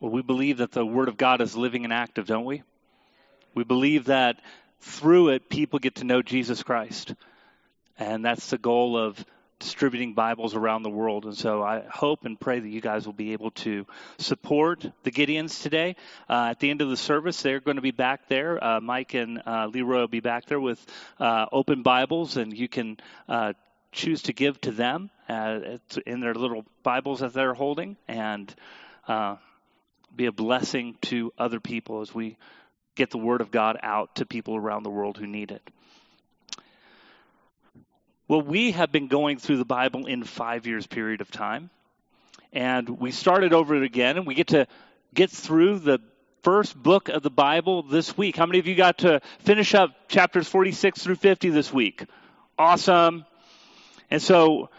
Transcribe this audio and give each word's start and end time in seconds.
Well, 0.00 0.10
we 0.10 0.22
believe 0.22 0.58
that 0.58 0.72
the 0.72 0.84
Word 0.84 1.08
of 1.08 1.18
God 1.18 1.42
is 1.42 1.54
living 1.54 1.84
and 1.84 1.92
active, 1.92 2.26
don't 2.26 2.46
we? 2.46 2.62
We 3.54 3.64
believe 3.64 4.06
that 4.06 4.40
through 4.80 5.28
it, 5.28 5.50
people 5.50 5.78
get 5.78 5.96
to 5.96 6.04
know 6.04 6.22
Jesus 6.22 6.62
Christ. 6.62 7.14
And 7.98 8.24
that's 8.24 8.48
the 8.48 8.56
goal 8.56 8.96
of 8.96 9.22
distributing 9.58 10.14
Bibles 10.14 10.54
around 10.54 10.84
the 10.84 10.90
world. 10.90 11.26
And 11.26 11.36
so 11.36 11.62
I 11.62 11.84
hope 11.86 12.24
and 12.24 12.40
pray 12.40 12.60
that 12.60 12.68
you 12.68 12.80
guys 12.80 13.04
will 13.04 13.12
be 13.12 13.34
able 13.34 13.50
to 13.50 13.86
support 14.16 14.90
the 15.02 15.10
Gideons 15.10 15.62
today. 15.62 15.96
Uh, 16.30 16.48
at 16.52 16.60
the 16.60 16.70
end 16.70 16.80
of 16.80 16.88
the 16.88 16.96
service, 16.96 17.42
they're 17.42 17.60
going 17.60 17.76
to 17.76 17.82
be 17.82 17.90
back 17.90 18.26
there. 18.26 18.62
Uh, 18.64 18.80
Mike 18.80 19.12
and 19.12 19.42
uh, 19.46 19.66
Leroy 19.66 20.00
will 20.00 20.08
be 20.08 20.20
back 20.20 20.46
there 20.46 20.60
with 20.60 20.82
uh, 21.18 21.44
open 21.52 21.82
Bibles, 21.82 22.38
and 22.38 22.56
you 22.56 22.68
can 22.68 22.96
uh, 23.28 23.52
choose 23.92 24.22
to 24.22 24.32
give 24.32 24.58
to 24.62 24.70
them 24.70 25.10
uh, 25.28 25.76
in 26.06 26.20
their 26.20 26.32
little 26.32 26.64
Bibles 26.82 27.20
that 27.20 27.34
they're 27.34 27.52
holding 27.52 27.98
and 28.08 28.54
be 30.14 30.26
a 30.26 30.32
blessing 30.32 30.96
to 31.02 31.32
other 31.38 31.60
people 31.60 32.00
as 32.00 32.14
we 32.14 32.36
get 32.94 33.10
the 33.10 33.18
Word 33.18 33.40
of 33.40 33.50
God 33.50 33.78
out 33.82 34.16
to 34.16 34.26
people 34.26 34.56
around 34.56 34.82
the 34.82 34.90
world 34.90 35.16
who 35.16 35.26
need 35.26 35.50
it. 35.50 35.62
Well, 38.28 38.42
we 38.42 38.72
have 38.72 38.92
been 38.92 39.08
going 39.08 39.38
through 39.38 39.56
the 39.56 39.64
Bible 39.64 40.06
in 40.06 40.22
five 40.22 40.66
years 40.66 40.86
period 40.86 41.20
of 41.20 41.30
time. 41.30 41.70
And 42.52 42.88
we 42.88 43.10
started 43.12 43.52
over 43.52 43.76
it 43.76 43.82
again, 43.82 44.16
and 44.16 44.26
we 44.26 44.34
get 44.34 44.48
to 44.48 44.66
get 45.14 45.30
through 45.30 45.80
the 45.80 46.00
first 46.42 46.80
book 46.80 47.08
of 47.08 47.22
the 47.22 47.30
Bible 47.30 47.82
this 47.82 48.16
week. 48.16 48.36
How 48.36 48.46
many 48.46 48.58
of 48.58 48.66
you 48.66 48.74
got 48.74 48.98
to 48.98 49.20
finish 49.40 49.74
up 49.74 50.08
chapters 50.08 50.48
46 50.48 51.02
through 51.02 51.16
50 51.16 51.50
this 51.50 51.72
week? 51.72 52.04
Awesome. 52.58 53.24
And 54.10 54.20
so 54.20 54.70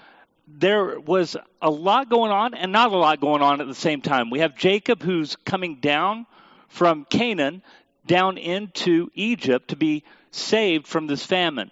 there 0.58 1.00
was 1.00 1.38
a 1.62 1.70
lot 1.70 2.10
going 2.10 2.32
on 2.32 2.54
and 2.54 2.72
not 2.72 2.92
a 2.92 2.98
lot 2.98 3.20
going 3.22 3.42
on 3.42 3.62
at 3.62 3.68
the 3.68 3.76
same 3.76 4.02
time. 4.02 4.30
We 4.30 4.40
have 4.40 4.56
Jacob 4.56 5.02
who's 5.02 5.36
coming 5.46 5.76
down 5.76 6.26
from 6.68 7.06
Canaan 7.06 7.62
down 8.06 8.38
into 8.38 9.10
Egypt 9.14 9.70
to 9.70 9.76
be 9.76 10.04
saved 10.32 10.88
from 10.88 11.08
this 11.08 11.26
famine. 11.26 11.72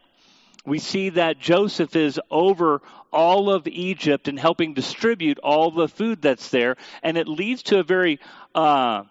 We 0.65 0.79
see 0.79 1.09
that 1.09 1.39
Joseph 1.39 1.95
is 1.95 2.19
over 2.29 2.81
all 3.11 3.49
of 3.49 3.67
Egypt 3.67 4.27
and 4.27 4.39
helping 4.39 4.73
distribute 4.73 5.39
all 5.39 5.71
the 5.71 5.87
food 5.87 6.21
that's 6.21 6.49
there, 6.49 6.75
and 7.01 7.17
it 7.17 7.27
leads 7.27 7.63
to 7.63 7.79
a 7.79 7.83
very 7.83 8.19
uh, 8.53 9.03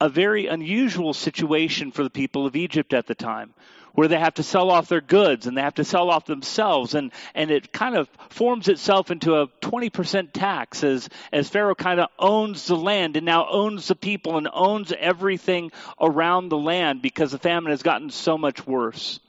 a 0.00 0.08
very 0.08 0.46
unusual 0.46 1.14
situation 1.14 1.90
for 1.90 2.02
the 2.02 2.10
people 2.10 2.46
of 2.46 2.56
Egypt 2.56 2.92
at 2.92 3.06
the 3.06 3.14
time, 3.14 3.54
where 3.94 4.08
they 4.08 4.18
have 4.18 4.34
to 4.34 4.42
sell 4.42 4.70
off 4.70 4.88
their 4.88 5.00
goods 5.00 5.46
and 5.46 5.56
they 5.56 5.62
have 5.62 5.74
to 5.74 5.84
sell 5.84 6.10
off 6.10 6.26
themselves, 6.26 6.94
and 6.94 7.12
and 7.34 7.50
it 7.50 7.72
kind 7.72 7.96
of 7.96 8.08
forms 8.28 8.68
itself 8.68 9.10
into 9.10 9.36
a 9.36 9.48
20% 9.62 10.32
tax 10.32 10.82
as 10.84 11.08
as 11.32 11.48
Pharaoh 11.48 11.74
kind 11.74 12.00
of 12.00 12.08
owns 12.18 12.66
the 12.66 12.76
land 12.76 13.16
and 13.16 13.24
now 13.24 13.46
owns 13.48 13.88
the 13.88 13.94
people 13.94 14.36
and 14.36 14.48
owns 14.52 14.92
everything 14.92 15.70
around 16.00 16.48
the 16.48 16.58
land 16.58 17.02
because 17.02 17.32
the 17.32 17.38
famine 17.38 17.70
has 17.70 17.82
gotten 17.82 18.10
so 18.10 18.36
much 18.36 18.66
worse. 18.66 19.20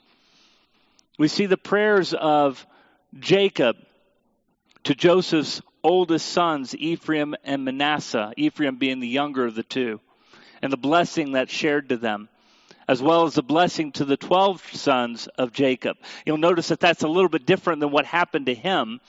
We 1.17 1.27
see 1.27 1.45
the 1.45 1.57
prayers 1.57 2.13
of 2.13 2.66
Jacob 3.19 3.77
to 4.83 4.95
Joseph's 4.95 5.61
oldest 5.83 6.25
sons, 6.27 6.75
Ephraim 6.75 7.35
and 7.44 7.63
Manasseh, 7.63 8.33
Ephraim 8.35 8.77
being 8.77 9.00
the 9.00 9.07
younger 9.07 9.45
of 9.45 9.55
the 9.55 9.63
two, 9.63 10.02
and 10.61 10.73
the 10.73 10.77
blessing 10.77 11.33
that's 11.33 11.53
shared 11.53 11.89
to 11.89 11.97
them, 11.97 12.27
as 12.88 13.02
well 13.02 13.25
as 13.25 13.36
the 13.36 13.44
blessing 13.44 13.91
to 13.94 14.05
the 14.05 14.17
12 14.17 14.64
sons 14.73 15.28
of 15.38 15.52
Jacob. 15.52 15.97
You'll 16.25 16.38
notice 16.38 16.67
that 16.69 16.80
that's 16.80 17.03
a 17.03 17.08
little 17.08 17.30
bit 17.30 17.45
different 17.45 17.80
than 17.80 17.91
what 17.91 18.05
happened 18.05 18.47
to 18.47 18.55
him 18.55 19.02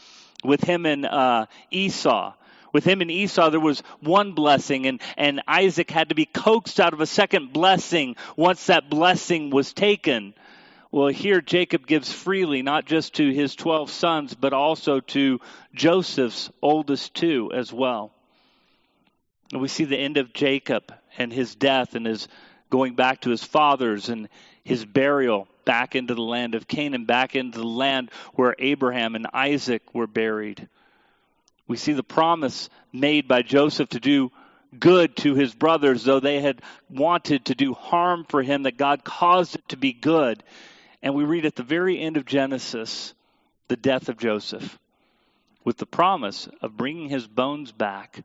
with 0.44 0.62
him 0.62 0.86
and 0.86 1.04
uh, 1.06 1.46
Esau. 1.70 2.34
With 2.72 2.84
him 2.84 3.00
and 3.00 3.10
Esau, 3.10 3.50
there 3.50 3.60
was 3.60 3.80
one 4.00 4.32
blessing, 4.32 4.86
and, 4.86 5.00
and 5.16 5.42
Isaac 5.46 5.90
had 5.90 6.10
to 6.10 6.14
be 6.14 6.26
coaxed 6.26 6.78
out 6.78 6.92
of 6.92 7.00
a 7.00 7.06
second 7.06 7.52
blessing 7.52 8.16
once 8.36 8.66
that 8.66 8.90
blessing 8.90 9.50
was 9.50 9.72
taken. 9.72 10.34
Well, 10.90 11.08
here 11.08 11.40
Jacob 11.40 11.86
gives 11.86 12.12
freely, 12.12 12.62
not 12.62 12.84
just 12.84 13.14
to 13.14 13.32
his 13.32 13.54
12 13.54 13.90
sons, 13.90 14.34
but 14.34 14.52
also 14.52 15.00
to 15.00 15.40
Joseph's 15.74 16.50
oldest 16.60 17.14
two 17.14 17.50
as 17.54 17.72
well. 17.72 18.12
And 19.52 19.62
we 19.62 19.68
see 19.68 19.84
the 19.84 19.98
end 19.98 20.16
of 20.16 20.32
Jacob 20.32 20.92
and 21.18 21.32
his 21.32 21.54
death 21.54 21.94
and 21.94 22.04
his 22.04 22.28
going 22.70 22.94
back 22.94 23.22
to 23.22 23.30
his 23.30 23.44
fathers 23.44 24.08
and 24.08 24.28
his 24.64 24.84
burial 24.84 25.48
back 25.64 25.94
into 25.94 26.14
the 26.14 26.22
land 26.22 26.54
of 26.54 26.68
Canaan, 26.68 27.04
back 27.04 27.34
into 27.36 27.58
the 27.58 27.66
land 27.66 28.10
where 28.34 28.54
Abraham 28.58 29.14
and 29.14 29.26
Isaac 29.32 29.82
were 29.94 30.06
buried. 30.06 30.68
We 31.68 31.76
see 31.76 31.92
the 31.92 32.02
promise 32.02 32.68
made 32.92 33.28
by 33.28 33.42
Joseph 33.42 33.90
to 33.90 34.00
do 34.00 34.30
good 34.78 35.16
to 35.16 35.34
his 35.34 35.54
brothers, 35.54 36.04
though 36.04 36.20
they 36.20 36.40
had 36.40 36.60
wanted 36.88 37.46
to 37.46 37.54
do 37.54 37.74
harm 37.74 38.24
for 38.28 38.42
him, 38.42 38.64
that 38.64 38.76
God 38.76 39.04
caused 39.04 39.56
it 39.56 39.68
to 39.68 39.76
be 39.76 39.92
good. 39.92 40.42
And 41.02 41.14
we 41.14 41.24
read 41.24 41.46
at 41.46 41.56
the 41.56 41.62
very 41.62 42.00
end 42.00 42.16
of 42.16 42.24
Genesis 42.24 43.14
the 43.68 43.76
death 43.76 44.08
of 44.08 44.18
Joseph 44.18 44.78
with 45.64 45.78
the 45.78 45.86
promise 45.86 46.48
of 46.62 46.76
bringing 46.76 47.08
his 47.08 47.26
bones 47.26 47.72
back 47.72 48.24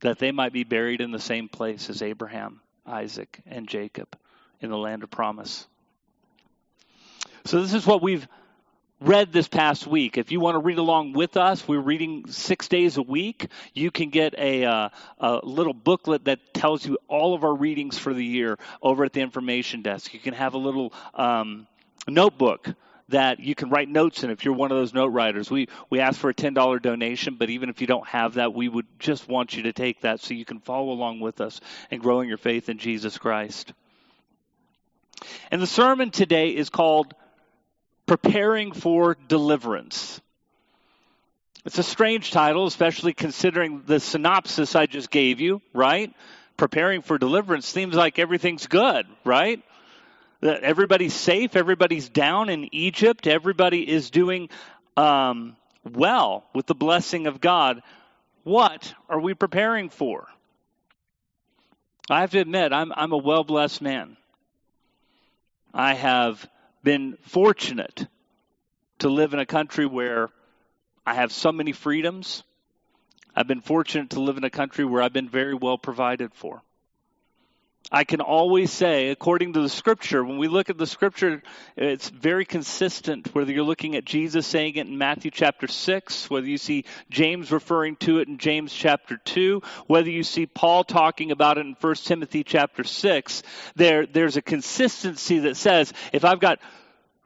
that 0.00 0.18
they 0.18 0.30
might 0.30 0.52
be 0.52 0.64
buried 0.64 1.00
in 1.00 1.10
the 1.10 1.18
same 1.18 1.48
place 1.48 1.88
as 1.90 2.02
Abraham, 2.02 2.60
Isaac, 2.88 3.40
and 3.46 3.68
Jacob 3.68 4.16
in 4.60 4.70
the 4.70 4.76
land 4.76 5.02
of 5.02 5.10
promise. 5.10 5.66
So, 7.44 7.62
this 7.62 7.74
is 7.74 7.86
what 7.86 8.02
we've 8.02 8.26
read 9.00 9.32
this 9.32 9.46
past 9.46 9.86
week. 9.86 10.18
If 10.18 10.32
you 10.32 10.40
want 10.40 10.56
to 10.56 10.58
read 10.58 10.78
along 10.78 11.12
with 11.12 11.36
us, 11.36 11.66
we're 11.68 11.80
reading 11.80 12.24
six 12.28 12.68
days 12.68 12.96
a 12.96 13.02
week. 13.02 13.46
You 13.72 13.90
can 13.90 14.10
get 14.10 14.34
a, 14.36 14.64
uh, 14.64 14.88
a, 15.18 15.40
little 15.44 15.72
booklet 15.72 16.24
that 16.24 16.52
tells 16.52 16.84
you 16.84 16.98
all 17.06 17.34
of 17.34 17.44
our 17.44 17.54
readings 17.54 17.96
for 17.96 18.12
the 18.12 18.24
year 18.24 18.58
over 18.82 19.04
at 19.04 19.12
the 19.12 19.20
information 19.20 19.82
desk. 19.82 20.12
You 20.14 20.20
can 20.20 20.34
have 20.34 20.54
a 20.54 20.58
little 20.58 20.92
um, 21.14 21.68
notebook 22.08 22.74
that 23.08 23.40
you 23.40 23.54
can 23.54 23.70
write 23.70 23.88
notes 23.88 24.22
in 24.22 24.30
if 24.30 24.44
you're 24.44 24.54
one 24.54 24.70
of 24.70 24.76
those 24.76 24.92
note 24.94 25.08
writers. 25.08 25.50
We 25.50 25.68
we 25.90 26.00
ask 26.00 26.18
for 26.18 26.30
a 26.30 26.34
ten 26.34 26.54
dollar 26.54 26.78
donation, 26.78 27.36
but 27.38 27.50
even 27.50 27.68
if 27.68 27.80
you 27.80 27.86
don't 27.86 28.06
have 28.06 28.34
that, 28.34 28.54
we 28.54 28.68
would 28.68 28.86
just 28.98 29.28
want 29.28 29.56
you 29.56 29.64
to 29.64 29.72
take 29.72 30.02
that 30.02 30.20
so 30.20 30.34
you 30.34 30.44
can 30.44 30.60
follow 30.60 30.90
along 30.90 31.20
with 31.20 31.40
us 31.40 31.60
and 31.90 32.00
growing 32.00 32.28
your 32.28 32.38
faith 32.38 32.68
in 32.68 32.78
Jesus 32.78 33.18
Christ. 33.18 33.72
And 35.50 35.60
the 35.60 35.66
sermon 35.66 36.10
today 36.10 36.50
is 36.50 36.70
called 36.70 37.14
Preparing 38.06 38.72
for 38.72 39.16
Deliverance. 39.26 40.20
It's 41.64 41.78
a 41.78 41.82
strange 41.82 42.30
title, 42.30 42.66
especially 42.66 43.12
considering 43.12 43.82
the 43.84 44.00
synopsis 44.00 44.74
I 44.74 44.86
just 44.86 45.10
gave 45.10 45.40
you, 45.40 45.60
right? 45.74 46.12
Preparing 46.56 47.02
for 47.02 47.18
deliverance 47.18 47.66
seems 47.66 47.94
like 47.94 48.18
everything's 48.18 48.66
good, 48.66 49.06
right? 49.24 49.62
That 50.40 50.62
everybody's 50.62 51.14
safe, 51.14 51.56
everybody's 51.56 52.08
down 52.08 52.48
in 52.48 52.72
Egypt, 52.74 53.26
everybody 53.26 53.88
is 53.88 54.10
doing 54.10 54.48
um, 54.96 55.56
well 55.84 56.44
with 56.54 56.66
the 56.66 56.74
blessing 56.74 57.26
of 57.26 57.40
God. 57.40 57.82
What 58.44 58.94
are 59.08 59.20
we 59.20 59.34
preparing 59.34 59.90
for? 59.90 60.28
I 62.10 62.20
have 62.20 62.30
to 62.30 62.40
admit, 62.40 62.72
I'm, 62.72 62.92
I'm 62.96 63.12
a 63.12 63.18
well 63.18 63.44
blessed 63.44 63.82
man. 63.82 64.16
I 65.74 65.94
have 65.94 66.48
been 66.82 67.18
fortunate 67.22 68.06
to 69.00 69.08
live 69.08 69.34
in 69.34 69.40
a 69.40 69.46
country 69.46 69.86
where 69.86 70.30
I 71.04 71.14
have 71.14 71.32
so 71.32 71.52
many 71.52 71.72
freedoms. 71.72 72.42
I've 73.36 73.46
been 73.46 73.60
fortunate 73.60 74.10
to 74.10 74.20
live 74.20 74.36
in 74.36 74.44
a 74.44 74.50
country 74.50 74.84
where 74.84 75.02
I've 75.02 75.12
been 75.12 75.28
very 75.28 75.54
well 75.54 75.78
provided 75.78 76.32
for. 76.34 76.62
I 77.90 78.04
can 78.04 78.20
always 78.20 78.70
say, 78.70 79.08
according 79.08 79.54
to 79.54 79.62
the 79.62 79.68
scripture, 79.70 80.22
when 80.22 80.36
we 80.36 80.46
look 80.46 80.68
at 80.68 80.76
the 80.76 80.86
scripture, 80.86 81.42
it's 81.74 82.10
very 82.10 82.44
consistent, 82.44 83.34
whether 83.34 83.50
you're 83.50 83.64
looking 83.64 83.96
at 83.96 84.04
Jesus 84.04 84.46
saying 84.46 84.74
it 84.74 84.86
in 84.86 84.98
Matthew 84.98 85.30
chapter 85.30 85.66
6, 85.66 86.28
whether 86.28 86.46
you 86.46 86.58
see 86.58 86.84
James 87.08 87.50
referring 87.50 87.96
to 87.96 88.18
it 88.18 88.28
in 88.28 88.36
James 88.36 88.74
chapter 88.74 89.16
2, 89.16 89.62
whether 89.86 90.10
you 90.10 90.22
see 90.22 90.44
Paul 90.44 90.84
talking 90.84 91.30
about 91.30 91.56
it 91.56 91.64
in 91.64 91.76
1 91.80 91.94
Timothy 91.94 92.44
chapter 92.44 92.84
6, 92.84 93.42
there, 93.74 94.04
there's 94.04 94.36
a 94.36 94.42
consistency 94.42 95.38
that 95.40 95.56
says, 95.56 95.94
if 96.12 96.26
I've 96.26 96.40
got 96.40 96.58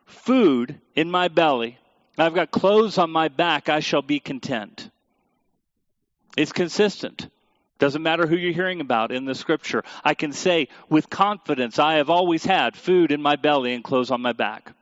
food 0.06 0.80
in 0.94 1.10
my 1.10 1.26
belly, 1.26 1.76
I've 2.16 2.34
got 2.34 2.52
clothes 2.52 2.98
on 2.98 3.10
my 3.10 3.26
back, 3.26 3.68
I 3.68 3.80
shall 3.80 4.02
be 4.02 4.20
content. 4.20 4.88
It's 6.36 6.52
consistent. 6.52 7.28
Doesn't 7.82 8.04
matter 8.04 8.28
who 8.28 8.36
you're 8.36 8.52
hearing 8.52 8.80
about 8.80 9.10
in 9.10 9.24
the 9.24 9.34
scripture. 9.34 9.82
I 10.04 10.14
can 10.14 10.32
say 10.32 10.68
with 10.88 11.10
confidence, 11.10 11.80
I 11.80 11.94
have 11.94 12.10
always 12.10 12.44
had 12.44 12.76
food 12.76 13.10
in 13.10 13.20
my 13.20 13.34
belly 13.34 13.74
and 13.74 13.82
clothes 13.82 14.12
on 14.12 14.22
my 14.22 14.32
back. 14.32 14.72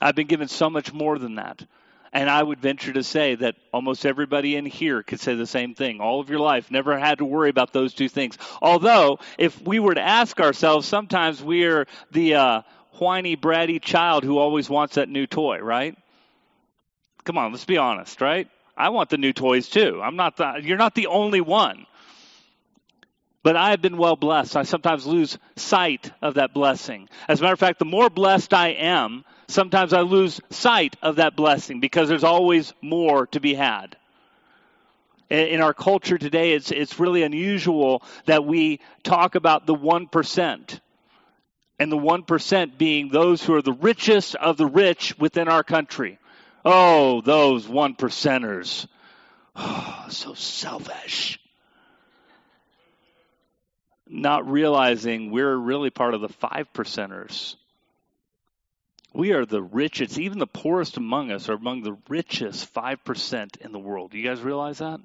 I've 0.00 0.14
been 0.14 0.26
given 0.26 0.48
so 0.48 0.70
much 0.70 0.94
more 0.94 1.18
than 1.18 1.34
that. 1.34 1.62
And 2.10 2.30
I 2.30 2.42
would 2.42 2.58
venture 2.58 2.94
to 2.94 3.02
say 3.02 3.34
that 3.34 3.56
almost 3.70 4.06
everybody 4.06 4.56
in 4.56 4.64
here 4.64 5.02
could 5.02 5.20
say 5.20 5.34
the 5.34 5.46
same 5.46 5.74
thing. 5.74 6.00
All 6.00 6.20
of 6.20 6.30
your 6.30 6.38
life, 6.38 6.70
never 6.70 6.98
had 6.98 7.18
to 7.18 7.26
worry 7.26 7.50
about 7.50 7.74
those 7.74 7.92
two 7.92 8.08
things. 8.08 8.38
Although, 8.62 9.18
if 9.36 9.60
we 9.60 9.78
were 9.78 9.94
to 9.94 10.00
ask 10.00 10.40
ourselves, 10.40 10.88
sometimes 10.88 11.42
we're 11.42 11.86
the 12.12 12.36
uh, 12.36 12.62
whiny, 12.92 13.36
bratty 13.36 13.78
child 13.78 14.24
who 14.24 14.38
always 14.38 14.70
wants 14.70 14.94
that 14.94 15.10
new 15.10 15.26
toy, 15.26 15.58
right? 15.58 15.98
Come 17.24 17.36
on, 17.36 17.52
let's 17.52 17.66
be 17.66 17.76
honest, 17.76 18.22
right? 18.22 18.48
I 18.76 18.88
want 18.88 19.10
the 19.10 19.18
new 19.18 19.32
toys 19.32 19.68
too. 19.68 20.00
I'm 20.02 20.16
not 20.16 20.36
the, 20.36 20.60
you're 20.62 20.78
not 20.78 20.94
the 20.94 21.06
only 21.06 21.40
one. 21.40 21.86
But 23.42 23.56
I 23.56 23.70
have 23.70 23.82
been 23.82 23.98
well 23.98 24.16
blessed. 24.16 24.56
I 24.56 24.62
sometimes 24.62 25.06
lose 25.06 25.38
sight 25.56 26.10
of 26.22 26.34
that 26.34 26.54
blessing. 26.54 27.08
As 27.28 27.40
a 27.40 27.42
matter 27.42 27.52
of 27.52 27.60
fact, 27.60 27.78
the 27.78 27.84
more 27.84 28.08
blessed 28.08 28.54
I 28.54 28.68
am, 28.68 29.22
sometimes 29.48 29.92
I 29.92 30.00
lose 30.00 30.40
sight 30.48 30.96
of 31.02 31.16
that 31.16 31.36
blessing 31.36 31.78
because 31.78 32.08
there's 32.08 32.24
always 32.24 32.72
more 32.80 33.26
to 33.28 33.40
be 33.40 33.52
had. 33.52 33.96
In 35.28 35.60
our 35.60 35.74
culture 35.74 36.16
today, 36.16 36.52
it's, 36.52 36.70
it's 36.70 36.98
really 36.98 37.22
unusual 37.22 38.02
that 38.24 38.46
we 38.46 38.80
talk 39.02 39.34
about 39.34 39.66
the 39.66 39.74
1%. 39.74 40.80
And 41.78 41.92
the 41.92 41.98
1% 41.98 42.78
being 42.78 43.08
those 43.10 43.42
who 43.42 43.54
are 43.54 43.62
the 43.62 43.72
richest 43.72 44.36
of 44.36 44.56
the 44.56 44.66
rich 44.66 45.18
within 45.18 45.48
our 45.48 45.64
country. 45.64 46.18
Oh, 46.64 47.20
those 47.20 47.68
one 47.68 47.94
percenters. 47.94 48.86
Oh, 49.54 50.06
so 50.08 50.34
selfish. 50.34 51.38
Not 54.08 54.50
realizing 54.50 55.30
we're 55.30 55.56
really 55.56 55.90
part 55.90 56.14
of 56.14 56.20
the 56.20 56.28
five 56.28 56.72
percenters. 56.72 57.56
We 59.12 59.32
are 59.32 59.46
the 59.46 59.62
richest, 59.62 60.18
even 60.18 60.38
the 60.38 60.46
poorest 60.46 60.96
among 60.96 61.30
us 61.30 61.48
are 61.48 61.54
among 61.54 61.82
the 61.82 61.96
richest 62.08 62.72
5% 62.74 63.56
in 63.58 63.70
the 63.70 63.78
world. 63.78 64.10
Do 64.10 64.18
you 64.18 64.28
guys 64.28 64.40
realize 64.40 64.78
that? 64.78 65.00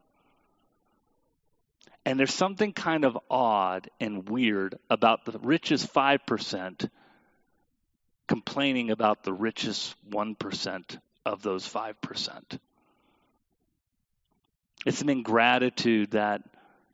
And 2.05 2.19
there's 2.19 2.33
something 2.33 2.73
kind 2.73 3.05
of 3.05 3.19
odd 3.29 3.89
and 3.99 4.27
weird 4.27 4.79
about 4.89 5.25
the 5.25 5.37
richest 5.37 5.93
5% 5.93 6.89
complaining 8.27 8.89
about 8.89 9.23
the 9.23 9.33
richest 9.33 9.95
1% 10.09 10.99
of 11.29 11.43
those 11.43 11.67
5%. 11.71 12.59
It's 14.85 15.01
an 15.01 15.09
ingratitude 15.09 16.11
that 16.11 16.41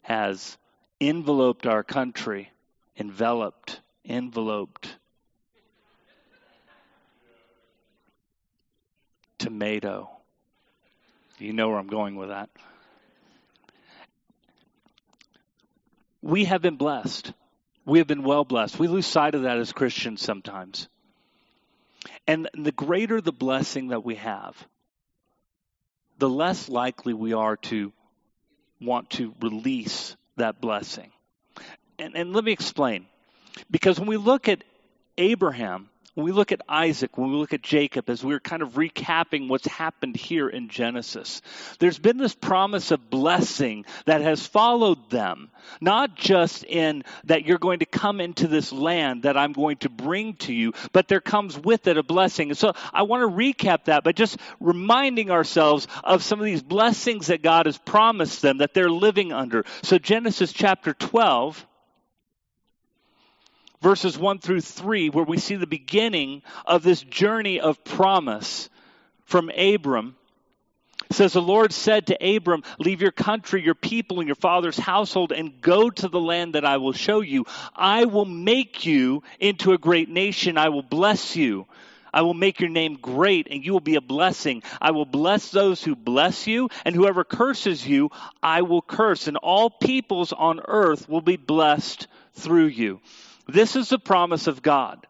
has 0.01 0.57
enveloped 0.99 1.65
our 1.65 1.83
country, 1.83 2.51
enveloped, 2.97 3.79
enveloped. 4.03 4.97
Tomato. 9.37 10.09
You 11.37 11.53
know 11.53 11.69
where 11.69 11.77
I'm 11.77 11.87
going 11.87 12.15
with 12.15 12.29
that. 12.29 12.49
We 16.21 16.45
have 16.45 16.61
been 16.61 16.77
blessed. 16.77 17.31
We 17.85 17.99
have 17.99 18.07
been 18.07 18.23
well 18.23 18.43
blessed. 18.43 18.79
We 18.79 18.87
lose 18.87 19.05
sight 19.05 19.35
of 19.35 19.43
that 19.43 19.59
as 19.59 19.71
Christians 19.71 20.21
sometimes. 20.21 20.89
And 22.27 22.49
the 22.53 22.71
greater 22.71 23.21
the 23.21 23.31
blessing 23.31 23.89
that 23.89 24.03
we 24.03 24.15
have, 24.15 24.55
the 26.17 26.29
less 26.29 26.69
likely 26.69 27.13
we 27.13 27.33
are 27.33 27.57
to 27.57 27.91
want 28.81 29.09
to 29.11 29.33
release 29.41 30.15
that 30.37 30.59
blessing. 30.61 31.11
And, 31.97 32.15
and 32.15 32.33
let 32.33 32.43
me 32.43 32.51
explain. 32.51 33.05
Because 33.71 33.99
when 33.99 34.09
we 34.09 34.17
look 34.17 34.49
at 34.49 34.63
Abraham, 35.17 35.89
when 36.15 36.25
we 36.25 36.31
look 36.31 36.53
at 36.53 36.61
Isaac, 36.67 37.17
when 37.17 37.29
we 37.29 37.35
look 37.35 37.53
at 37.53 37.61
Jacob, 37.61 38.09
as 38.09 38.23
we're 38.23 38.39
kind 38.39 38.61
of 38.61 38.71
recapping 38.71 39.49
what's 39.49 39.67
happened 39.67 40.15
here 40.15 40.47
in 40.47 40.69
Genesis, 40.69 41.41
there's 41.79 41.99
been 41.99 42.17
this 42.17 42.33
promise 42.33 42.91
of 42.91 43.09
blessing 43.09 43.85
that 44.05 44.21
has 44.21 44.47
followed 44.47 45.09
them. 45.09 45.51
Not 45.81 46.15
just 46.15 46.63
in 46.63 47.03
that 47.25 47.45
you're 47.45 47.57
going 47.57 47.79
to 47.79 47.85
come 47.85 48.21
into 48.21 48.47
this 48.47 48.71
land 48.71 49.23
that 49.23 49.35
I'm 49.35 49.51
going 49.51 49.77
to 49.77 49.89
bring 49.89 50.35
to 50.35 50.53
you, 50.53 50.73
but 50.93 51.09
there 51.09 51.19
comes 51.19 51.59
with 51.59 51.87
it 51.87 51.97
a 51.97 52.03
blessing. 52.03 52.49
And 52.49 52.57
so 52.57 52.73
I 52.93 53.03
want 53.03 53.29
to 53.29 53.35
recap 53.35 53.85
that 53.85 54.05
by 54.05 54.13
just 54.13 54.37
reminding 54.61 55.31
ourselves 55.31 55.85
of 56.01 56.23
some 56.23 56.39
of 56.39 56.45
these 56.45 56.63
blessings 56.63 57.27
that 57.27 57.41
God 57.41 57.65
has 57.65 57.77
promised 57.77 58.41
them 58.41 58.59
that 58.59 58.73
they're 58.73 58.89
living 58.89 59.33
under. 59.33 59.65
So 59.83 59.97
Genesis 59.97 60.53
chapter 60.53 60.93
12 60.93 61.67
verses 63.85 64.17
1 64.17 64.39
through 64.39 64.61
3, 64.61 65.11
where 65.11 65.23
we 65.23 65.37
see 65.37 65.57
the 65.57 65.67
beginning 65.67 66.41
of 66.65 66.81
this 66.81 67.01
journey 67.01 67.59
of 67.59 67.83
promise 67.83 68.67
from 69.25 69.51
Abram. 69.55 70.15
It 71.07 71.15
says, 71.15 71.33
The 71.33 71.41
Lord 71.43 71.71
said 71.71 72.07
to 72.07 72.35
Abram, 72.35 72.63
Leave 72.79 72.99
your 72.99 73.11
country, 73.11 73.61
your 73.61 73.75
people, 73.75 74.21
and 74.21 74.27
your 74.27 74.37
father's 74.37 74.79
household, 74.79 75.31
and 75.31 75.61
go 75.61 75.91
to 75.91 76.07
the 76.07 76.19
land 76.19 76.55
that 76.55 76.65
I 76.65 76.77
will 76.77 76.93
show 76.93 77.21
you. 77.21 77.45
I 77.75 78.05
will 78.05 78.25
make 78.25 78.87
you 78.87 79.21
into 79.39 79.73
a 79.73 79.77
great 79.77 80.09
nation. 80.09 80.57
I 80.57 80.69
will 80.69 80.81
bless 80.81 81.35
you. 81.35 81.67
I 82.11 82.23
will 82.23 82.33
make 82.33 82.59
your 82.59 82.71
name 82.71 82.97
great, 82.99 83.49
and 83.51 83.63
you 83.63 83.71
will 83.71 83.81
be 83.81 83.97
a 83.97 84.01
blessing. 84.01 84.63
I 84.81 84.91
will 84.91 85.05
bless 85.05 85.51
those 85.51 85.83
who 85.83 85.95
bless 85.95 86.47
you, 86.47 86.69
and 86.85 86.95
whoever 86.95 87.23
curses 87.23 87.87
you, 87.87 88.09
I 88.41 88.63
will 88.63 88.81
curse. 88.81 89.27
And 89.27 89.37
all 89.37 89.69
peoples 89.69 90.33
on 90.33 90.59
earth 90.67 91.07
will 91.07 91.21
be 91.21 91.37
blessed 91.37 92.07
through 92.33 92.65
you. 92.65 92.99
This 93.47 93.75
is 93.75 93.89
the 93.89 93.99
promise 93.99 94.47
of 94.47 94.61
God 94.61 95.05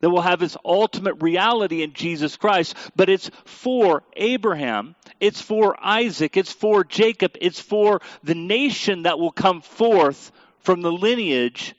that 0.00 0.10
will 0.10 0.20
have 0.20 0.42
its 0.42 0.56
ultimate 0.64 1.22
reality 1.22 1.82
in 1.82 1.94
Jesus 1.94 2.36
Christ, 2.36 2.76
but 2.94 3.08
it's 3.08 3.30
for 3.44 4.02
Abraham, 4.14 4.96
it's 5.18 5.40
for 5.40 5.76
Isaac, 5.82 6.36
it's 6.36 6.52
for 6.52 6.84
Jacob, 6.84 7.36
it's 7.40 7.60
for 7.60 8.00
the 8.22 8.34
nation 8.34 9.04
that 9.04 9.18
will 9.18 9.32
come 9.32 9.62
forth 9.62 10.30
from 10.60 10.82
the 10.82 10.92
lineage 10.92 11.74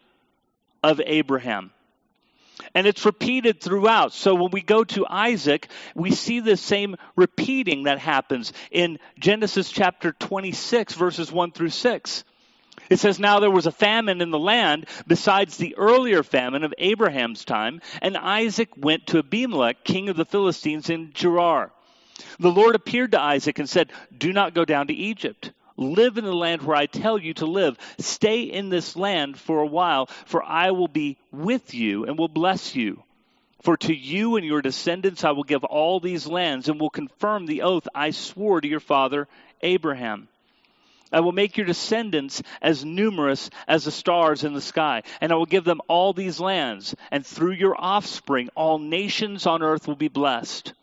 of 0.81 1.01
Abraham. 1.05 1.71
And 2.73 2.87
it's 2.87 3.05
repeated 3.05 3.61
throughout. 3.61 4.13
So 4.13 4.35
when 4.35 4.51
we 4.51 4.61
go 4.61 4.83
to 4.83 5.05
Isaac, 5.07 5.67
we 5.93 6.11
see 6.11 6.39
the 6.39 6.57
same 6.57 6.95
repeating 7.15 7.83
that 7.83 7.99
happens 7.99 8.53
in 8.71 8.99
Genesis 9.19 9.69
chapter 9.69 10.13
26, 10.13 10.93
verses 10.95 11.31
1 11.31 11.51
through 11.51 11.69
6. 11.69 12.23
It 12.89 12.99
says, 12.99 13.19
Now 13.19 13.39
there 13.39 13.51
was 13.51 13.65
a 13.65 13.71
famine 13.71 14.21
in 14.21 14.31
the 14.31 14.39
land 14.39 14.87
besides 15.07 15.57
the 15.57 15.75
earlier 15.75 16.23
famine 16.23 16.63
of 16.63 16.73
Abraham's 16.77 17.45
time, 17.45 17.81
and 18.01 18.17
Isaac 18.17 18.69
went 18.77 19.07
to 19.07 19.19
Abimelech, 19.19 19.83
king 19.83 20.09
of 20.09 20.17
the 20.17 20.25
Philistines, 20.25 20.89
in 20.89 21.11
Gerar. 21.13 21.71
The 22.39 22.51
Lord 22.51 22.75
appeared 22.75 23.11
to 23.11 23.21
Isaac 23.21 23.59
and 23.59 23.69
said, 23.69 23.91
Do 24.15 24.31
not 24.31 24.53
go 24.53 24.65
down 24.65 24.87
to 24.87 24.93
Egypt. 24.93 25.51
Live 25.77 26.17
in 26.17 26.23
the 26.23 26.33
land 26.33 26.61
where 26.61 26.77
I 26.77 26.85
tell 26.85 27.17
you 27.17 27.33
to 27.35 27.45
live. 27.45 27.77
Stay 27.99 28.43
in 28.43 28.69
this 28.69 28.95
land 28.95 29.37
for 29.37 29.59
a 29.59 29.67
while, 29.67 30.05
for 30.25 30.41
I 30.41 30.71
will 30.71 30.87
be 30.87 31.17
with 31.31 31.73
you 31.73 32.05
and 32.05 32.17
will 32.17 32.29
bless 32.29 32.75
you. 32.75 33.03
For 33.61 33.75
to 33.77 33.93
you 33.93 34.37
and 34.37 34.45
your 34.45 34.61
descendants 34.61 35.23
I 35.23 35.31
will 35.31 35.43
give 35.43 35.63
all 35.63 35.99
these 35.99 36.27
lands 36.27 36.69
and 36.69 36.79
will 36.79 36.91
confirm 36.91 37.45
the 37.45 37.63
oath 37.63 37.87
I 37.93 38.11
swore 38.11 38.61
to 38.61 38.67
your 38.67 38.79
father 38.79 39.27
Abraham. 39.61 40.29
I 41.11 41.19
will 41.19 41.31
make 41.31 41.57
your 41.57 41.65
descendants 41.65 42.41
as 42.61 42.83
numerous 42.83 43.49
as 43.67 43.85
the 43.85 43.91
stars 43.91 44.43
in 44.43 44.53
the 44.53 44.61
sky, 44.61 45.03
and 45.21 45.31
I 45.31 45.35
will 45.35 45.45
give 45.45 45.63
them 45.63 45.81
all 45.87 46.13
these 46.13 46.39
lands, 46.39 46.95
and 47.11 47.25
through 47.25 47.53
your 47.53 47.75
offspring 47.77 48.49
all 48.55 48.79
nations 48.79 49.45
on 49.45 49.61
earth 49.61 49.87
will 49.87 49.95
be 49.95 50.07
blessed. 50.07 50.73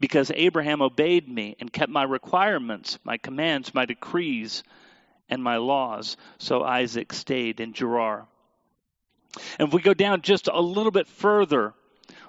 Because 0.00 0.32
Abraham 0.34 0.82
obeyed 0.82 1.28
me 1.28 1.56
and 1.60 1.72
kept 1.72 1.90
my 1.90 2.02
requirements, 2.02 2.98
my 3.04 3.16
commands, 3.16 3.72
my 3.72 3.86
decrees, 3.86 4.64
and 5.30 5.42
my 5.42 5.56
laws. 5.56 6.16
So 6.38 6.62
Isaac 6.62 7.12
stayed 7.12 7.60
in 7.60 7.72
Gerar. 7.72 8.26
And 9.58 9.68
if 9.68 9.74
we 9.74 9.80
go 9.80 9.94
down 9.94 10.22
just 10.22 10.48
a 10.52 10.60
little 10.60 10.92
bit 10.92 11.08
further, 11.08 11.74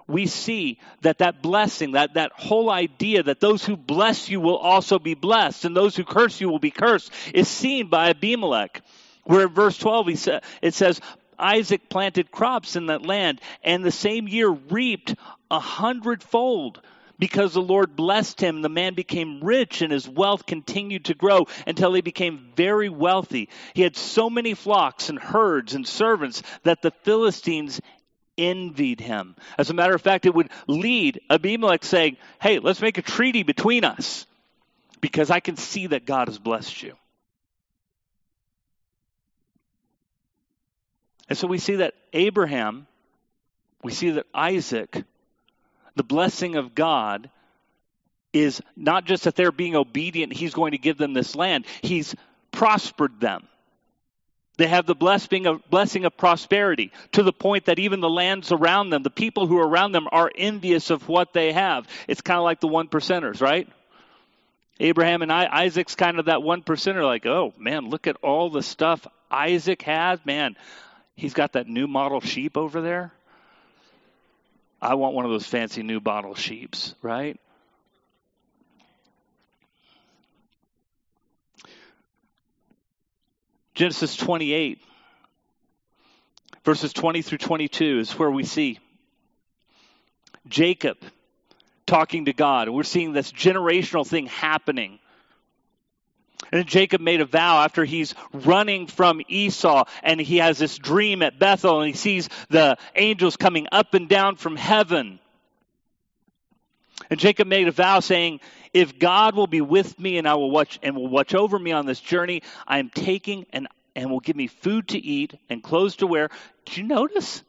we 0.08 0.28
see 0.28 0.80
that 1.02 1.20
that 1.20 1.42
blessing, 1.42 1.94
that, 1.94 2.14
that 2.14 2.32
whole 2.34 2.70
idea 2.70 3.24
that 3.24 3.40
those 3.40 3.66
who 3.66 3.76
bless 3.76 4.30
you 4.30 4.40
will 4.40 4.58
also 4.58 5.00
be 5.00 5.16
blessed 5.16 5.66
and 5.66 5.76
those 5.76 5.96
who 5.96 6.04
curse 6.04 6.40
you 6.40 6.50
will 6.50 6.60
be 6.60 6.72
cursed 6.72 7.12
is 7.34 7.48
seen 7.48 7.88
by 7.88 8.10
Abimelech. 8.10 8.82
Where 9.24 9.48
in 9.48 9.54
verse 9.54 9.78
12 9.78 10.08
he 10.08 10.16
sa- 10.16 10.40
it 10.62 10.76
says, 10.76 11.02
Isaac 11.40 11.90
planted 11.90 12.32
crops 12.32 12.76
in 12.76 12.88
that 12.88 13.06
land 13.06 13.42
and 13.64 13.84
the 13.84 13.92
same 13.92 14.28
year 14.28 14.50
reaped 14.50 15.16
a 15.50 15.60
hundredfold 15.60 16.82
because 17.18 17.54
the 17.54 17.62
Lord 17.62 17.96
blessed 17.96 18.42
him. 18.42 18.62
The 18.62 18.70
man 18.70 18.94
became 18.94 19.44
rich 19.44 19.82
and 19.82 19.92
his 19.92 20.08
wealth 20.08 20.46
continued 20.46 21.06
to 21.06 21.14
grow 21.14 21.48
until 21.66 21.94
he 21.94 22.02
became 22.02 22.52
very 22.56 22.90
wealthy. 22.90 23.50
He 23.74 23.82
had 23.82 23.96
so 23.96 24.30
many 24.30 24.54
flocks 24.54 25.10
and 25.10 25.20
herds 25.20 25.74
and 25.74 25.88
servants 25.88 26.44
that 26.64 26.82
the 26.82 26.92
Philistines 26.92 27.82
envied 28.38 29.00
him. 29.00 29.36
As 29.58 29.70
a 29.70 29.74
matter 29.74 29.94
of 29.94 30.02
fact, 30.02 30.26
it 30.26 30.34
would 30.34 30.50
lead 30.68 31.22
Abimelech 31.30 31.84
saying, 31.84 32.18
Hey, 32.42 32.60
let's 32.60 32.82
make 32.82 32.98
a 32.98 33.02
treaty 33.02 33.44
between 33.44 33.84
us 33.84 34.26
because 35.02 35.30
I 35.30 35.40
can 35.40 35.58
see 35.58 35.88
that 35.88 36.06
God 36.06 36.28
has 36.28 36.38
blessed 36.38 36.84
you. 36.84 36.94
And 41.28 41.38
so 41.38 41.48
we 41.48 41.58
see 41.58 41.78
that 41.78 41.96
Abraham, 42.14 42.88
we 43.84 43.92
see 43.92 44.12
that 44.12 44.28
Isaac, 44.34 45.04
the 45.96 46.04
blessing 46.04 46.56
of 46.56 46.76
God 46.76 47.30
is 48.32 48.62
not 48.76 49.06
just 49.06 49.24
that 49.24 49.36
they're 49.36 49.52
being 49.52 49.76
obedient, 49.76 50.34
he's 50.34 50.54
going 50.54 50.72
to 50.72 50.78
give 50.78 50.98
them 50.98 51.14
this 51.14 51.36
land, 51.36 51.66
he's 51.82 52.16
prospered 52.52 53.20
them. 53.20 53.48
They 54.58 54.68
have 54.68 54.86
the 54.86 54.96
blessing 54.96 55.48
of, 55.48 55.70
blessing 55.70 56.06
of 56.06 56.16
prosperity 56.18 56.92
to 57.14 57.24
the 57.24 57.34
point 57.34 57.66
that 57.66 57.80
even 57.80 58.00
the 58.00 58.10
lands 58.10 58.52
around 58.52 58.90
them, 58.90 59.04
the 59.04 59.10
people 59.10 59.48
who 59.48 59.58
are 59.58 59.68
around 59.68 59.92
them, 59.92 60.08
are 60.12 60.32
envious 60.34 60.90
of 60.90 61.08
what 61.10 61.34
they 61.34 61.52
have. 61.52 61.88
It's 62.08 62.22
kind 62.22 62.38
of 62.38 62.44
like 62.44 62.62
the 62.62 62.68
one 62.68 62.88
percenters, 62.88 63.42
right? 63.42 63.68
Abraham 64.80 65.22
and 65.22 65.32
I, 65.32 65.48
Isaac's 65.64 65.96
kind 65.96 66.20
of 66.20 66.26
that 66.26 66.44
one 66.44 66.62
percenter, 66.62 67.04
like, 67.04 67.26
oh 67.26 67.54
man, 67.58 67.90
look 67.90 68.08
at 68.08 68.18
all 68.22 68.50
the 68.50 68.64
stuff 68.64 69.06
Isaac 69.32 69.82
has. 69.84 70.20
man, 70.26 70.56
he's 71.16 71.34
got 71.34 71.54
that 71.54 71.68
new 71.68 71.88
model 71.88 72.22
sheep 72.22 72.58
over 72.58 72.82
there. 72.82 73.14
I 74.82 74.96
want 74.96 75.16
one 75.16 75.26
of 75.26 75.32
those 75.32 75.48
fancy 75.48 75.82
new 75.84 76.00
bottle 76.00 76.36
sheeps, 76.36 76.94
right? 77.02 77.40
Genesis 83.76 84.16
28, 84.16 84.80
verses 86.64 86.94
20 86.94 87.22
through 87.22 87.38
22 87.38 88.00
is 88.00 88.12
where 88.18 88.32
we 88.32 88.46
see 88.46 88.80
Jacob 90.48 90.98
talking 91.86 92.26
to 92.26 92.34
God. 92.34 92.70
We're 92.70 92.84
seeing 92.84 93.12
this 93.12 93.34
generational 93.34 94.08
thing 94.08 94.28
happening. 94.28 95.00
And 96.54 96.66
Jacob 96.66 97.02
made 97.02 97.20
a 97.20 97.26
vow 97.26 97.64
after 97.64 97.84
he's 97.84 98.16
running 98.32 98.88
from 98.88 99.22
Esau 99.28 99.84
and 100.04 100.22
he 100.22 100.38
has 100.38 100.58
this 100.58 100.78
dream 100.78 101.22
at 101.22 101.38
Bethel 101.38 101.82
and 101.82 101.88
he 101.90 101.98
sees 101.98 102.30
the 102.50 102.78
angels 102.96 103.36
coming 103.36 103.68
up 103.74 103.94
and 103.94 104.08
down 104.08 104.38
from 104.38 104.56
heaven. 104.56 105.20
And 107.10 107.20
Jacob 107.20 107.48
made 107.48 107.68
a 107.68 107.72
vow 107.72 108.00
saying, 108.00 108.40
If 108.74 108.98
God 109.00 109.36
will 109.36 109.48
be 109.48 109.62
with 109.62 110.00
me 110.00 110.18
and 110.18 110.28
I 110.28 110.36
will 110.36 110.52
watch 110.52 110.80
and 110.82 110.96
will 110.96 111.08
watch 111.08 111.36
over 111.36 111.58
me 111.58 111.72
on 111.72 111.86
this 111.86 112.00
journey, 112.00 112.42
I 112.68 112.80
am 112.80 112.90
taking 112.90 113.46
and, 113.52 113.68
and 113.96 114.10
will 114.10 114.20
give 114.20 114.36
me 114.36 114.48
food 114.48 114.90
to 114.90 114.98
eat 114.98 115.38
and 115.50 115.62
clothes 115.62 115.98
to 115.98 116.08
wear. 116.08 116.30
Did 116.66 116.78
you 116.78 116.84
notice 116.84 117.44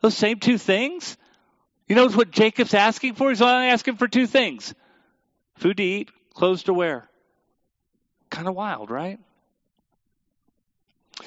those 0.00 0.16
same 0.16 0.38
two 0.38 0.58
things? 0.58 1.16
You 1.88 1.96
notice 1.96 2.16
what 2.16 2.30
Jacob's 2.30 2.74
asking 2.74 3.14
for? 3.14 3.30
He's 3.30 3.42
only 3.42 3.68
asking 3.68 3.96
for 3.96 4.08
two 4.08 4.26
things 4.26 4.74
food 5.56 5.78
to 5.78 5.82
eat, 5.82 6.10
clothes 6.34 6.64
to 6.64 6.74
wear. 6.74 7.08
Kind 8.30 8.46
of 8.46 8.54
wild, 8.54 8.90
right? 8.90 9.18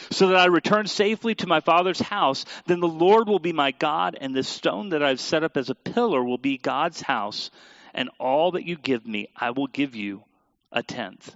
So 0.10 0.28
that 0.28 0.38
I 0.38 0.46
return 0.46 0.88
safely 0.88 1.36
to 1.36 1.48
my 1.48 1.60
father's 1.60 2.00
house, 2.00 2.46
then 2.66 2.80
the 2.80 2.88
Lord 2.88 3.28
will 3.28 3.40
be 3.40 3.54
my 3.54 3.72
God, 3.72 4.18
and 4.20 4.36
this 4.36 4.48
stone 4.48 4.90
that 4.90 5.04
I've 5.04 5.20
set 5.20 5.44
up 5.44 5.58
as 5.58 5.70
a 5.70 5.76
pillar 5.76 6.24
will 6.24 6.38
be 6.38 6.58
God's 6.58 7.02
house, 7.02 7.52
and 7.94 8.10
all 8.20 8.52
that 8.52 8.66
you 8.66 8.78
give 8.78 9.06
me, 9.06 9.28
I 9.36 9.52
will 9.52 9.68
give 9.68 9.96
you 9.96 10.24
a 10.72 10.84
tenth. 10.84 11.36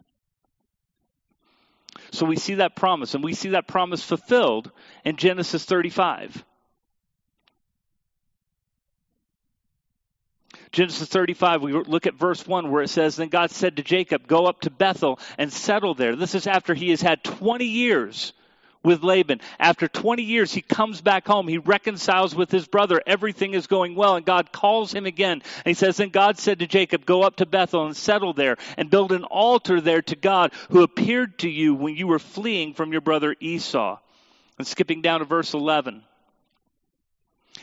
So 2.12 2.26
we 2.26 2.38
see 2.38 2.56
that 2.56 2.76
promise, 2.76 3.14
and 3.14 3.24
we 3.24 3.34
see 3.34 3.50
that 3.50 3.68
promise 3.68 4.04
fulfilled 4.04 4.72
in 5.04 5.18
Genesis 5.18 5.66
35. 5.66 6.44
Genesis 10.72 11.08
35, 11.08 11.62
we 11.62 11.72
look 11.72 12.06
at 12.06 12.16
verse 12.16 12.46
1 12.46 12.70
where 12.70 12.84
it 12.84 12.90
says, 12.90 13.16
Then 13.16 13.30
God 13.30 13.52
said 13.52 13.78
to 13.78 13.84
Jacob, 13.84 14.28
Go 14.28 14.46
up 14.46 14.62
to 14.62 14.70
Bethel 14.70 15.20
and 15.38 15.52
settle 15.52 15.94
there. 15.94 16.18
This 16.18 16.36
is 16.36 16.48
after 16.48 16.74
he 16.74 16.90
has 16.90 17.02
had 17.02 17.24
20 17.24 17.64
years 17.64 18.34
with 18.86 19.04
Laban. 19.04 19.42
After 19.60 19.88
20 19.88 20.24
years, 20.24 20.54
he 20.54 20.62
comes 20.62 21.02
back 21.02 21.28
home. 21.28 21.48
He 21.48 21.58
reconciles 21.58 22.36
with 22.36 22.52
his 22.52 22.68
brother. 22.68 23.02
Everything 23.06 23.54
is 23.54 23.68
going 23.68 23.96
well, 23.96 24.16
and 24.16 24.26
God 24.26 24.52
calls 24.52 24.94
him 24.94 25.06
again. 25.06 25.42
And 25.42 25.66
he 25.66 25.74
says, 25.74 25.98
Then 25.98 26.10
God 26.10 26.38
said 26.38 26.60
to 26.60 26.68
Jacob, 26.68 27.06
Go 27.06 27.24
up 27.24 27.38
to 27.38 27.46
Bethel 27.46 27.86
and 27.86 27.98
settle 27.98 28.34
there, 28.34 28.58
and 28.78 28.90
build 28.90 29.12
an 29.12 29.24
altar 29.24 29.82
there 29.82 30.04
to 30.04 30.16
God, 30.16 30.54
who 30.70 30.84
appeared 30.84 31.40
to 31.40 31.50
you 31.50 31.74
when 31.74 31.96
you 31.96 32.08
were 32.08 32.20
fleeing 32.20 32.74
from 32.74 32.92
your 32.92 33.02
brother 33.02 33.36
Esau. 33.40 33.98
And 34.58 34.66
skipping 34.66 35.02
down 35.02 35.20
to 35.20 35.26
verse 35.26 35.54
11. 35.54 36.04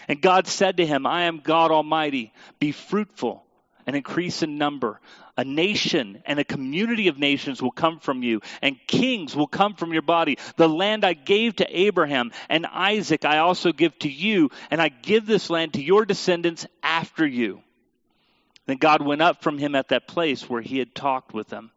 And 0.09 0.21
God 0.21 0.47
said 0.47 0.79
to 0.79 0.87
him, 0.87 1.07
I 1.07 1.23
am 1.23 1.39
God 1.39 1.71
Almighty. 1.71 2.33
Be 2.59 2.73
fruitful 2.73 3.47
and 3.87 3.97
increase 3.97 4.43
in 4.43 4.59
number. 4.59 5.01
A 5.37 5.45
nation 5.45 6.23
and 6.27 6.39
a 6.39 6.45
community 6.45 7.09
of 7.09 7.19
nations 7.19 7.63
will 7.63 7.71
come 7.71 7.99
from 7.99 8.23
you, 8.23 8.41
and 8.61 8.77
kings 8.87 9.35
will 9.35 9.47
come 9.47 9.75
from 9.75 9.93
your 9.93 10.03
body. 10.03 10.39
The 10.57 10.69
land 10.69 11.05
I 11.05 11.15
gave 11.15 11.57
to 11.57 11.79
Abraham 11.81 12.33
and 12.49 12.67
Isaac 12.67 13.25
I 13.25 13.39
also 13.39 13.73
give 13.73 13.99
to 14.01 14.11
you, 14.11 14.51
and 14.71 14.81
I 14.81 14.89
give 14.89 15.27
this 15.27 15.51
land 15.51 15.75
to 15.75 15.83
your 15.83 16.05
descendants 16.05 16.67
after 16.83 17.27
you. 17.27 17.63
Then 18.67 18.77
God 18.77 19.03
went 19.03 19.23
up 19.23 19.43
from 19.43 19.59
him 19.59 19.75
at 19.75 19.89
that 19.89 20.07
place 20.07 20.49
where 20.49 20.63
he 20.63 20.79
had 20.79 20.95
talked 20.95 21.35
with 21.35 21.49
them. 21.49 21.73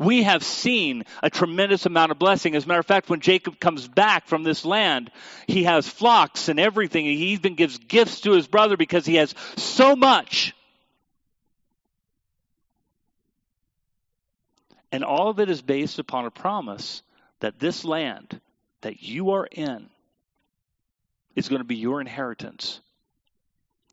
We 0.00 0.24
have 0.24 0.42
seen 0.42 1.04
a 1.22 1.30
tremendous 1.30 1.86
amount 1.86 2.10
of 2.10 2.18
blessing. 2.18 2.56
As 2.56 2.64
a 2.64 2.68
matter 2.68 2.80
of 2.80 2.86
fact, 2.86 3.08
when 3.08 3.20
Jacob 3.20 3.60
comes 3.60 3.86
back 3.86 4.26
from 4.26 4.42
this 4.42 4.64
land, 4.64 5.12
he 5.46 5.64
has 5.64 5.88
flocks 5.88 6.48
and 6.48 6.58
everything. 6.58 7.04
He 7.04 7.28
even 7.28 7.54
gives 7.54 7.78
gifts 7.78 8.22
to 8.22 8.32
his 8.32 8.48
brother 8.48 8.76
because 8.76 9.06
he 9.06 9.14
has 9.16 9.32
so 9.56 9.94
much 9.94 10.54
And 14.92 15.04
all 15.04 15.28
of 15.28 15.38
it 15.38 15.50
is 15.50 15.62
based 15.62 15.98
upon 15.98 16.26
a 16.26 16.30
promise 16.30 17.02
that 17.40 17.58
this 17.58 17.84
land 17.84 18.40
that 18.80 19.02
you 19.02 19.30
are 19.30 19.46
in 19.46 19.88
is 21.36 21.48
going 21.48 21.60
to 21.60 21.66
be 21.66 21.76
your 21.76 22.00
inheritance. 22.00 22.80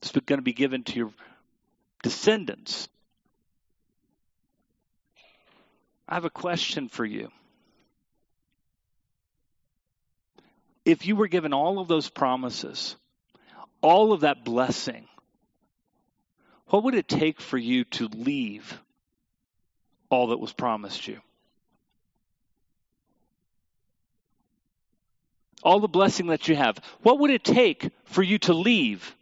It's 0.02 0.12
going 0.12 0.40
to 0.40 0.44
be 0.44 0.54
given 0.54 0.84
to 0.86 0.96
your 0.96 1.12
descendants. 2.04 2.88
I 6.08 6.16
have 6.16 6.26
a 6.26 6.30
question 6.30 6.90
for 6.90 7.06
you. 7.06 7.30
If 10.86 11.06
you 11.06 11.16
were 11.16 11.28
given 11.28 11.54
all 11.54 11.80
of 11.80 11.88
those 11.88 12.10
promises, 12.10 12.96
all 13.82 14.14
of 14.14 14.22
that 14.22 14.46
blessing, 14.46 15.08
what 16.68 16.84
would 16.84 16.96
it 16.96 17.08
take 17.08 17.42
for 17.42 17.58
you 17.58 17.84
to 17.86 18.08
leave 18.08 18.80
all 20.10 20.28
that 20.28 20.40
was 20.40 20.54
promised 20.54 21.08
you. 21.08 21.20
All 25.64 25.80
the 25.80 25.88
blessing 25.88 26.28
that 26.28 26.48
you 26.48 26.56
have. 26.56 26.80
What 27.02 27.20
would 27.20 27.32
it 27.32 27.44
take 27.44 27.90
for 28.06 28.24
you 28.24 28.38
to 28.40 28.54
leave 28.54 29.16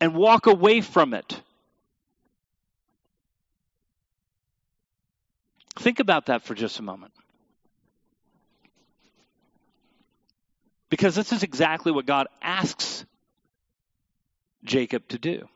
and 0.00 0.14
walk 0.14 0.46
away 0.46 0.80
from 0.82 1.14
it? 1.14 1.40
Think 5.76 6.00
about 6.00 6.26
that 6.26 6.42
for 6.42 6.54
just 6.54 6.78
a 6.78 6.82
moment. 6.82 7.12
Because 10.88 11.14
this 11.14 11.32
is 11.32 11.42
exactly 11.42 11.90
what 11.90 12.06
God 12.06 12.28
asks 12.40 13.04
Jacob 14.62 15.06
to 15.08 15.18
do. 15.18 15.48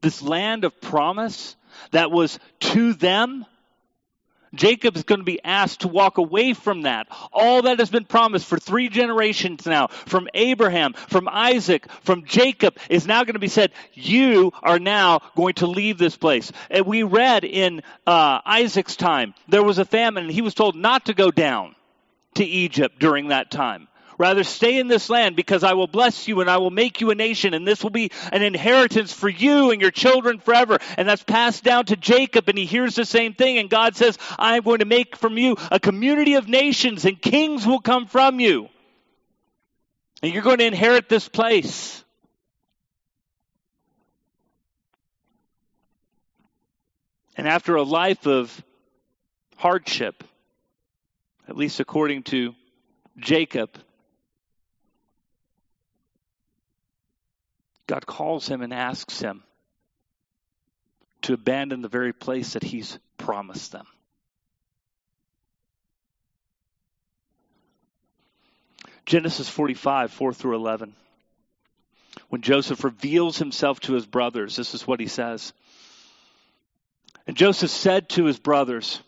This 0.00 0.22
land 0.22 0.64
of 0.64 0.80
promise 0.80 1.56
that 1.90 2.10
was 2.10 2.38
to 2.60 2.94
them, 2.94 3.44
Jacob 4.54 4.96
is 4.96 5.02
going 5.04 5.20
to 5.20 5.24
be 5.24 5.42
asked 5.42 5.80
to 5.80 5.88
walk 5.88 6.18
away 6.18 6.52
from 6.52 6.82
that. 6.82 7.08
All 7.32 7.62
that 7.62 7.78
has 7.78 7.90
been 7.90 8.04
promised 8.04 8.46
for 8.46 8.58
three 8.58 8.88
generations 8.88 9.66
now, 9.66 9.86
from 9.88 10.28
Abraham, 10.34 10.92
from 10.92 11.28
Isaac, 11.28 11.90
from 12.02 12.24
Jacob, 12.24 12.76
is 12.88 13.06
now 13.06 13.24
going 13.24 13.34
to 13.34 13.40
be 13.40 13.48
said, 13.48 13.72
you 13.94 14.52
are 14.62 14.78
now 14.78 15.20
going 15.36 15.54
to 15.54 15.66
leave 15.66 15.98
this 15.98 16.16
place. 16.16 16.52
And 16.70 16.86
we 16.86 17.02
read 17.02 17.44
in 17.44 17.82
uh, 18.06 18.40
Isaac's 18.44 18.96
time, 18.96 19.34
there 19.48 19.62
was 19.62 19.78
a 19.78 19.84
famine, 19.84 20.24
and 20.24 20.32
he 20.32 20.42
was 20.42 20.54
told 20.54 20.76
not 20.76 21.06
to 21.06 21.14
go 21.14 21.30
down 21.30 21.74
to 22.34 22.44
Egypt 22.44 22.98
during 22.98 23.28
that 23.28 23.50
time. 23.50 23.88
Rather, 24.22 24.44
stay 24.44 24.78
in 24.78 24.86
this 24.86 25.10
land 25.10 25.34
because 25.34 25.64
I 25.64 25.72
will 25.72 25.88
bless 25.88 26.28
you 26.28 26.40
and 26.40 26.48
I 26.48 26.58
will 26.58 26.70
make 26.70 27.00
you 27.00 27.10
a 27.10 27.14
nation, 27.16 27.54
and 27.54 27.66
this 27.66 27.82
will 27.82 27.90
be 27.90 28.12
an 28.30 28.40
inheritance 28.40 29.12
for 29.12 29.28
you 29.28 29.72
and 29.72 29.80
your 29.80 29.90
children 29.90 30.38
forever. 30.38 30.78
And 30.96 31.08
that's 31.08 31.24
passed 31.24 31.64
down 31.64 31.86
to 31.86 31.96
Jacob, 31.96 32.48
and 32.48 32.56
he 32.56 32.64
hears 32.64 32.94
the 32.94 33.04
same 33.04 33.34
thing. 33.34 33.58
And 33.58 33.68
God 33.68 33.96
says, 33.96 34.16
I 34.38 34.58
am 34.58 34.62
going 34.62 34.78
to 34.78 34.84
make 34.84 35.16
from 35.16 35.38
you 35.38 35.56
a 35.72 35.80
community 35.80 36.34
of 36.34 36.46
nations, 36.46 37.04
and 37.04 37.20
kings 37.20 37.66
will 37.66 37.80
come 37.80 38.06
from 38.06 38.38
you. 38.38 38.68
And 40.22 40.32
you're 40.32 40.44
going 40.44 40.58
to 40.58 40.66
inherit 40.66 41.08
this 41.08 41.28
place. 41.28 42.04
And 47.36 47.48
after 47.48 47.74
a 47.74 47.82
life 47.82 48.28
of 48.28 48.62
hardship, 49.56 50.22
at 51.48 51.56
least 51.56 51.80
according 51.80 52.22
to 52.22 52.54
Jacob, 53.18 53.70
God 57.92 58.06
calls 58.06 58.48
him 58.48 58.62
and 58.62 58.72
asks 58.72 59.20
him 59.20 59.42
to 61.20 61.34
abandon 61.34 61.82
the 61.82 61.88
very 61.88 62.14
place 62.14 62.54
that 62.54 62.62
he's 62.62 62.98
promised 63.18 63.70
them. 63.70 63.86
Genesis 69.04 69.46
45, 69.46 70.10
4 70.10 70.32
through 70.32 70.56
11. 70.56 70.94
When 72.30 72.40
Joseph 72.40 72.82
reveals 72.82 73.36
himself 73.36 73.78
to 73.80 73.92
his 73.92 74.06
brothers, 74.06 74.56
this 74.56 74.72
is 74.72 74.86
what 74.86 74.98
he 74.98 75.06
says. 75.06 75.52
And 77.26 77.36
Joseph 77.36 77.70
said 77.70 78.08
to 78.10 78.24
his 78.24 78.38
brothers, 78.38 79.02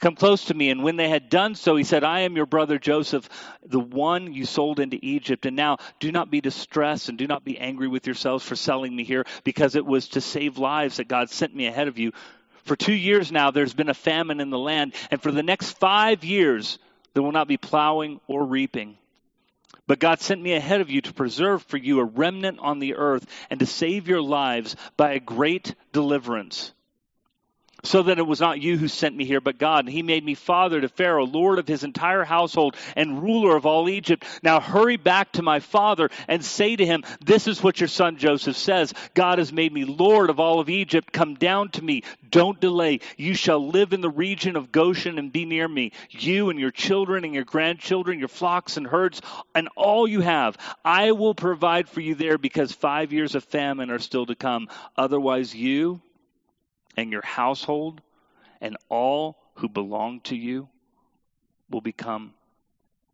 Come 0.00 0.14
close 0.14 0.46
to 0.46 0.54
me. 0.54 0.70
And 0.70 0.82
when 0.82 0.96
they 0.96 1.08
had 1.08 1.28
done 1.28 1.54
so, 1.54 1.76
he 1.76 1.84
said, 1.84 2.04
I 2.04 2.20
am 2.20 2.36
your 2.36 2.46
brother 2.46 2.78
Joseph, 2.78 3.28
the 3.64 3.80
one 3.80 4.32
you 4.32 4.44
sold 4.44 4.80
into 4.80 4.98
Egypt. 5.02 5.46
And 5.46 5.56
now 5.56 5.78
do 6.00 6.12
not 6.12 6.30
be 6.30 6.40
distressed 6.40 7.08
and 7.08 7.18
do 7.18 7.26
not 7.26 7.44
be 7.44 7.58
angry 7.58 7.88
with 7.88 8.06
yourselves 8.06 8.44
for 8.44 8.56
selling 8.56 8.94
me 8.94 9.04
here, 9.04 9.26
because 9.44 9.74
it 9.74 9.86
was 9.86 10.08
to 10.08 10.20
save 10.20 10.58
lives 10.58 10.96
that 10.96 11.08
God 11.08 11.30
sent 11.30 11.54
me 11.54 11.66
ahead 11.66 11.88
of 11.88 11.98
you. 11.98 12.12
For 12.64 12.76
two 12.76 12.94
years 12.94 13.32
now, 13.32 13.50
there's 13.50 13.74
been 13.74 13.88
a 13.88 13.94
famine 13.94 14.40
in 14.40 14.50
the 14.50 14.58
land, 14.58 14.94
and 15.10 15.22
for 15.22 15.32
the 15.32 15.42
next 15.42 15.78
five 15.78 16.24
years, 16.24 16.78
there 17.14 17.22
will 17.22 17.32
not 17.32 17.48
be 17.48 17.56
plowing 17.56 18.20
or 18.26 18.44
reaping. 18.44 18.98
But 19.86 19.98
God 19.98 20.20
sent 20.20 20.42
me 20.42 20.52
ahead 20.52 20.82
of 20.82 20.90
you 20.90 21.00
to 21.00 21.14
preserve 21.14 21.62
for 21.62 21.78
you 21.78 22.00
a 22.00 22.04
remnant 22.04 22.58
on 22.60 22.78
the 22.78 22.96
earth 22.96 23.26
and 23.48 23.58
to 23.60 23.66
save 23.66 24.06
your 24.06 24.20
lives 24.20 24.76
by 24.98 25.12
a 25.12 25.20
great 25.20 25.74
deliverance 25.92 26.72
so 27.84 28.02
that 28.02 28.18
it 28.18 28.26
was 28.26 28.40
not 28.40 28.60
you 28.60 28.76
who 28.76 28.88
sent 28.88 29.16
me 29.16 29.24
here, 29.24 29.40
but 29.40 29.58
God. 29.58 29.84
And 29.84 29.92
he 29.92 30.02
made 30.02 30.24
me 30.24 30.34
father 30.34 30.80
to 30.80 30.88
Pharaoh, 30.88 31.26
lord 31.26 31.58
of 31.58 31.68
his 31.68 31.84
entire 31.84 32.24
household, 32.24 32.76
and 32.96 33.22
ruler 33.22 33.56
of 33.56 33.66
all 33.66 33.88
Egypt. 33.88 34.24
Now 34.42 34.60
hurry 34.60 34.96
back 34.96 35.32
to 35.32 35.42
my 35.42 35.60
father 35.60 36.10
and 36.26 36.44
say 36.44 36.74
to 36.74 36.84
him, 36.84 37.04
This 37.24 37.46
is 37.46 37.62
what 37.62 37.80
your 37.80 37.88
son 37.88 38.16
Joseph 38.16 38.56
says 38.56 38.92
God 39.14 39.38
has 39.38 39.52
made 39.52 39.72
me 39.72 39.84
lord 39.84 40.30
of 40.30 40.40
all 40.40 40.60
of 40.60 40.68
Egypt. 40.68 41.12
Come 41.12 41.34
down 41.34 41.70
to 41.70 41.84
me. 41.84 42.02
Don't 42.30 42.60
delay. 42.60 43.00
You 43.16 43.34
shall 43.34 43.68
live 43.68 43.92
in 43.92 44.00
the 44.00 44.10
region 44.10 44.56
of 44.56 44.72
Goshen 44.72 45.18
and 45.18 45.32
be 45.32 45.44
near 45.44 45.68
me. 45.68 45.92
You 46.10 46.50
and 46.50 46.58
your 46.58 46.70
children 46.70 47.24
and 47.24 47.34
your 47.34 47.44
grandchildren, 47.44 48.18
your 48.18 48.28
flocks 48.28 48.76
and 48.76 48.86
herds, 48.86 49.22
and 49.54 49.68
all 49.76 50.06
you 50.06 50.20
have. 50.20 50.56
I 50.84 51.12
will 51.12 51.34
provide 51.34 51.88
for 51.88 52.00
you 52.00 52.14
there 52.14 52.38
because 52.38 52.72
five 52.72 53.12
years 53.12 53.34
of 53.34 53.44
famine 53.44 53.90
are 53.90 53.98
still 53.98 54.26
to 54.26 54.34
come. 54.34 54.68
Otherwise, 54.96 55.54
you 55.54 56.02
and 56.98 57.12
your 57.12 57.22
household 57.22 58.00
and 58.60 58.76
all 58.88 59.38
who 59.54 59.68
belong 59.68 60.20
to 60.22 60.34
you 60.34 60.68
will 61.70 61.80
become 61.80 62.34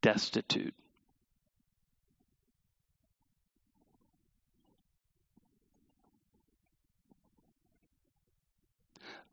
destitute. 0.00 0.72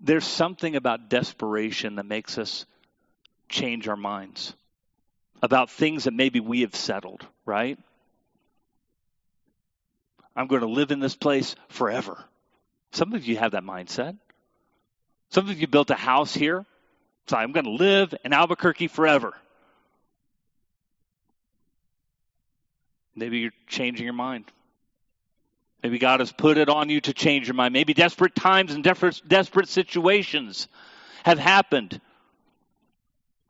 There's 0.01 0.25
something 0.25 0.75
about 0.75 1.09
desperation 1.09 1.95
that 1.95 2.05
makes 2.05 2.37
us 2.37 2.65
change 3.47 3.87
our 3.87 3.95
minds 3.95 4.53
about 5.41 5.69
things 5.71 6.03
that 6.03 6.13
maybe 6.13 6.41
we 6.41 6.61
have 6.61 6.75
settled, 6.75 7.25
right? 7.45 7.79
I'm 10.35 10.47
going 10.47 10.61
to 10.61 10.67
live 10.67 10.91
in 10.91 10.99
this 10.99 11.15
place 11.15 11.55
forever. 11.69 12.21
Some 12.91 13.13
of 13.13 13.23
you 13.23 13.37
have 13.37 13.53
that 13.53 13.63
mindset. 13.63 14.17
Some 15.31 15.49
of 15.49 15.59
you 15.59 15.67
built 15.67 15.89
a 15.89 15.95
house 15.95 16.33
here. 16.33 16.65
So 17.27 17.37
I'm 17.37 17.51
going 17.51 17.65
to 17.65 17.71
live 17.71 18.13
in 18.23 18.33
Albuquerque 18.33 18.89
forever. 18.89 19.33
Maybe 23.15 23.39
you're 23.39 23.51
changing 23.67 24.05
your 24.05 24.13
mind. 24.13 24.45
Maybe 25.83 25.97
God 25.97 26.19
has 26.19 26.31
put 26.31 26.57
it 26.57 26.69
on 26.69 26.89
you 26.89 27.01
to 27.01 27.13
change 27.13 27.47
your 27.47 27.55
mind. 27.55 27.73
Maybe 27.73 27.93
desperate 27.93 28.35
times 28.35 28.73
and 28.73 28.83
desperate, 28.83 29.21
desperate 29.27 29.69
situations 29.69 30.67
have 31.23 31.39
happened. 31.39 31.99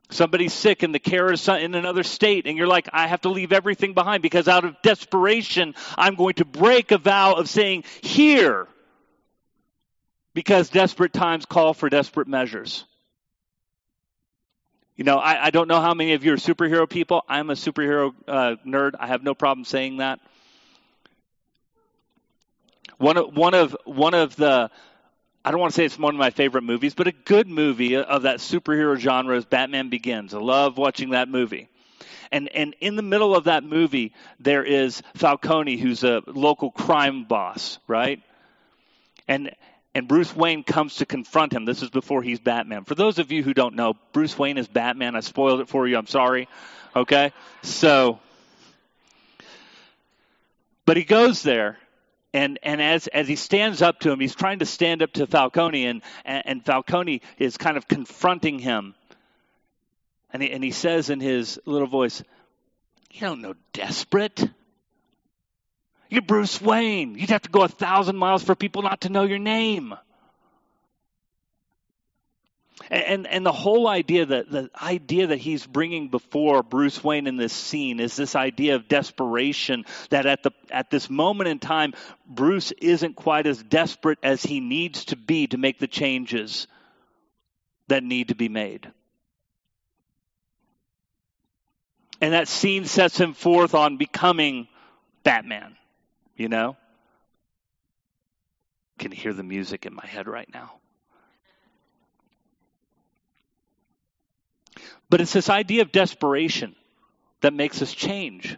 Somebody's 0.09 0.53
sick 0.53 0.83
and 0.83 0.93
the 0.93 0.99
care 0.99 1.31
is 1.31 1.47
in 1.47 1.73
another 1.73 2.03
state, 2.03 2.45
and 2.45 2.57
you're 2.57 2.67
like, 2.67 2.89
I 2.91 3.07
have 3.07 3.21
to 3.21 3.29
leave 3.29 3.53
everything 3.53 3.93
behind 3.93 4.21
because 4.21 4.47
out 4.47 4.65
of 4.65 4.81
desperation, 4.81 5.73
I'm 5.97 6.15
going 6.15 6.35
to 6.35 6.45
break 6.45 6.91
a 6.91 6.97
vow 6.97 7.35
of 7.35 7.49
saying, 7.49 7.85
Here, 8.01 8.67
because 10.33 10.69
desperate 10.69 11.13
times 11.13 11.45
call 11.45 11.73
for 11.73 11.89
desperate 11.89 12.27
measures. 12.27 12.85
You 14.95 15.05
know, 15.05 15.17
I, 15.17 15.45
I, 15.45 15.49
don't 15.49 15.67
know 15.67 15.81
how 15.81 15.93
many 15.93 16.13
of 16.13 16.23
you 16.23 16.33
are 16.33 16.37
superhero 16.37 16.87
people. 16.87 17.23
I'm 17.27 17.49
a 17.49 17.53
superhero 17.53 18.13
uh, 18.27 18.55
nerd. 18.65 18.91
I 18.99 19.07
have 19.07 19.23
no 19.23 19.33
problem 19.33 19.65
saying 19.65 19.97
that. 19.97 20.19
One 22.97 23.17
of, 23.17 23.35
one 23.35 23.55
of 23.55 23.75
one 23.85 24.13
of 24.13 24.35
the 24.35 24.69
I 25.43 25.49
don't 25.49 25.59
want 25.59 25.73
to 25.73 25.75
say 25.75 25.85
it's 25.85 25.97
one 25.97 26.13
of 26.13 26.19
my 26.19 26.29
favorite 26.29 26.63
movies, 26.63 26.93
but 26.93 27.07
a 27.07 27.11
good 27.11 27.47
movie 27.47 27.95
of 27.95 28.23
that 28.23 28.37
superhero 28.37 28.95
genre 28.95 29.35
is 29.35 29.45
Batman 29.45 29.89
Begins. 29.89 30.35
I 30.35 30.37
love 30.37 30.77
watching 30.77 31.11
that 31.11 31.27
movie. 31.27 31.67
And 32.31 32.47
and 32.49 32.75
in 32.79 32.95
the 32.95 33.01
middle 33.01 33.35
of 33.35 33.45
that 33.45 33.63
movie, 33.63 34.13
there 34.39 34.63
is 34.63 35.01
Falcone, 35.15 35.77
who's 35.77 36.03
a 36.03 36.21
local 36.27 36.69
crime 36.69 37.23
boss, 37.23 37.79
right? 37.87 38.21
And 39.27 39.55
and 39.93 40.07
Bruce 40.07 40.33
Wayne 40.35 40.63
comes 40.63 40.97
to 40.97 41.05
confront 41.05 41.53
him. 41.53 41.65
This 41.65 41.81
is 41.81 41.89
before 41.89 42.23
he's 42.23 42.39
Batman. 42.39 42.85
For 42.85 42.95
those 42.95 43.19
of 43.19 43.31
you 43.31 43.43
who 43.43 43.53
don't 43.53 43.75
know, 43.75 43.95
Bruce 44.13 44.37
Wayne 44.37 44.57
is 44.57 44.67
Batman. 44.67 45.15
I 45.15 45.19
spoiled 45.19 45.59
it 45.59 45.67
for 45.67 45.87
you. 45.87 45.97
I'm 45.97 46.07
sorry. 46.07 46.47
Okay? 46.95 47.33
So, 47.61 48.19
but 50.85 50.95
he 50.95 51.03
goes 51.03 51.43
there, 51.43 51.77
and, 52.33 52.57
and 52.63 52.81
as, 52.81 53.07
as 53.07 53.27
he 53.27 53.35
stands 53.35 53.81
up 53.81 53.99
to 54.01 54.11
him, 54.11 54.19
he's 54.19 54.35
trying 54.35 54.59
to 54.59 54.65
stand 54.65 55.01
up 55.01 55.11
to 55.13 55.27
Falcone, 55.27 55.85
and, 55.85 56.01
and 56.23 56.65
Falcone 56.65 57.21
is 57.37 57.57
kind 57.57 57.75
of 57.75 57.87
confronting 57.87 58.59
him. 58.59 58.95
And 60.31 60.41
he, 60.41 60.51
and 60.51 60.63
he 60.63 60.71
says 60.71 61.09
in 61.09 61.19
his 61.19 61.59
little 61.65 61.87
voice, 61.87 62.23
You 63.11 63.21
don't 63.21 63.41
know 63.41 63.55
desperate. 63.73 64.41
You're 66.11 66.21
Bruce 66.21 66.61
Wayne. 66.61 67.15
You'd 67.15 67.29
have 67.29 67.43
to 67.43 67.49
go 67.49 67.61
a 67.61 67.69
thousand 67.69 68.17
miles 68.17 68.43
for 68.43 68.53
people 68.53 68.81
not 68.81 69.01
to 69.01 69.09
know 69.09 69.23
your 69.23 69.39
name. 69.39 69.95
And, 72.89 73.25
and 73.25 73.45
the 73.45 73.53
whole 73.53 73.87
idea 73.87 74.25
that 74.25 74.51
the 74.51 74.69
idea 74.81 75.27
that 75.27 75.37
he's 75.37 75.65
bringing 75.65 76.09
before 76.09 76.63
Bruce 76.63 77.01
Wayne 77.01 77.27
in 77.27 77.37
this 77.37 77.53
scene 77.53 78.01
is 78.01 78.17
this 78.17 78.35
idea 78.35 78.75
of 78.75 78.89
desperation 78.89 79.85
that 80.09 80.25
at 80.25 80.43
the 80.43 80.51
at 80.69 80.89
this 80.89 81.09
moment 81.09 81.47
in 81.47 81.59
time 81.59 81.93
Bruce 82.27 82.73
isn't 82.73 83.15
quite 83.15 83.47
as 83.47 83.63
desperate 83.63 84.19
as 84.21 84.43
he 84.43 84.59
needs 84.59 85.05
to 85.05 85.15
be 85.15 85.47
to 85.47 85.57
make 85.57 85.79
the 85.79 85.87
changes 85.87 86.67
that 87.87 88.03
need 88.03 88.27
to 88.27 88.35
be 88.35 88.49
made. 88.49 88.91
And 92.19 92.33
that 92.33 92.49
scene 92.49 92.83
sets 92.83 93.17
him 93.17 93.33
forth 93.33 93.73
on 93.73 93.95
becoming 93.95 94.67
Batman. 95.23 95.77
You 96.41 96.49
know? 96.49 96.75
Can 98.97 99.11
hear 99.11 99.31
the 99.31 99.43
music 99.43 99.85
in 99.85 99.93
my 99.93 100.07
head 100.07 100.27
right 100.27 100.49
now. 100.51 100.71
But 105.07 105.21
it's 105.21 105.33
this 105.33 105.51
idea 105.51 105.83
of 105.83 105.91
desperation 105.91 106.75
that 107.41 107.53
makes 107.53 107.83
us 107.83 107.93
change, 107.93 108.57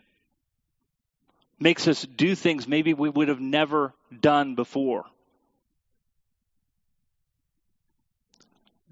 makes 1.60 1.90
us 1.90 2.04
do 2.04 2.36
things 2.36 2.70
maybe 2.70 2.94
we 2.94 3.10
would 3.10 3.28
have 3.28 3.42
never 3.42 3.94
done 4.18 4.56
before. 4.56 5.04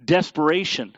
Desperation 0.03 0.97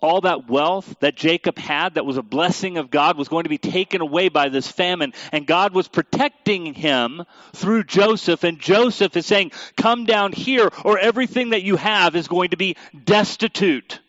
all 0.00 0.20
that 0.20 0.48
wealth 0.48 0.94
that 1.00 1.16
Jacob 1.16 1.58
had 1.58 1.94
that 1.94 2.06
was 2.06 2.16
a 2.16 2.22
blessing 2.22 2.78
of 2.78 2.90
God 2.90 3.18
was 3.18 3.28
going 3.28 3.44
to 3.44 3.50
be 3.50 3.58
taken 3.58 4.00
away 4.00 4.28
by 4.28 4.48
this 4.48 4.70
famine. 4.70 5.12
And 5.32 5.46
God 5.46 5.74
was 5.74 5.88
protecting 5.88 6.74
him 6.74 7.24
through 7.52 7.84
Joseph. 7.84 8.44
And 8.44 8.60
Joseph 8.60 9.16
is 9.16 9.26
saying, 9.26 9.52
Come 9.76 10.04
down 10.04 10.32
here, 10.32 10.70
or 10.84 10.98
everything 10.98 11.50
that 11.50 11.62
you 11.62 11.76
have 11.76 12.14
is 12.14 12.28
going 12.28 12.50
to 12.50 12.56
be 12.56 12.76
destitute. 13.04 14.00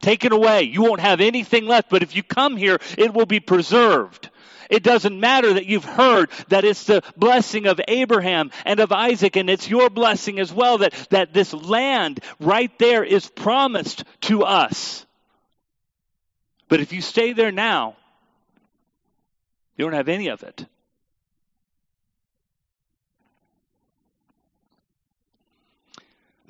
Taken 0.00 0.32
away. 0.32 0.64
You 0.64 0.82
won't 0.82 1.00
have 1.00 1.22
anything 1.22 1.66
left. 1.66 1.88
But 1.88 2.02
if 2.02 2.14
you 2.14 2.22
come 2.22 2.58
here, 2.58 2.78
it 2.98 3.14
will 3.14 3.24
be 3.24 3.40
preserved. 3.40 4.28
It 4.70 4.82
doesn't 4.82 5.18
matter 5.18 5.54
that 5.54 5.66
you've 5.66 5.84
heard 5.84 6.30
that 6.48 6.64
it's 6.64 6.84
the 6.84 7.02
blessing 7.16 7.66
of 7.66 7.80
Abraham 7.88 8.50
and 8.64 8.80
of 8.80 8.92
Isaac, 8.92 9.36
and 9.36 9.50
it's 9.50 9.68
your 9.68 9.90
blessing 9.90 10.38
as 10.38 10.52
well 10.52 10.78
that, 10.78 10.92
that 11.10 11.32
this 11.32 11.52
land 11.52 12.20
right 12.40 12.76
there 12.78 13.04
is 13.04 13.28
promised 13.28 14.04
to 14.22 14.42
us. 14.44 15.04
But 16.68 16.80
if 16.80 16.92
you 16.92 17.00
stay 17.00 17.32
there 17.32 17.52
now, 17.52 17.96
you 19.76 19.84
don't 19.84 19.94
have 19.94 20.08
any 20.08 20.28
of 20.28 20.42
it. 20.42 20.66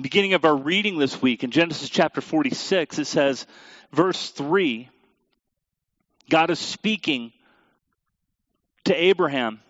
Beginning 0.01 0.35
of 0.35 0.45
our 0.45 0.57
reading 0.57 0.99
this 0.99 1.23
week 1.23 1.45
in 1.45 1.51
Genesis 1.51 1.89
chapter 1.89 2.21
46, 2.21 2.99
it 2.99 3.05
says, 3.07 3.47
verse 3.93 4.31
3, 4.31 4.89
God 6.29 6.51
is 6.51 6.59
speaking 6.59 7.33
to 8.85 8.95
Abraham, 8.95 9.61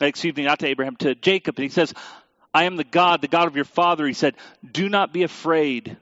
excuse 0.00 0.34
me, 0.36 0.44
not 0.44 0.60
to 0.60 0.66
Abraham, 0.66 0.96
to 0.96 1.14
Jacob, 1.14 1.56
and 1.56 1.64
he 1.64 1.68
says, 1.68 1.92
I 2.52 2.64
am 2.64 2.76
the 2.76 2.84
God, 2.84 3.20
the 3.20 3.28
God 3.28 3.46
of 3.46 3.56
your 3.56 3.64
father. 3.64 4.06
He 4.06 4.14
said, 4.14 4.34
Do 4.68 4.88
not 4.88 5.12
be 5.12 5.22
afraid 5.22 5.96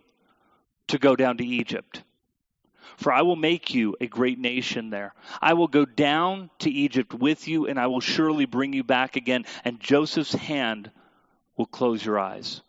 to 0.88 0.98
go 0.98 1.16
down 1.16 1.38
to 1.38 1.46
Egypt. 1.46 2.02
For 2.96 3.12
I 3.12 3.22
will 3.22 3.37
make 3.37 3.74
you 3.74 3.96
a 4.00 4.06
great 4.06 4.38
nation 4.38 4.88
there. 4.90 5.12
I 5.42 5.52
will 5.52 5.68
go 5.68 5.85
down 5.85 6.50
to 6.61 6.70
Egypt 6.70 7.12
with 7.12 7.46
you, 7.46 7.66
and 7.66 7.78
I 7.78 7.88
will 7.88 8.00
surely 8.00 8.46
bring 8.46 8.72
you 8.72 8.85
back 8.85 9.16
again, 9.16 9.44
and 9.64 9.80
Joseph's 9.80 10.32
hand 10.32 10.90
will 11.56 11.66
close 11.66 12.04
your 12.04 12.18
eyes. 12.18 12.62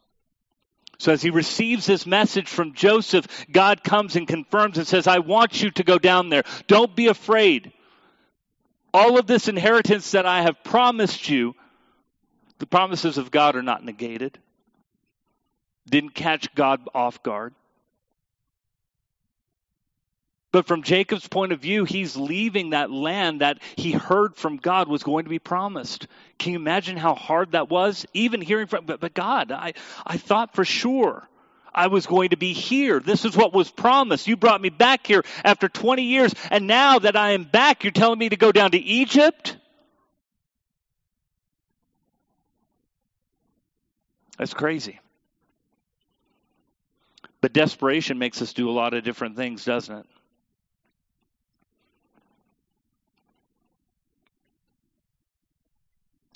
So 0.97 1.11
as 1.11 1.21
he 1.21 1.29
receives 1.29 1.85
this 1.85 2.05
message 2.07 2.49
from 2.49 2.73
Joseph, 2.73 3.27
God 3.51 3.83
comes 3.83 4.15
and 4.15 4.27
confirms 4.27 4.77
and 4.77 4.87
says, 4.87 5.07
I 5.07 5.19
want 5.19 5.61
you 5.61 5.69
to 5.71 5.83
go 5.83 5.99
down 5.99 6.29
there. 6.29 6.43
Don't 6.65 6.95
be 6.95 7.07
afraid 7.07 7.71
all 8.97 9.19
of 9.19 9.27
this 9.27 9.47
inheritance 9.47 10.11
that 10.11 10.25
I 10.25 10.41
have 10.41 10.63
promised 10.63 11.29
you, 11.29 11.53
the 12.57 12.65
promises 12.65 13.19
of 13.19 13.29
God 13.29 13.55
are 13.55 13.61
not 13.61 13.85
negated. 13.85 14.39
didn't 15.87 16.15
catch 16.15 16.53
God 16.55 16.81
off 16.95 17.21
guard. 17.21 17.53
But 20.51 20.65
from 20.65 20.81
Jacob's 20.81 21.27
point 21.27 21.51
of 21.51 21.59
view, 21.59 21.85
he's 21.85 22.17
leaving 22.17 22.71
that 22.71 22.89
land 22.89 23.41
that 23.41 23.59
he 23.75 23.91
heard 23.91 24.35
from 24.35 24.57
God 24.57 24.87
was 24.87 25.03
going 25.03 25.25
to 25.25 25.29
be 25.29 25.39
promised. 25.39 26.07
Can 26.39 26.53
you 26.53 26.59
imagine 26.59 26.97
how 26.97 27.13
hard 27.13 27.51
that 27.51 27.69
was? 27.69 28.05
Even 28.13 28.41
hearing 28.41 28.65
from, 28.65 28.85
but, 28.85 28.99
but 28.99 29.13
God, 29.13 29.51
I, 29.51 29.73
I 30.05 30.17
thought 30.17 30.55
for 30.55 30.65
sure 30.65 31.29
I 31.77 31.87
was 31.87 32.07
going 32.07 32.29
to 32.29 32.37
be 32.37 32.53
here. 32.53 32.99
This 32.99 33.23
is 33.23 33.37
what 33.37 33.53
was 33.53 33.69
promised. 33.69 34.27
You 34.27 34.35
brought 34.35 34.59
me 34.59 34.69
back 34.69 35.05
here 35.05 35.23
after 35.45 35.69
20 35.69 36.01
years, 36.01 36.33
and 36.49 36.65
now 36.65 36.97
that 36.97 37.15
I 37.15 37.31
am 37.31 37.43
back, 37.43 37.83
you're 37.83 37.91
telling 37.91 38.17
me 38.17 38.29
to 38.29 38.35
go 38.35 38.51
down 38.51 38.71
to 38.71 38.79
Egypt? 38.79 39.55
That's 44.39 44.55
crazy. 44.55 44.99
But 47.41 47.53
desperation 47.53 48.17
makes 48.17 48.41
us 48.41 48.53
do 48.53 48.69
a 48.69 48.71
lot 48.71 48.95
of 48.95 49.03
different 49.03 49.35
things, 49.35 49.63
doesn't 49.63 49.95
it? 49.95 50.05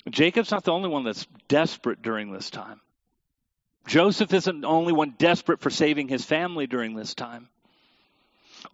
Jacob's 0.08 0.52
not 0.52 0.62
the 0.62 0.72
only 0.72 0.88
one 0.88 1.04
that's 1.04 1.26
desperate 1.48 2.00
during 2.00 2.32
this 2.32 2.50
time. 2.50 2.80
Joseph 3.86 4.32
isn't 4.32 4.60
the 4.60 4.66
only 4.66 4.92
one 4.92 5.14
desperate 5.18 5.60
for 5.60 5.70
saving 5.70 6.08
his 6.08 6.24
family 6.24 6.66
during 6.66 6.94
this 6.94 7.14
time. 7.14 7.48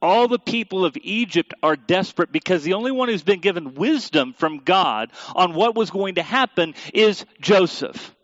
All 0.02 0.28
the 0.28 0.38
people 0.38 0.84
of 0.84 0.96
Egypt 1.00 1.54
are 1.62 1.76
desperate 1.76 2.30
because 2.30 2.62
the 2.62 2.74
only 2.74 2.92
one 2.92 3.08
who's 3.08 3.22
been 3.22 3.40
given 3.40 3.74
wisdom 3.74 4.34
from 4.34 4.58
God 4.58 5.10
on 5.34 5.54
what 5.54 5.74
was 5.74 5.90
going 5.90 6.16
to 6.16 6.22
happen 6.22 6.74
is 6.92 7.24
Joseph. 7.40 8.14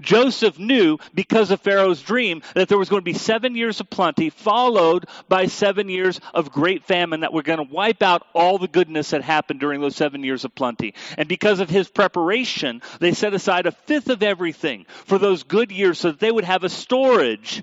Joseph 0.00 0.58
knew 0.58 0.98
because 1.14 1.50
of 1.50 1.60
Pharaoh's 1.60 2.02
dream 2.02 2.42
that 2.54 2.68
there 2.68 2.78
was 2.78 2.88
going 2.88 3.00
to 3.00 3.04
be 3.04 3.14
seven 3.18 3.56
years 3.56 3.80
of 3.80 3.90
plenty, 3.90 4.30
followed 4.30 5.06
by 5.28 5.46
seven 5.46 5.88
years 5.88 6.20
of 6.32 6.52
great 6.52 6.84
famine 6.84 7.20
that 7.20 7.32
were 7.32 7.42
going 7.42 7.58
to 7.58 7.74
wipe 7.74 8.02
out 8.02 8.26
all 8.32 8.58
the 8.58 8.68
goodness 8.68 9.10
that 9.10 9.22
happened 9.22 9.60
during 9.60 9.80
those 9.80 9.96
seven 9.96 10.22
years 10.22 10.44
of 10.44 10.54
plenty. 10.54 10.94
And 11.16 11.28
because 11.28 11.60
of 11.60 11.68
his 11.68 11.88
preparation, 11.88 12.82
they 13.00 13.12
set 13.12 13.34
aside 13.34 13.66
a 13.66 13.72
fifth 13.72 14.08
of 14.08 14.22
everything 14.22 14.86
for 15.06 15.18
those 15.18 15.42
good 15.42 15.72
years 15.72 15.98
so 15.98 16.12
that 16.12 16.20
they 16.20 16.30
would 16.30 16.44
have 16.44 16.64
a 16.64 16.68
storage 16.68 17.62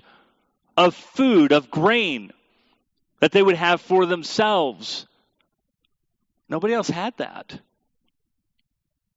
of 0.76 0.94
food, 0.94 1.52
of 1.52 1.70
grain, 1.70 2.32
that 3.20 3.32
they 3.32 3.42
would 3.42 3.56
have 3.56 3.80
for 3.80 4.04
themselves. 4.04 5.06
Nobody 6.48 6.74
else 6.74 6.88
had 6.88 7.16
that 7.16 7.58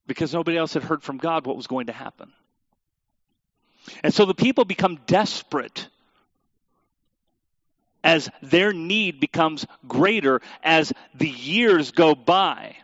because 0.06 0.32
nobody 0.32 0.56
else 0.56 0.74
had 0.74 0.82
heard 0.82 1.02
from 1.02 1.18
God 1.18 1.46
what 1.46 1.56
was 1.56 1.66
going 1.66 1.86
to 1.86 1.92
happen. 1.92 2.32
And 4.02 4.12
so 4.12 4.24
the 4.24 4.34
people 4.34 4.64
become 4.64 4.98
desperate 5.06 5.88
as 8.02 8.30
their 8.42 8.72
need 8.72 9.20
becomes 9.20 9.66
greater 9.86 10.40
as 10.62 10.92
the 11.14 11.28
years 11.28 11.90
go 11.90 12.14
by. 12.14 12.76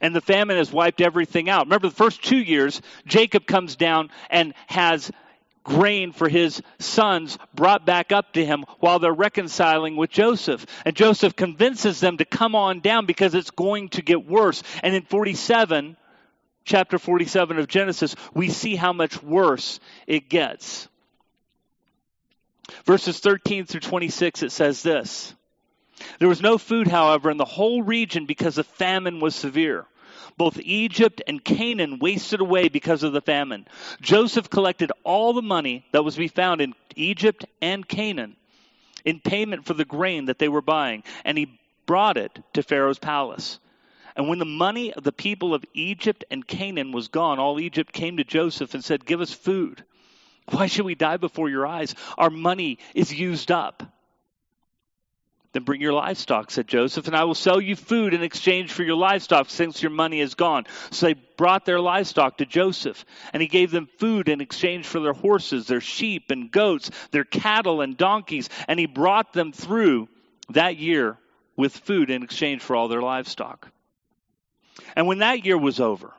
And 0.00 0.14
the 0.14 0.20
famine 0.20 0.56
has 0.56 0.72
wiped 0.72 1.00
everything 1.00 1.48
out. 1.48 1.66
Remember, 1.66 1.88
the 1.88 1.94
first 1.94 2.22
two 2.22 2.38
years, 2.38 2.82
Jacob 3.06 3.46
comes 3.46 3.76
down 3.76 4.10
and 4.28 4.54
has 4.66 5.10
grain 5.62 6.12
for 6.12 6.28
his 6.28 6.62
sons 6.78 7.38
brought 7.54 7.86
back 7.86 8.12
up 8.12 8.34
to 8.34 8.44
him 8.44 8.64
while 8.80 8.98
they're 8.98 9.12
reconciling 9.12 9.96
with 9.96 10.10
Joseph. 10.10 10.66
And 10.84 10.94
Joseph 10.94 11.34
convinces 11.34 12.00
them 12.00 12.18
to 12.18 12.24
come 12.24 12.54
on 12.54 12.80
down 12.80 13.06
because 13.06 13.34
it's 13.34 13.50
going 13.50 13.88
to 13.90 14.02
get 14.02 14.28
worse. 14.28 14.62
And 14.82 14.94
in 14.94 15.02
47, 15.02 15.96
chapter 16.64 16.98
47 16.98 17.58
of 17.58 17.68
Genesis, 17.68 18.16
we 18.32 18.48
see 18.48 18.76
how 18.76 18.92
much 18.92 19.22
worse 19.22 19.80
it 20.06 20.28
gets. 20.28 20.88
Verses 22.84 23.20
13 23.20 23.66
through 23.66 23.80
26, 23.80 24.42
it 24.42 24.52
says 24.52 24.82
this 24.82 25.34
There 26.18 26.28
was 26.28 26.42
no 26.42 26.58
food, 26.58 26.88
however, 26.88 27.30
in 27.30 27.36
the 27.36 27.44
whole 27.44 27.82
region 27.82 28.26
because 28.26 28.56
the 28.56 28.64
famine 28.64 29.20
was 29.20 29.34
severe. 29.34 29.86
Both 30.36 30.58
Egypt 30.60 31.22
and 31.28 31.44
Canaan 31.44 32.00
wasted 32.00 32.40
away 32.40 32.68
because 32.68 33.04
of 33.04 33.12
the 33.12 33.20
famine. 33.20 33.68
Joseph 34.00 34.50
collected 34.50 34.90
all 35.04 35.32
the 35.32 35.42
money 35.42 35.84
that 35.92 36.02
was 36.02 36.14
to 36.14 36.20
be 36.20 36.28
found 36.28 36.60
in 36.60 36.74
Egypt 36.96 37.44
and 37.62 37.86
Canaan 37.86 38.36
in 39.04 39.20
payment 39.20 39.64
for 39.64 39.74
the 39.74 39.84
grain 39.84 40.24
that 40.24 40.38
they 40.38 40.48
were 40.48 40.62
buying, 40.62 41.04
and 41.24 41.38
he 41.38 41.58
brought 41.86 42.16
it 42.16 42.36
to 42.54 42.62
Pharaoh's 42.62 42.98
palace. 42.98 43.60
And 44.16 44.28
when 44.28 44.38
the 44.38 44.44
money 44.44 44.92
of 44.92 45.02
the 45.02 45.12
people 45.12 45.54
of 45.54 45.64
Egypt 45.74 46.24
and 46.30 46.46
Canaan 46.46 46.92
was 46.92 47.08
gone, 47.08 47.38
all 47.38 47.58
Egypt 47.58 47.92
came 47.92 48.18
to 48.18 48.24
Joseph 48.24 48.74
and 48.74 48.84
said, 48.84 49.04
Give 49.04 49.20
us 49.20 49.32
food. 49.32 49.84
Why 50.50 50.66
should 50.66 50.84
we 50.84 50.94
die 50.94 51.16
before 51.16 51.48
your 51.48 51.66
eyes? 51.66 51.94
Our 52.18 52.30
money 52.30 52.78
is 52.94 53.12
used 53.12 53.50
up. 53.50 53.82
Then 55.52 55.62
bring 55.62 55.80
your 55.80 55.92
livestock, 55.92 56.50
said 56.50 56.66
Joseph, 56.66 57.06
and 57.06 57.16
I 57.16 57.24
will 57.24 57.34
sell 57.34 57.60
you 57.60 57.76
food 57.76 58.12
in 58.12 58.24
exchange 58.24 58.72
for 58.72 58.82
your 58.82 58.96
livestock 58.96 59.48
since 59.48 59.80
your 59.82 59.92
money 59.92 60.20
is 60.20 60.34
gone. 60.34 60.66
So 60.90 61.06
they 61.06 61.14
brought 61.14 61.64
their 61.64 61.80
livestock 61.80 62.38
to 62.38 62.46
Joseph, 62.46 63.04
and 63.32 63.40
he 63.40 63.46
gave 63.46 63.70
them 63.70 63.88
food 63.98 64.28
in 64.28 64.40
exchange 64.40 64.84
for 64.84 64.98
their 64.98 65.12
horses, 65.12 65.68
their 65.68 65.80
sheep 65.80 66.32
and 66.32 66.50
goats, 66.50 66.90
their 67.12 67.24
cattle 67.24 67.82
and 67.82 67.96
donkeys, 67.96 68.48
and 68.66 68.80
he 68.80 68.86
brought 68.86 69.32
them 69.32 69.52
through 69.52 70.08
that 70.50 70.76
year 70.76 71.18
with 71.56 71.76
food 71.76 72.10
in 72.10 72.24
exchange 72.24 72.60
for 72.60 72.74
all 72.74 72.88
their 72.88 73.02
livestock. 73.02 73.70
And 74.96 75.06
when 75.06 75.18
that 75.18 75.44
year 75.44 75.58
was 75.58 75.80
over, 75.80 76.12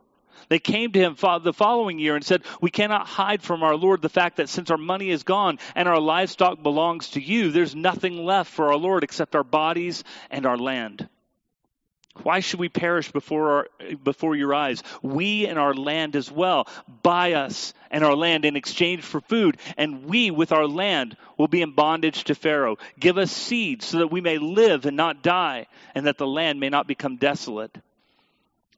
they 0.49 0.59
came 0.59 0.91
to 0.91 0.99
him 0.99 1.15
the 1.15 1.53
following 1.53 1.99
year 1.99 2.15
and 2.15 2.23
said, 2.23 2.43
We 2.61 2.69
cannot 2.69 3.07
hide 3.07 3.41
from 3.41 3.63
our 3.63 3.75
Lord 3.75 4.01
the 4.01 4.09
fact 4.09 4.37
that 4.37 4.49
since 4.49 4.69
our 4.69 4.77
money 4.77 5.09
is 5.09 5.23
gone 5.23 5.59
and 5.73 5.87
our 5.87 5.99
livestock 5.99 6.61
belongs 6.61 7.11
to 7.11 7.21
you, 7.21 7.51
there's 7.51 7.75
nothing 7.75 8.23
left 8.25 8.51
for 8.51 8.67
our 8.67 8.77
Lord 8.77 9.03
except 9.03 9.35
our 9.35 9.43
bodies 9.43 10.03
and 10.29 10.45
our 10.45 10.57
land. 10.57 11.09
Why 12.23 12.39
should 12.39 12.61
we 12.61 12.69
perish 12.69 13.11
before, 13.11 13.51
our, 13.51 13.95
before 13.95 14.37
your 14.37 14.53
eyes? 14.53 14.83
We 15.01 15.47
and 15.47 15.59
our 15.59 15.73
land 15.73 16.15
as 16.15 16.31
well. 16.31 16.67
Buy 17.03 17.33
us 17.33 17.73
and 17.91 18.05
our 18.05 18.15
land 18.15 18.45
in 18.45 18.55
exchange 18.55 19.01
for 19.01 19.19
food, 19.19 19.57
and 19.75 20.05
we 20.05 20.31
with 20.31 20.53
our 20.53 20.65
land 20.65 21.17
will 21.37 21.49
be 21.49 21.61
in 21.61 21.73
bondage 21.73 22.23
to 22.25 22.35
Pharaoh. 22.35 22.77
Give 22.97 23.17
us 23.17 23.31
seed 23.31 23.81
so 23.81 23.97
that 23.97 24.11
we 24.11 24.21
may 24.21 24.37
live 24.37 24.85
and 24.85 24.95
not 24.95 25.23
die, 25.23 25.67
and 25.93 26.07
that 26.07 26.17
the 26.17 26.27
land 26.27 26.59
may 26.59 26.69
not 26.69 26.87
become 26.87 27.17
desolate. 27.17 27.77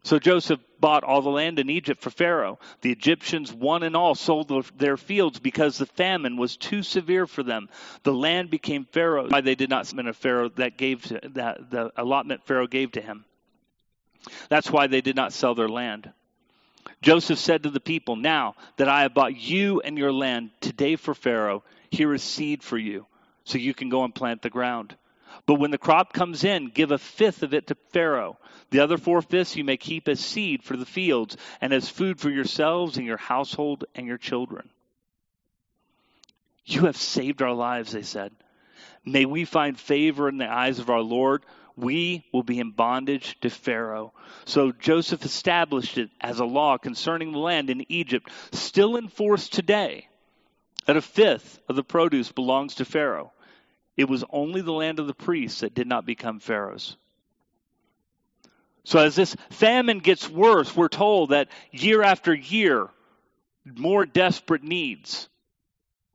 So 0.07 0.19
Joseph 0.19 0.61
bought 0.79 1.03
all 1.03 1.21
the 1.21 1.29
land 1.29 1.59
in 1.59 1.69
Egypt 1.69 2.01
for 2.01 2.09
Pharaoh. 2.09 2.59
The 2.79 2.93
Egyptians, 2.93 3.51
one 3.51 3.83
and 3.83 3.93
all, 3.93 4.15
sold 4.15 4.49
their 4.77 4.95
fields 4.95 5.37
because 5.37 5.77
the 5.77 5.85
famine 5.85 6.37
was 6.37 6.55
too 6.55 6.81
severe 6.81 7.27
for 7.27 7.43
them. 7.43 7.67
The 8.03 8.13
land 8.13 8.49
became 8.49 8.85
Pharaoh. 8.85 9.27
Why 9.27 9.41
they 9.41 9.55
did 9.55 9.69
not 9.69 9.85
submit 9.85 10.07
a 10.07 10.13
Pharaoh 10.13 10.47
that 10.55 10.77
gave 10.77 11.03
to, 11.07 11.19
that 11.33 11.69
the 11.71 11.91
allotment 11.97 12.45
Pharaoh 12.45 12.67
gave 12.67 12.93
to 12.93 13.01
him. 13.01 13.25
That's 14.47 14.71
why 14.71 14.87
they 14.87 15.01
did 15.01 15.17
not 15.17 15.33
sell 15.33 15.55
their 15.55 15.67
land. 15.67 16.09
Joseph 17.01 17.37
said 17.37 17.63
to 17.63 17.69
the 17.69 17.81
people, 17.81 18.15
Now 18.15 18.55
that 18.77 18.87
I 18.87 19.01
have 19.01 19.13
bought 19.13 19.35
you 19.35 19.81
and 19.81 19.97
your 19.97 20.13
land 20.13 20.51
today 20.61 20.95
for 20.95 21.13
Pharaoh, 21.15 21.65
here 21.91 22.13
is 22.13 22.23
seed 22.23 22.63
for 22.63 22.77
you, 22.77 23.07
so 23.43 23.57
you 23.57 23.73
can 23.73 23.89
go 23.89 24.05
and 24.05 24.15
plant 24.15 24.41
the 24.41 24.49
ground. 24.49 24.95
But 25.47 25.55
when 25.55 25.71
the 25.71 25.77
crop 25.77 26.11
comes 26.11 26.43
in, 26.43 26.67
give 26.67 26.91
a 26.91 26.97
fifth 26.97 27.41
of 27.41 27.53
it 27.53 27.67
to 27.67 27.75
Pharaoh. 27.91 28.37
The 28.69 28.81
other 28.81 28.97
four 28.97 29.21
fifths 29.21 29.55
you 29.55 29.63
may 29.63 29.77
keep 29.77 30.09
as 30.09 30.19
seed 30.19 30.61
for 30.61 30.75
the 30.75 30.85
fields 30.85 31.37
and 31.61 31.73
as 31.73 31.89
food 31.89 32.19
for 32.19 32.29
yourselves 32.29 32.97
and 32.97 33.07
your 33.07 33.17
household 33.17 33.85
and 33.95 34.05
your 34.05 34.17
children. 34.17 34.69
You 36.65 36.81
have 36.81 36.97
saved 36.97 37.41
our 37.41 37.53
lives, 37.53 37.93
they 37.93 38.01
said. 38.01 38.33
May 39.05 39.25
we 39.25 39.45
find 39.45 39.79
favor 39.79 40.27
in 40.27 40.37
the 40.37 40.51
eyes 40.51 40.79
of 40.79 40.89
our 40.89 41.01
Lord. 41.01 41.43
We 41.77 42.25
will 42.33 42.43
be 42.43 42.59
in 42.59 42.71
bondage 42.71 43.39
to 43.39 43.49
Pharaoh. 43.49 44.11
So 44.43 44.73
Joseph 44.73 45.23
established 45.23 45.97
it 45.97 46.09
as 46.19 46.39
a 46.39 46.45
law 46.45 46.77
concerning 46.77 47.31
the 47.31 47.39
land 47.39 47.69
in 47.69 47.89
Egypt, 47.89 48.29
still 48.51 48.97
in 48.97 49.07
force 49.07 49.47
today, 49.47 50.09
that 50.87 50.97
a 50.97 51.01
fifth 51.01 51.61
of 51.69 51.77
the 51.77 51.83
produce 51.83 52.33
belongs 52.33 52.75
to 52.75 52.85
Pharaoh. 52.85 53.31
It 53.97 54.07
was 54.07 54.23
only 54.29 54.61
the 54.61 54.71
land 54.71 54.99
of 54.99 55.07
the 55.07 55.13
priests 55.13 55.61
that 55.61 55.73
did 55.73 55.87
not 55.87 56.05
become 56.05 56.39
Pharaoh's. 56.39 56.95
So 58.83 58.99
as 58.99 59.15
this 59.15 59.35
famine 59.49 59.99
gets 59.99 60.29
worse, 60.29 60.73
we're 60.73 60.87
told 60.87 61.31
that 61.31 61.49
year 61.71 62.03
after 62.03 62.33
year, 62.33 62.87
more 63.65 64.05
desperate 64.05 64.63
needs. 64.63 65.27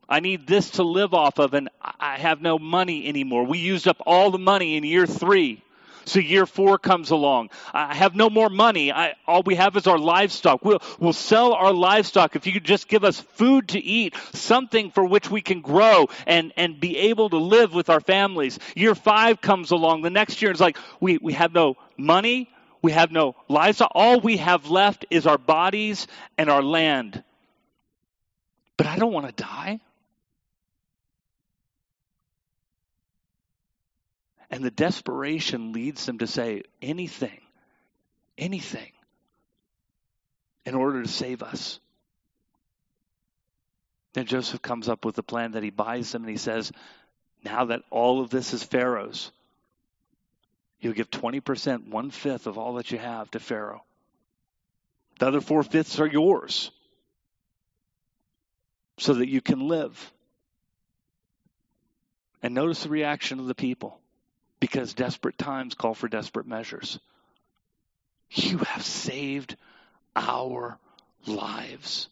I 0.09 0.21
need 0.21 0.47
this 0.47 0.71
to 0.71 0.83
live 0.83 1.13
off 1.13 1.39
of, 1.39 1.55
and 1.55 1.69
I 1.83 2.17
have 2.19 2.41
no 2.41 2.59
money 2.59 3.07
anymore. 3.07 3.45
We 3.45 3.59
used 3.59 3.89
up 3.89 4.01
all 4.07 4.31
the 4.31 4.39
money 4.39 4.77
in 4.77 4.85
year 4.85 5.07
three. 5.07 5.63
So 6.05 6.21
year 6.21 6.47
four 6.47 6.79
comes 6.79 7.11
along. 7.11 7.51
I 7.73 7.95
have 7.95 8.15
no 8.15 8.31
more 8.31 8.49
money. 8.49 8.93
I, 8.93 9.15
all 9.27 9.43
we 9.43 9.55
have 9.57 9.77
is 9.77 9.87
our 9.87 9.99
livestock. 9.99 10.65
We'll, 10.65 10.81
we'll 10.99 11.13
sell 11.13 11.53
our 11.55 11.73
livestock 11.73 12.37
if 12.37 12.47
you 12.47 12.53
could 12.53 12.65
just 12.65 12.89
give 12.89 13.05
us 13.05 13.21
food 13.21 13.69
to 13.69 13.79
eat, 13.79 14.15
something 14.33 14.91
for 14.91 15.05
which 15.05 15.31
we 15.31 15.41
can 15.41 15.61
grow 15.61 16.09
and, 16.27 16.53
and 16.57 16.81
be 16.81 16.97
able 16.99 17.31
to 17.31 17.39
live 17.39 17.73
with 17.75 17.91
our 17.91 18.01
families. 18.01 18.59
Year 18.75 18.95
five 18.95 19.41
comes 19.41 19.71
along. 19.71 20.03
The 20.03 20.11
next 20.11 20.43
year 20.43 20.51
it's 20.51 20.61
like 20.61 20.77
we, 21.01 21.19
we 21.19 21.33
have 21.35 21.53
no 21.55 21.77
money. 21.97 22.49
We 22.83 22.93
have 22.93 23.13
no 23.13 23.37
livestock. 23.49 23.93
All 23.95 24.21
we 24.21 24.39
have 24.39 24.69
left 24.69 25.07
is 25.11 25.27
our 25.27 25.39
bodies 25.39 26.09
and 26.37 26.51
our 26.51 26.63
land. 26.63 27.23
but 28.77 28.87
I 28.87 28.97
don't 28.99 29.13
want 29.13 29.29
to 29.29 29.43
die. 29.45 29.81
And 34.53 34.63
the 34.63 34.71
desperation 34.71 35.73
leads 35.73 36.05
them 36.05 36.19
to 36.19 36.27
say 36.27 36.65
anything, 36.83 37.41
anything, 38.37 38.93
in 40.67 40.75
order 40.75 41.03
to 41.03 41.09
save 41.09 41.43
us. 41.43 41.81
Then 44.13 44.27
Joseph 44.27 44.61
comes 44.61 44.91
up 44.91 45.07
with 45.07 45.17
a 45.17 45.23
plan 45.23 45.53
that 45.53 45.63
he 45.63 45.71
buys 45.71 46.13
them 46.13 46.23
and 46.23 46.31
he 46.31 46.37
says, 46.37 46.71
Now 47.43 47.65
that 47.65 47.81
all 47.89 48.21
of 48.21 48.29
this 48.29 48.53
is 48.53 48.63
Pharaoh's, 48.63 49.33
you'll 50.81 50.93
give 50.93 51.11
20%, 51.11 51.89
one 51.89 52.11
fifth 52.11 52.47
of 52.47 52.59
all 52.59 52.75
that 52.75 52.91
you 52.91 52.99
have 52.99 53.31
to 53.31 53.41
Pharaoh. 53.41 53.83
The 55.19 55.29
other 55.29 55.41
four 55.41 55.63
fifths 55.63 55.99
are 55.99 56.07
yours 56.07 56.71
so 58.99 59.15
that 59.15 59.31
you 59.31 59.41
can 59.41 59.67
live. 59.67 60.13
And 62.43 62.53
notice 62.53 62.83
the 62.83 62.91
reaction 62.91 63.41
of 63.41 63.47
the 63.47 63.55
people 63.55 64.02
because 64.63 64.95
desperate 64.95 65.37
times 65.37 65.75
call 65.75 65.93
for 65.93 66.07
desperate 66.07 66.47
measures. 66.47 67.01
You 68.31 68.59
have 68.59 68.85
saved 68.85 69.57
our 70.15 70.79
lives. 71.27 72.09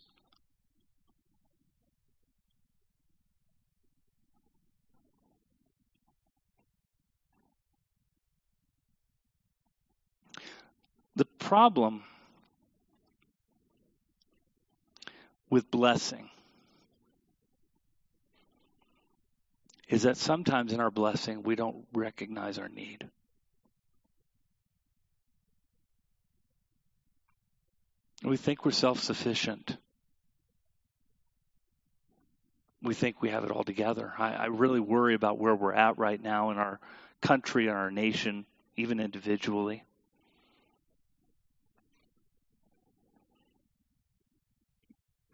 The 11.15 11.25
problem 11.39 12.03
with 15.51 15.71
blessing 15.71 16.30
is 19.90 20.03
that 20.03 20.16
sometimes 20.16 20.72
in 20.72 20.81
our 20.81 20.90
blessing 20.90 21.42
we 21.42 21.57
don't 21.57 21.85
recognize 21.92 22.59
our 22.59 22.68
need. 22.68 23.09
We 28.22 28.37
think 28.37 28.64
we're 28.64 28.70
self 28.70 29.00
sufficient. 29.00 29.76
We 32.83 32.94
think 32.94 33.20
we 33.20 33.31
have 33.31 33.44
it 33.44 33.50
all 33.50 33.64
together. 33.64 34.12
I, 34.16 34.33
I, 34.33 34.46
really 34.46 34.81
worry 34.81 35.14
about 35.14 35.38
where 35.38 35.55
we're 35.55 35.74
at 35.74 35.98
right 35.98 36.22
now 36.22 36.50
in 36.50 36.57
our 36.57 36.81
country 37.20 37.66
in 37.66 37.74
our 37.74 37.90
nation, 37.90 38.46
even 38.76 39.00
individually. 39.00 39.85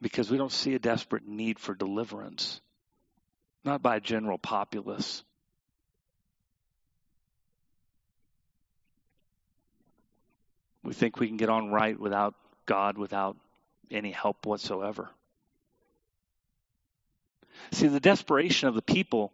Because 0.00 0.28
we 0.28 0.38
don't 0.38 0.50
see 0.50 0.74
a 0.74 0.80
desperate 0.80 1.26
need 1.26 1.60
for 1.60 1.74
deliverance 1.74 2.60
not 3.66 3.82
by 3.82 3.96
a 3.96 4.00
general 4.00 4.38
populace. 4.38 5.22
We 10.82 10.94
think 10.94 11.18
we 11.18 11.26
can 11.26 11.36
get 11.36 11.48
on 11.48 11.70
right 11.70 11.98
without 11.98 12.34
God, 12.64 12.96
without 12.96 13.36
any 13.90 14.12
help 14.12 14.46
whatsoever. 14.46 15.10
See, 17.72 17.88
the 17.88 18.00
desperation 18.00 18.68
of 18.68 18.74
the 18.74 18.82
people 18.82 19.32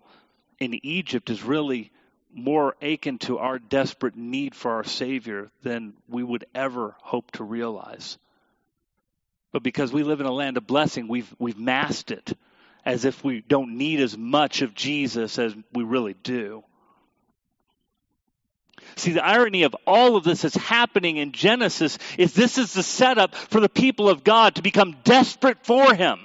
in 0.58 0.80
Egypt 0.82 1.28
is 1.28 1.42
really 1.42 1.90
more 2.32 2.74
akin 2.80 3.18
to 3.18 3.38
our 3.38 3.58
desperate 3.58 4.16
need 4.16 4.54
for 4.54 4.72
our 4.72 4.84
Savior 4.84 5.50
than 5.62 5.92
we 6.08 6.22
would 6.22 6.46
ever 6.54 6.96
hope 7.00 7.30
to 7.32 7.44
realize. 7.44 8.16
But 9.52 9.62
because 9.62 9.92
we 9.92 10.02
live 10.02 10.20
in 10.20 10.26
a 10.26 10.32
land 10.32 10.56
of 10.56 10.66
blessing, 10.66 11.08
we've, 11.08 11.34
we've 11.38 11.58
masked 11.58 12.10
it 12.10 12.32
as 12.84 13.04
if 13.04 13.22
we 13.22 13.40
don't 13.40 13.76
need 13.76 14.00
as 14.00 14.16
much 14.16 14.62
of 14.62 14.74
Jesus 14.74 15.38
as 15.38 15.54
we 15.72 15.84
really 15.84 16.14
do. 16.14 16.64
See, 18.96 19.12
the 19.12 19.24
irony 19.24 19.62
of 19.62 19.74
all 19.86 20.16
of 20.16 20.24
this 20.24 20.42
that's 20.42 20.56
happening 20.56 21.16
in 21.16 21.32
Genesis 21.32 21.98
is 22.18 22.34
this 22.34 22.58
is 22.58 22.72
the 22.72 22.82
setup 22.82 23.34
for 23.34 23.60
the 23.60 23.68
people 23.68 24.08
of 24.08 24.24
God 24.24 24.56
to 24.56 24.62
become 24.62 24.96
desperate 25.04 25.64
for 25.64 25.94
Him. 25.94 26.20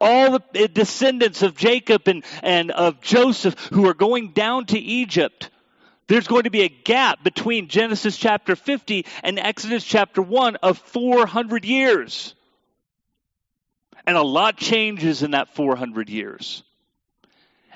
All 0.00 0.38
the 0.52 0.68
descendants 0.68 1.42
of 1.42 1.56
Jacob 1.56 2.08
and, 2.08 2.24
and 2.42 2.70
of 2.70 3.02
Joseph 3.02 3.54
who 3.72 3.86
are 3.86 3.94
going 3.94 4.28
down 4.32 4.64
to 4.66 4.78
Egypt, 4.78 5.50
there's 6.06 6.26
going 6.26 6.44
to 6.44 6.50
be 6.50 6.62
a 6.62 6.68
gap 6.68 7.22
between 7.22 7.68
Genesis 7.68 8.16
chapter 8.16 8.56
50 8.56 9.04
and 9.22 9.38
Exodus 9.38 9.84
chapter 9.84 10.22
1 10.22 10.56
of 10.56 10.78
400 10.78 11.64
years. 11.66 12.34
And 14.10 14.16
a 14.16 14.22
lot 14.22 14.56
changes 14.56 15.22
in 15.22 15.30
that 15.30 15.54
400 15.54 16.10
years. 16.10 16.64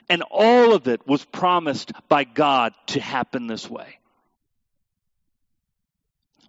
And 0.08 0.24
all 0.32 0.74
of 0.74 0.88
it 0.88 1.06
was 1.06 1.24
promised 1.24 1.92
by 2.08 2.24
God 2.24 2.74
to 2.88 3.00
happen 3.00 3.46
this 3.46 3.70
way. 3.70 4.00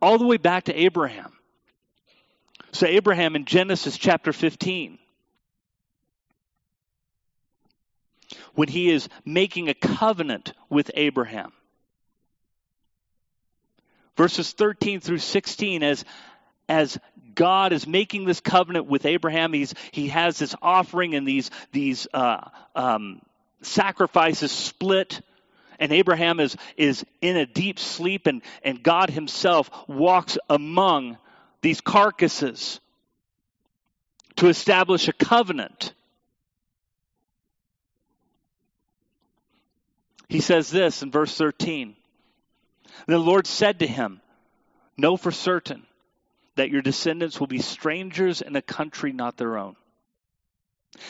All 0.01 0.17
the 0.17 0.25
way 0.25 0.37
back 0.37 0.63
to 0.63 0.73
Abraham. 0.73 1.31
So, 2.71 2.87
Abraham 2.87 3.35
in 3.35 3.45
Genesis 3.45 3.95
chapter 3.95 4.33
15, 4.33 4.97
when 8.55 8.67
he 8.67 8.89
is 8.89 9.07
making 9.23 9.69
a 9.69 9.75
covenant 9.75 10.53
with 10.67 10.89
Abraham, 10.95 11.53
verses 14.17 14.51
13 14.51 14.99
through 14.99 15.19
16, 15.19 15.83
as, 15.83 16.05
as 16.67 16.97
God 17.35 17.73
is 17.73 17.85
making 17.85 18.25
this 18.25 18.39
covenant 18.39 18.87
with 18.87 19.05
Abraham. 19.05 19.53
He's, 19.53 19.73
he 19.91 20.07
has 20.07 20.39
this 20.39 20.55
offering 20.61 21.15
and 21.15 21.27
these, 21.27 21.51
these 21.71 22.07
uh, 22.13 22.49
um, 22.75 23.21
sacrifices 23.61 24.51
split. 24.51 25.21
And 25.77 25.91
Abraham 25.91 26.39
is, 26.39 26.55
is 26.77 27.05
in 27.21 27.35
a 27.35 27.45
deep 27.45 27.79
sleep, 27.79 28.27
and, 28.27 28.41
and 28.63 28.81
God 28.81 29.09
himself 29.09 29.69
walks 29.87 30.37
among 30.49 31.17
these 31.61 31.81
carcasses 31.81 32.79
to 34.37 34.47
establish 34.47 35.07
a 35.07 35.13
covenant. 35.13 35.93
He 40.29 40.39
says 40.39 40.69
this 40.69 41.01
in 41.03 41.11
verse 41.11 41.37
13. 41.37 41.95
The 43.07 43.19
Lord 43.19 43.45
said 43.45 43.79
to 43.79 43.87
him, 43.87 44.21
Know 44.97 45.17
for 45.17 45.31
certain 45.31 45.85
that 46.55 46.69
your 46.69 46.81
descendants 46.81 47.39
will 47.39 47.47
be 47.47 47.59
strangers 47.59 48.41
in 48.41 48.55
a 48.55 48.61
country 48.61 49.11
not 49.11 49.37
their 49.37 49.57
own. 49.57 49.75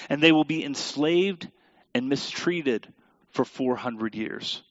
And 0.09 0.21
they 0.21 0.31
will 0.31 0.43
be 0.43 0.63
enslaved 0.63 1.49
and 1.93 2.09
mistreated 2.09 2.91
for 3.31 3.45
400 3.45 4.15
years. 4.15 4.63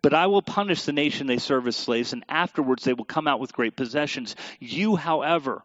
But 0.00 0.14
I 0.14 0.26
will 0.26 0.42
punish 0.42 0.82
the 0.82 0.92
nation 0.92 1.26
they 1.26 1.38
serve 1.38 1.66
as 1.66 1.76
slaves, 1.76 2.12
and 2.12 2.24
afterwards 2.28 2.84
they 2.84 2.94
will 2.94 3.04
come 3.04 3.28
out 3.28 3.40
with 3.40 3.52
great 3.52 3.76
possessions. 3.76 4.34
You, 4.58 4.96
however, 4.96 5.62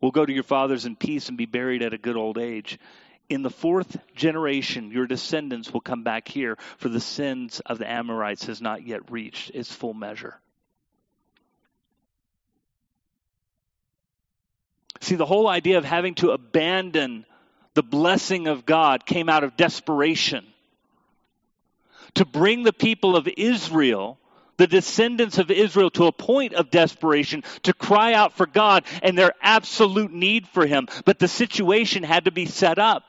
will 0.00 0.10
go 0.12 0.24
to 0.24 0.32
your 0.32 0.42
fathers 0.42 0.86
in 0.86 0.96
peace 0.96 1.28
and 1.28 1.36
be 1.36 1.46
buried 1.46 1.82
at 1.82 1.92
a 1.92 1.98
good 1.98 2.16
old 2.16 2.38
age. 2.38 2.78
In 3.28 3.42
the 3.42 3.50
fourth 3.50 3.98
generation, 4.14 4.90
your 4.90 5.06
descendants 5.06 5.72
will 5.72 5.80
come 5.82 6.02
back 6.02 6.26
here, 6.26 6.56
for 6.78 6.88
the 6.88 7.00
sins 7.00 7.60
of 7.60 7.78
the 7.78 7.88
Amorites 7.88 8.46
has 8.46 8.60
not 8.60 8.86
yet 8.86 9.10
reached 9.10 9.50
its 9.50 9.72
full 9.72 9.94
measure. 9.94 10.40
See, 15.00 15.14
the 15.14 15.26
whole 15.26 15.48
idea 15.48 15.78
of 15.78 15.84
having 15.84 16.14
to 16.16 16.30
abandon 16.30 17.24
the 17.74 17.82
blessing 17.82 18.46
of 18.48 18.66
God 18.66 19.06
came 19.06 19.28
out 19.28 19.44
of 19.44 19.56
desperation. 19.56 20.44
To 22.14 22.24
bring 22.24 22.64
the 22.64 22.72
people 22.72 23.16
of 23.16 23.28
Israel, 23.36 24.18
the 24.56 24.66
descendants 24.66 25.38
of 25.38 25.50
Israel, 25.50 25.90
to 25.90 26.06
a 26.06 26.12
point 26.12 26.52
of 26.52 26.70
desperation 26.70 27.44
to 27.62 27.72
cry 27.72 28.12
out 28.12 28.34
for 28.34 28.46
God 28.46 28.84
and 29.02 29.16
their 29.16 29.32
absolute 29.40 30.12
need 30.12 30.46
for 30.48 30.66
Him. 30.66 30.88
But 31.04 31.18
the 31.18 31.28
situation 31.28 32.02
had 32.02 32.26
to 32.26 32.30
be 32.30 32.46
set 32.46 32.78
up. 32.78 33.04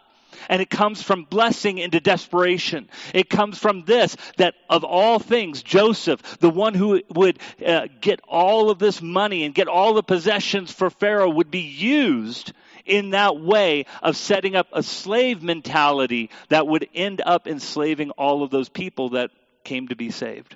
And 0.50 0.62
it 0.62 0.70
comes 0.70 1.02
from 1.02 1.24
blessing 1.24 1.78
into 1.78 2.00
desperation. 2.00 2.90
It 3.14 3.30
comes 3.30 3.58
from 3.58 3.86
this 3.86 4.16
that 4.38 4.56
of 4.70 4.84
all 4.84 5.20
things, 5.20 5.64
Joseph, 5.64 6.40
the 6.40 6.50
one 6.50 6.74
who 6.74 7.02
would 7.10 7.40
uh, 7.66 7.88
get 8.00 8.22
all 8.28 8.70
of 8.70 8.80
this 8.80 9.02
money 9.02 9.44
and 9.44 9.56
get 9.56 9.68
all 9.68 9.94
the 9.94 10.04
possessions 10.04 10.72
for 10.72 10.90
Pharaoh, 10.90 11.30
would 11.30 11.52
be 11.52 11.60
used 11.60 12.54
in 12.86 13.12
that 13.12 13.40
way 13.40 13.86
of 14.02 14.18
setting 14.18 14.56
up 14.56 14.68
a 14.74 14.84
slave 14.84 15.44
mentality 15.44 16.30
that 16.50 16.68
would 16.68 16.88
end 16.94 17.22
up 17.26 17.48
enslaving 17.48 18.12
all 18.12 18.44
of 18.44 18.50
those 18.50 18.70
people 18.70 19.10
that 19.10 19.32
came 19.64 19.88
to 19.90 19.96
be 19.96 20.12
saved. 20.12 20.56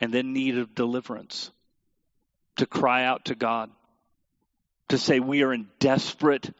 And 0.00 0.12
then 0.12 0.32
need 0.32 0.58
of 0.58 0.74
deliverance 0.74 1.50
to 2.56 2.66
cry 2.66 3.04
out 3.04 3.26
to 3.26 3.34
God, 3.34 3.70
to 4.88 4.98
say, 4.98 5.20
We 5.20 5.42
are 5.42 5.52
in 5.52 5.68
desperate 5.78 6.52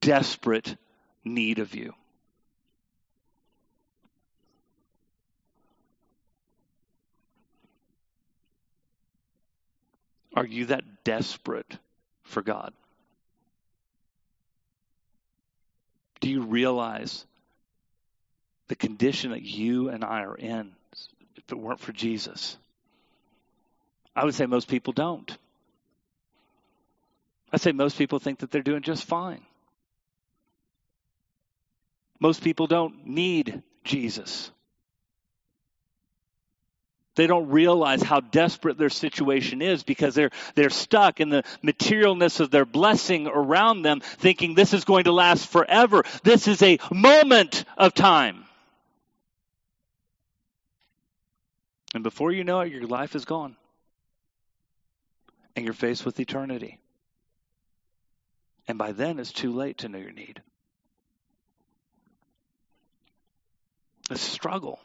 desperate 0.00 0.76
need 1.24 1.58
of 1.58 1.74
you. 1.74 1.94
Are 10.34 10.46
you 10.46 10.66
that 10.66 11.04
desperate 11.04 11.78
for 12.22 12.42
God? 12.42 12.72
Do 16.20 16.30
you 16.30 16.42
realize 16.42 17.26
the 18.68 18.76
condition 18.76 19.30
that 19.30 19.42
you 19.42 19.88
and 19.88 20.04
I 20.04 20.22
are 20.22 20.36
in 20.36 20.72
if 21.36 21.50
it 21.50 21.58
weren't 21.58 21.80
for 21.80 21.92
Jesus? 21.92 22.56
I 24.14 24.24
would 24.24 24.34
say 24.34 24.46
most 24.46 24.68
people 24.68 24.92
don't. 24.92 25.36
I 27.52 27.56
say 27.56 27.72
most 27.72 27.96
people 27.96 28.18
think 28.18 28.40
that 28.40 28.50
they're 28.50 28.62
doing 28.62 28.82
just 28.82 29.04
fine. 29.04 29.40
Most 32.20 32.42
people 32.42 32.66
don't 32.66 33.06
need 33.06 33.62
Jesus. 33.84 34.50
They 37.18 37.26
don't 37.26 37.48
realize 37.48 38.00
how 38.00 38.20
desperate 38.20 38.78
their 38.78 38.90
situation 38.90 39.60
is 39.60 39.82
because 39.82 40.14
they're, 40.14 40.30
they're 40.54 40.70
stuck 40.70 41.20
in 41.20 41.30
the 41.30 41.42
materialness 41.64 42.38
of 42.38 42.52
their 42.52 42.64
blessing 42.64 43.26
around 43.26 43.82
them, 43.82 44.00
thinking 44.00 44.54
this 44.54 44.72
is 44.72 44.84
going 44.84 45.04
to 45.04 45.12
last 45.12 45.48
forever. 45.48 46.04
This 46.22 46.46
is 46.46 46.62
a 46.62 46.78
moment 46.92 47.64
of 47.76 47.92
time. 47.92 48.44
And 51.92 52.04
before 52.04 52.30
you 52.30 52.44
know 52.44 52.60
it, 52.60 52.70
your 52.70 52.86
life 52.86 53.16
is 53.16 53.24
gone. 53.24 53.56
And 55.56 55.64
you're 55.64 55.74
faced 55.74 56.04
with 56.06 56.20
eternity. 56.20 56.78
And 58.68 58.78
by 58.78 58.92
then, 58.92 59.18
it's 59.18 59.32
too 59.32 59.52
late 59.52 59.78
to 59.78 59.88
know 59.88 59.98
your 59.98 60.12
need. 60.12 60.40
A 64.10 64.16
struggle. 64.16 64.80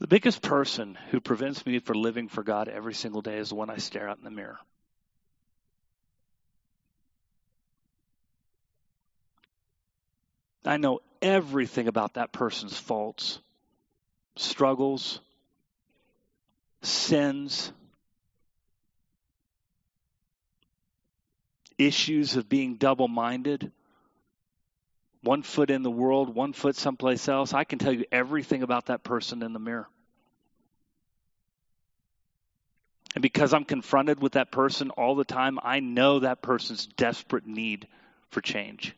The 0.00 0.06
biggest 0.06 0.42
person 0.42 0.96
who 1.10 1.20
prevents 1.20 1.64
me 1.66 1.78
from 1.78 2.00
living 2.00 2.28
for 2.28 2.42
God 2.42 2.68
every 2.68 2.94
single 2.94 3.20
day 3.20 3.36
is 3.36 3.50
the 3.50 3.54
one 3.54 3.70
I 3.70 3.76
stare 3.76 4.08
at 4.08 4.18
in 4.18 4.24
the 4.24 4.30
mirror. 4.30 4.58
I 10.64 10.78
know 10.78 11.00
everything 11.20 11.86
about 11.86 12.14
that 12.14 12.32
person's 12.32 12.76
faults, 12.78 13.40
struggles, 14.36 15.20
sins, 16.82 17.72
issues 21.80 22.36
of 22.36 22.48
being 22.48 22.76
double 22.76 23.08
minded, 23.08 23.72
one 25.22 25.42
foot 25.42 25.70
in 25.70 25.82
the 25.82 25.90
world, 25.90 26.34
one 26.34 26.52
foot 26.52 26.76
someplace 26.76 27.28
else. 27.28 27.52
I 27.52 27.64
can 27.64 27.78
tell 27.78 27.92
you 27.92 28.04
everything 28.12 28.62
about 28.62 28.86
that 28.86 29.02
person 29.02 29.42
in 29.42 29.52
the 29.52 29.58
mirror. 29.58 29.88
And 33.14 33.22
because 33.22 33.52
I'm 33.52 33.64
confronted 33.64 34.20
with 34.20 34.32
that 34.32 34.52
person 34.52 34.90
all 34.90 35.16
the 35.16 35.24
time, 35.24 35.58
I 35.62 35.80
know 35.80 36.20
that 36.20 36.42
person's 36.42 36.86
desperate 36.86 37.46
need 37.46 37.88
for 38.30 38.40
change. 38.40 38.94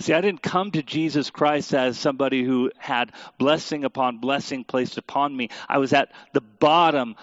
See, 0.00 0.12
I 0.12 0.20
didn't 0.20 0.42
come 0.42 0.70
to 0.72 0.82
Jesus 0.82 1.30
Christ 1.30 1.74
as 1.74 1.98
somebody 1.98 2.42
who 2.42 2.72
had 2.78 3.12
blessing 3.38 3.84
upon 3.84 4.18
blessing 4.18 4.64
placed 4.64 4.98
upon 4.98 5.36
me. 5.36 5.50
I 5.68 5.78
was 5.78 5.92
at 5.92 6.10
the 6.32 6.40
bottom 6.40 7.16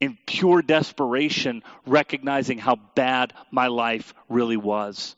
in 0.00 0.16
pure 0.26 0.62
desperation, 0.62 1.62
recognizing 1.86 2.58
how 2.58 2.76
bad 2.94 3.32
my 3.50 3.66
life 3.66 4.14
really 4.28 4.56
was. 4.56 5.16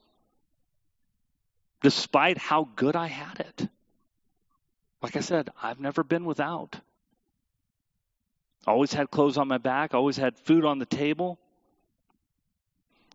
Despite 1.82 2.38
how 2.38 2.68
good 2.76 2.96
I 2.96 3.06
had 3.06 3.40
it. 3.40 3.68
Like 5.02 5.16
I 5.16 5.20
said, 5.20 5.50
I've 5.62 5.80
never 5.80 6.02
been 6.02 6.24
without. 6.24 6.78
Always 8.66 8.92
had 8.92 9.10
clothes 9.10 9.38
on 9.38 9.48
my 9.48 9.58
back, 9.58 9.94
always 9.94 10.16
had 10.16 10.38
food 10.38 10.64
on 10.64 10.78
the 10.78 10.86
table, 10.86 11.38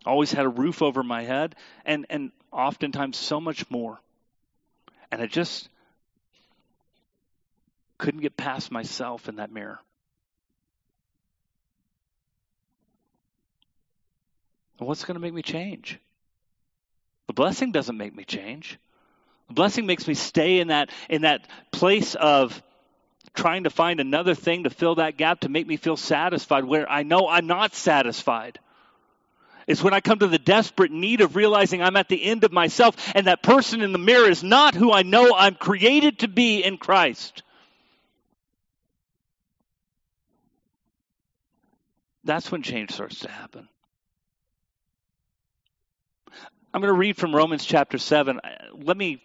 always 0.04 0.32
had 0.32 0.44
a 0.44 0.48
roof 0.48 0.82
over 0.82 1.02
my 1.02 1.22
head, 1.22 1.54
and, 1.84 2.06
and 2.10 2.32
oftentimes 2.52 3.16
so 3.16 3.40
much 3.40 3.70
more. 3.70 4.00
And 5.12 5.22
I 5.22 5.26
just 5.26 5.68
couldn't 7.98 8.20
get 8.20 8.36
past 8.36 8.72
myself 8.72 9.28
in 9.28 9.36
that 9.36 9.52
mirror. 9.52 9.78
What's 14.78 15.04
going 15.04 15.14
to 15.14 15.20
make 15.20 15.32
me 15.32 15.42
change? 15.42 15.98
The 17.28 17.32
blessing 17.32 17.72
doesn't 17.72 17.96
make 17.96 18.14
me 18.14 18.24
change. 18.24 18.78
The 19.48 19.54
blessing 19.54 19.86
makes 19.86 20.06
me 20.06 20.14
stay 20.14 20.60
in 20.60 20.68
that 20.68 20.90
in 21.08 21.22
that 21.22 21.46
place 21.70 22.14
of 22.14 22.62
trying 23.34 23.64
to 23.64 23.70
find 23.70 24.00
another 24.00 24.34
thing 24.34 24.64
to 24.64 24.70
fill 24.70 24.96
that 24.96 25.16
gap 25.16 25.40
to 25.40 25.48
make 25.48 25.66
me 25.66 25.76
feel 25.76 25.96
satisfied 25.96 26.64
where 26.64 26.90
I 26.90 27.02
know 27.02 27.28
I'm 27.28 27.46
not 27.46 27.74
satisfied. 27.74 28.58
It's 29.66 29.82
when 29.82 29.94
I 29.94 30.00
come 30.00 30.20
to 30.20 30.28
the 30.28 30.38
desperate 30.38 30.92
need 30.92 31.20
of 31.20 31.36
realizing 31.36 31.82
I'm 31.82 31.96
at 31.96 32.08
the 32.08 32.22
end 32.22 32.44
of 32.44 32.52
myself 32.52 32.96
and 33.14 33.26
that 33.26 33.42
person 33.42 33.82
in 33.82 33.92
the 33.92 33.98
mirror 33.98 34.28
is 34.28 34.42
not 34.42 34.74
who 34.74 34.92
I 34.92 35.02
know 35.02 35.34
I'm 35.34 35.54
created 35.54 36.20
to 36.20 36.28
be 36.28 36.62
in 36.62 36.78
Christ. 36.78 37.42
That's 42.24 42.50
when 42.50 42.62
change 42.62 42.92
starts 42.92 43.20
to 43.20 43.30
happen. 43.30 43.68
I'm 46.76 46.82
going 46.82 46.92
to 46.92 46.98
read 46.98 47.16
from 47.16 47.34
Romans 47.34 47.64
chapter 47.64 47.96
7. 47.96 48.38
Uh, 48.38 48.50
let 48.74 48.98
me 48.98 49.22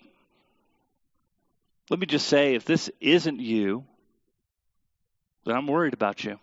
let 1.89 1.99
me 1.99 2.05
just 2.05 2.27
say 2.27 2.55
if 2.55 2.63
this 2.63 2.89
isn't 3.01 3.41
you, 3.41 3.83
then 5.43 5.57
I'm 5.57 5.67
worried 5.67 5.93
about 5.93 6.23
you. 6.23 6.39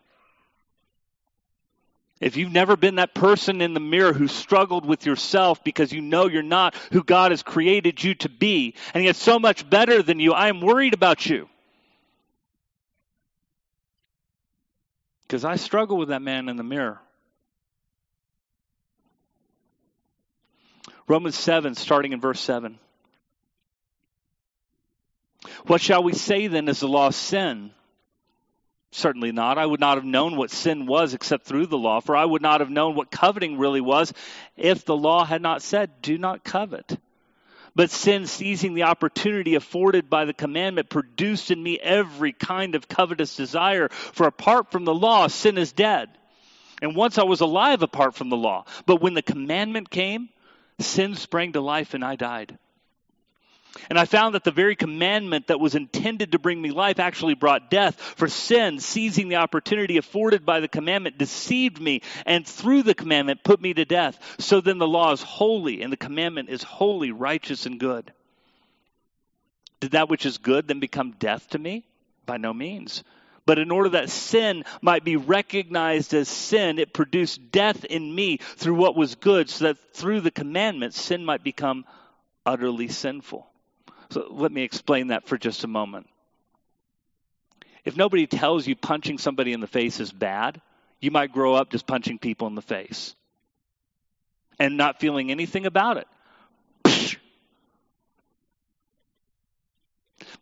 If 2.21 2.37
you've 2.37 2.53
never 2.53 2.77
been 2.77 2.97
that 2.97 3.14
person 3.14 3.62
in 3.62 3.73
the 3.73 3.81
mirror 3.81 4.12
who 4.12 4.29
struggled 4.29 4.85
with 4.85 5.07
yourself 5.07 5.64
because 5.64 5.94
you 5.94 6.03
know 6.03 6.27
you're 6.27 6.42
not 6.42 6.75
who 6.92 7.03
God 7.03 7.31
has 7.31 7.42
created 7.42 8.05
you 8.05 8.14
to 8.16 8.29
be, 8.29 8.75
and 8.92 9.03
yet 9.03 9.16
so 9.16 9.38
much 9.38 9.71
better 9.71 10.03
than 10.03 10.21
you, 10.21 10.35
I 10.35 10.49
am 10.49 10.61
worried 10.61 10.92
about 10.92 11.25
you. 11.25 11.49
Because 15.23 15.47
I 15.47 15.57
struggle 15.57 15.97
with 15.97 16.11
that 16.11 16.21
man 16.21 16.51
in 16.51 16.57
the 16.57 16.62
mirror. 16.62 17.01
Romans 21.09 21.38
7, 21.38 21.75
starting 21.75 22.12
in 22.12 22.21
verse 22.21 22.40
7. 22.40 22.79
What 25.66 25.81
shall 25.81 26.03
we 26.03 26.12
say 26.12 26.47
then? 26.47 26.68
Is 26.68 26.81
the 26.81 26.88
law 26.88 27.11
sin? 27.11 27.71
Certainly 28.90 29.33
not. 29.33 29.59
I 29.59 29.66
would 29.66 29.81
not 29.81 29.97
have 29.97 30.05
known 30.05 30.37
what 30.37 30.51
sin 30.51 30.87
was 30.87 31.14
except 31.14 31.47
through 31.47 31.66
the 31.66 31.79
law, 31.79 32.01
for 32.01 32.16
I 32.16 32.25
would 32.25 32.42
not 32.42 32.61
have 32.61 32.71
known 32.71 32.94
what 32.94 33.11
coveting 33.11 33.59
really 33.59 33.81
was 33.81 34.12
if 34.57 34.85
the 34.85 34.97
law 34.97 35.25
had 35.25 35.42
not 35.42 35.62
said, 35.62 35.90
Do 36.01 36.16
not 36.16 36.44
covet. 36.44 36.99
But 37.75 37.90
sin, 37.90 38.27
seizing 38.27 38.75
the 38.75 38.85
opportunity 38.85 39.55
afforded 39.55 40.11
by 40.11 40.25
the 40.25 40.33
commandment, 40.33 40.88
produced 40.88 41.51
in 41.51 41.62
me 41.62 41.79
every 41.79 42.33
kind 42.33 42.75
of 42.75 42.88
covetous 42.88 43.37
desire. 43.37 43.88
For 43.88 44.27
apart 44.27 44.73
from 44.73 44.85
the 44.85 44.94
law, 44.94 45.29
sin 45.29 45.59
is 45.59 45.73
dead. 45.73 46.09
And 46.83 46.97
once 46.97 47.18
I 47.18 47.25
was 47.25 47.40
alive 47.40 47.83
apart 47.83 48.14
from 48.14 48.31
the 48.31 48.37
law. 48.37 48.64
But 48.87 49.01
when 49.01 49.14
the 49.14 49.23
commandment 49.23 49.90
came, 49.90 50.31
sin 50.79 51.14
sprang 51.14 51.53
to 51.53 51.61
life 51.61 51.95
and 51.95 52.05
I 52.05 52.17
died. 52.17 52.59
And 53.91 53.99
I 53.99 54.07
found 54.07 54.35
that 54.35 54.45
the 54.45 54.51
very 54.51 54.77
commandment 54.77 55.49
that 55.49 55.61
was 55.61 55.75
intended 55.75 56.33
to 56.33 56.38
bring 56.38 56.61
me 56.61 56.71
life 56.71 56.99
actually 56.99 57.35
brought 57.35 57.71
death. 57.71 58.01
For 58.01 58.29
sin, 58.29 58.81
seizing 58.81 59.29
the 59.29 59.37
opportunity 59.37 59.99
afforded 59.99 60.45
by 60.45 60.61
the 60.61 60.69
commandment, 60.69 61.19
deceived 61.19 61.81
me, 61.81 62.03
and 62.27 62.47
through 62.47 62.83
the 62.83 62.95
commandment 62.95 63.45
put 63.45 63.61
me 63.61 63.74
to 63.74 63.85
death. 63.85 64.18
So 64.39 64.61
then 64.61 64.79
the 64.79 64.89
law 64.89 65.12
is 65.12 65.22
holy, 65.22 65.83
and 65.83 65.93
the 65.93 65.97
commandment 65.99 66.49
is 66.49 66.62
holy, 66.62 67.12
righteous, 67.12 67.66
and 67.66 67.79
good. 67.79 68.12
Did 69.81 69.93
that 69.93 70.09
which 70.09 70.26
is 70.26 70.39
good 70.39 70.66
then 70.66 70.81
become 70.81 71.12
death 71.12 71.49
to 71.51 71.59
me? 71.59 71.85
By 72.26 72.37
no 72.37 72.53
means. 72.53 73.05
But 73.49 73.59
in 73.59 73.70
order 73.70 73.88
that 73.88 74.11
sin 74.11 74.66
might 74.82 75.05
be 75.05 75.16
recognized 75.16 76.12
as 76.12 76.28
sin, 76.28 76.78
it 76.78 76.92
produced 76.92 77.51
death 77.51 77.82
in 77.86 78.14
me 78.14 78.36
through 78.36 78.74
what 78.74 78.94
was 78.94 79.14
good, 79.14 79.49
so 79.49 79.64
that 79.64 79.78
through 79.94 80.20
the 80.20 80.30
commandments, 80.30 81.01
sin 81.01 81.24
might 81.24 81.42
become 81.42 81.86
utterly 82.44 82.88
sinful. 82.88 83.46
So 84.11 84.26
let 84.30 84.53
me 84.53 84.64
explain 84.64 85.07
that 85.07 85.26
for 85.26 85.38
just 85.38 85.64
a 85.64 85.66
moment. 85.66 86.11
If 87.86 87.96
nobody 87.96 88.26
tells 88.26 88.66
you 88.66 88.76
punching 88.76 89.16
somebody 89.16 89.55
in 89.55 89.61
the 89.61 89.66
face 89.66 89.99
is 89.99 90.12
bad, 90.12 90.61
you 91.01 91.11
might 91.11 91.32
grow 91.32 91.55
up 91.55 91.70
just 91.70 91.86
punching 91.86 92.18
people 92.18 92.49
in 92.49 92.55
the 92.55 92.61
face 92.61 93.16
and 94.59 94.76
not 94.76 95.01
feeling 95.01 95.30
anything 95.30 95.64
about 95.64 95.96
it. 95.96 96.07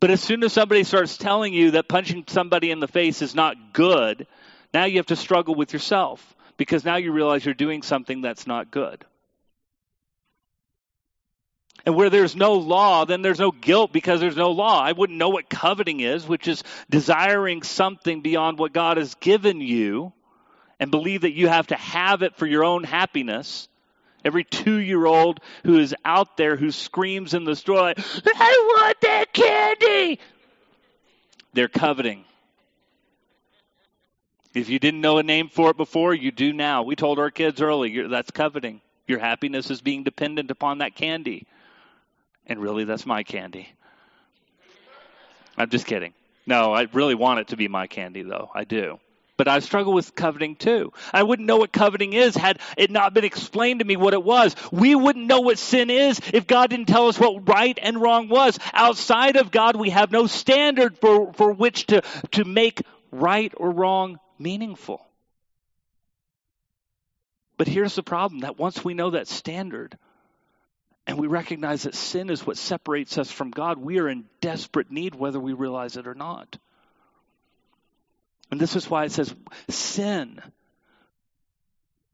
But 0.01 0.11
as 0.11 0.21
soon 0.21 0.43
as 0.45 0.53
somebody 0.53 0.85
starts 0.85 1.17
telling 1.17 1.53
you 1.53 1.73
that 1.73 1.89
punching 1.89 2.25
somebody 2.29 2.71
in 2.71 2.81
the 2.81 2.89
face 2.89 3.23
is 3.23 3.35
not 3.35 3.73
good, 3.73 4.27
now 4.73 4.85
you 4.85 4.99
have 4.99 5.07
to 5.07 5.17
struggle 5.17 5.55
with 5.55 5.73
yourself 5.73 6.35
because 6.57 6.85
now 6.85 6.97
you 6.97 7.13
realize 7.13 7.45
you're 7.45 7.55
doing 7.55 7.83
something 7.83 8.21
that's 8.21 8.47
not 8.47 8.71
good. 8.71 9.05
And 11.85 11.95
where 11.95 12.11
there's 12.11 12.35
no 12.35 12.55
law, 12.55 13.05
then 13.05 13.23
there's 13.23 13.39
no 13.39 13.53
guilt 13.53 13.93
because 13.93 14.19
there's 14.19 14.37
no 14.37 14.51
law. 14.51 14.83
I 14.83 14.91
wouldn't 14.91 15.19
know 15.19 15.29
what 15.29 15.49
coveting 15.49 16.01
is, 16.01 16.27
which 16.27 16.49
is 16.49 16.65
desiring 16.91 17.63
something 17.63 18.23
beyond 18.23 18.59
what 18.59 18.73
God 18.73 18.97
has 18.97 19.15
given 19.15 19.61
you 19.61 20.13
and 20.81 20.91
believe 20.91 21.21
that 21.21 21.33
you 21.33 21.47
have 21.49 21.69
to 21.69 21.77
have 21.77 22.23
it 22.23 22.37
for 22.37 22.47
your 22.47 22.65
own 22.65 22.83
happiness. 22.83 23.69
Every 24.27 24.43
two 24.43 24.79
year 24.79 25.07
old 25.07 25.39
who 25.63 25.79
is 25.79 25.95
out 26.05 26.37
there 26.37 26.57
who 26.57 26.73
screams 26.73 27.33
in 27.33 27.45
the 27.45 27.55
store, 27.55 27.81
like, 27.81 27.99
I 28.27 28.73
want 28.77 29.01
that 29.03 29.33
candy, 29.33 30.19
they're 31.55 31.69
coveting. 31.69 32.25
If 34.53 34.69
you 34.69 34.81
didn't 34.81 35.01
know 35.01 35.19
a 35.19 35.23
name 35.23 35.49
for 35.49 35.71
it 35.71 35.77
before, 35.77 36.13
you 36.13 36.33
do 36.33 36.53
now. 36.53 36.83
We 36.83 36.97
told 36.97 37.21
our 37.21 37.31
kids 37.31 37.63
early, 37.63 38.09
that's 38.09 38.33
coveting. 38.33 38.81
Your 39.07 39.21
happiness 39.21 39.71
is 39.71 39.81
being 39.81 40.03
dependent 40.03 40.51
upon 40.51 40.79
that 40.79 40.97
candy. 40.97 41.47
And 42.49 42.59
really, 42.59 42.83
that's 42.83 43.07
my 43.07 43.23
candy. 43.23 43.69
I'm 45.57 45.71
just 45.71 45.87
kidding. 45.87 46.15
No, 46.47 46.73
I 46.73 46.89
really 46.93 47.15
want 47.15 47.39
it 47.39 47.49
to 47.49 47.57
be 47.57 47.69
my 47.69 47.87
candy, 47.87 48.23
though. 48.23 48.51
I 48.53 48.65
do. 48.65 48.99
But 49.37 49.49
I 49.49 49.59
struggle 49.59 49.93
with 49.93 50.15
coveting 50.15 50.57
too. 50.57 50.93
I 51.13 51.23
wouldn't 51.23 51.47
know 51.47 51.59
what 51.59 51.73
coveting 51.73 52.15
is 52.15 52.35
had 52.35 52.59
it 52.77 52.91
not 52.91 53.13
been 53.13 53.25
explained 53.25 53.81
to 53.81 53.85
me 53.85 53.97
what 53.97 54.15
it 54.15 54.23
was. 54.23 54.57
We 54.73 54.95
wouldn't 54.95 55.27
know 55.27 55.41
what 55.41 55.59
sin 55.59 55.91
is 55.91 56.21
if 56.33 56.47
God 56.47 56.71
didn't 56.71 56.87
tell 56.87 57.09
us 57.09 57.19
what 57.19 57.47
right 57.49 57.79
and 57.81 58.01
wrong 58.01 58.29
was. 58.29 58.59
Outside 58.73 59.37
of 59.37 59.51
God, 59.51 59.77
we 59.77 59.91
have 59.91 60.11
no 60.11 60.27
standard 60.27 60.99
for, 60.99 61.33
for 61.35 61.53
which 61.53 61.87
to, 61.87 62.03
to 62.33 62.45
make 62.45 62.81
right 63.11 63.53
or 63.57 63.71
wrong 63.71 64.19
meaningful. 64.39 65.07
But 67.59 67.69
here's 67.69 67.95
the 67.95 68.03
problem 68.03 68.41
that 68.41 68.59
once 68.59 68.85
we 68.85 68.95
know 68.95 69.11
that 69.11 69.29
standard 69.29 69.97
and 71.07 71.19
we 71.19 71.27
recognize 71.27 71.85
that 71.85 71.95
sin 71.95 72.31
is 72.31 72.47
what 72.47 72.57
separates 72.57 73.17
us 73.17 73.31
from 73.31 73.51
God, 73.51 73.79
we 73.79 73.99
are 73.99 74.09
in 74.09 74.25
desperate 74.41 74.91
need 74.91 75.15
whether 75.15 75.41
we 75.41 75.53
realize 75.53 75.97
it 75.97 76.07
or 76.07 76.15
not. 76.15 76.59
And 78.51 78.61
this 78.61 78.77
is 78.77 78.89
why 78.89 79.05
it 79.05 79.13
says 79.13 79.35
sin 79.69 80.41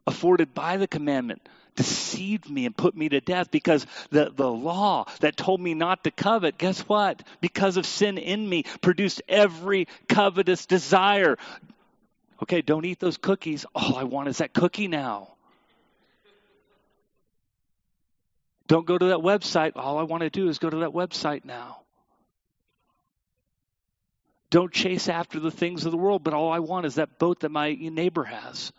afforded 0.07 0.55
by 0.55 0.76
the 0.76 0.89
commandment 0.89 1.43
deceived 1.74 2.51
me 2.51 2.66
and 2.66 2.76
put 2.76 2.97
me 2.97 3.09
to 3.09 3.20
death 3.20 3.51
because 3.51 3.87
the, 4.11 4.30
the 4.35 4.51
law 4.51 5.07
that 5.20 5.37
told 5.37 5.61
me 5.61 5.74
not 5.74 6.05
to 6.05 6.11
covet, 6.11 6.59
guess 6.59 6.80
what? 6.80 7.22
Because 7.41 7.76
of 7.76 7.87
sin 7.87 8.18
in 8.18 8.47
me, 8.47 8.64
produced 8.80 9.22
every 9.28 9.89
covetous 10.09 10.66
desire. 10.66 11.39
Okay, 12.43 12.62
don't 12.62 12.85
eat 12.85 13.01
those 13.01 13.16
cookies. 13.16 13.64
All 13.74 13.97
I 13.97 14.05
want 14.05 14.28
is 14.28 14.39
that 14.39 14.53
cookie 14.53 14.89
now. 14.89 15.28
Don't 18.66 18.87
go 18.87 18.97
to 18.97 19.07
that 19.07 19.18
website. 19.18 19.72
All 19.76 19.99
I 19.99 20.03
want 20.03 20.22
to 20.22 20.30
do 20.30 20.49
is 20.49 20.59
go 20.59 20.70
to 20.70 20.78
that 20.78 20.93
website 20.93 21.45
now. 21.45 21.82
Don't 24.53 24.71
chase 24.71 25.09
after 25.09 25.41
the 25.41 25.51
things 25.51 25.87
of 25.87 25.93
the 25.93 25.97
world, 25.97 26.23
but 26.23 26.35
all 26.35 26.53
I 26.53 26.59
want 26.59 26.85
is 26.85 26.97
that 26.97 27.19
boat 27.19 27.41
that 27.41 27.49
my 27.49 27.73
neighbor 27.73 28.25
has. 28.25 28.71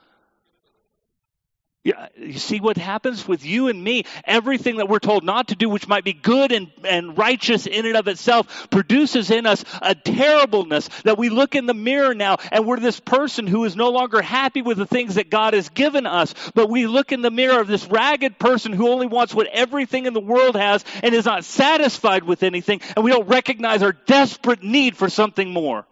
You 1.84 2.40
see 2.40 2.62
what 2.62 2.78
happens 2.78 3.28
with 3.28 3.46
you 3.46 3.68
and 3.68 3.84
me? 3.84 4.06
Everything 4.24 4.78
that 4.78 4.88
we're 4.88 5.00
told 5.00 5.26
not 5.26 5.50
to 5.50 5.56
do, 5.56 5.68
which 5.68 5.86
might 5.86 6.06
be 6.06 6.14
good 6.14 6.54
and, 6.54 6.72
and 6.86 7.18
righteous 7.18 7.68
in 7.68 7.86
and 7.86 7.98
of 7.98 8.08
itself, 8.08 8.70
produces 8.70 9.30
in 9.30 9.46
us 9.46 9.66
a 9.82 9.94
terribleness 9.94 10.88
that 11.04 11.18
we 11.18 11.28
look 11.28 11.56
in 11.56 11.66
the 11.66 11.74
mirror 11.74 12.14
now 12.14 12.38
and 12.52 12.66
we're 12.66 12.80
this 12.80 13.02
person 13.02 13.48
who 13.48 13.66
is 13.66 13.76
no 13.76 13.90
longer 13.90 14.22
happy 14.22 14.62
with 14.62 14.78
the 14.78 14.86
things 14.86 15.16
that 15.16 15.30
God 15.30 15.54
has 15.54 15.68
given 15.68 16.08
us. 16.08 16.34
But 16.56 16.70
we 16.70 16.88
look 16.88 17.12
in 17.12 17.22
the 17.22 17.32
mirror 17.32 17.60
of 17.60 17.68
this 17.68 17.86
ragged 17.88 18.40
person 18.40 18.72
who 18.72 18.88
only 18.88 19.08
wants 19.08 19.36
what 19.36 19.48
everything 19.48 20.06
in 20.06 20.14
the 20.14 20.22
world 20.22 20.56
has 20.56 20.86
and 21.02 21.14
is 21.14 21.26
not 21.26 21.44
satisfied 21.44 22.24
with 22.24 22.44
anything. 22.44 22.80
And 22.96 23.04
we 23.04 23.12
don't 23.12 23.28
recognize 23.28 23.84
our 23.84 23.92
desperate 23.92 24.64
need 24.64 24.96
for 24.96 25.10
something 25.10 25.52
more. 25.52 25.86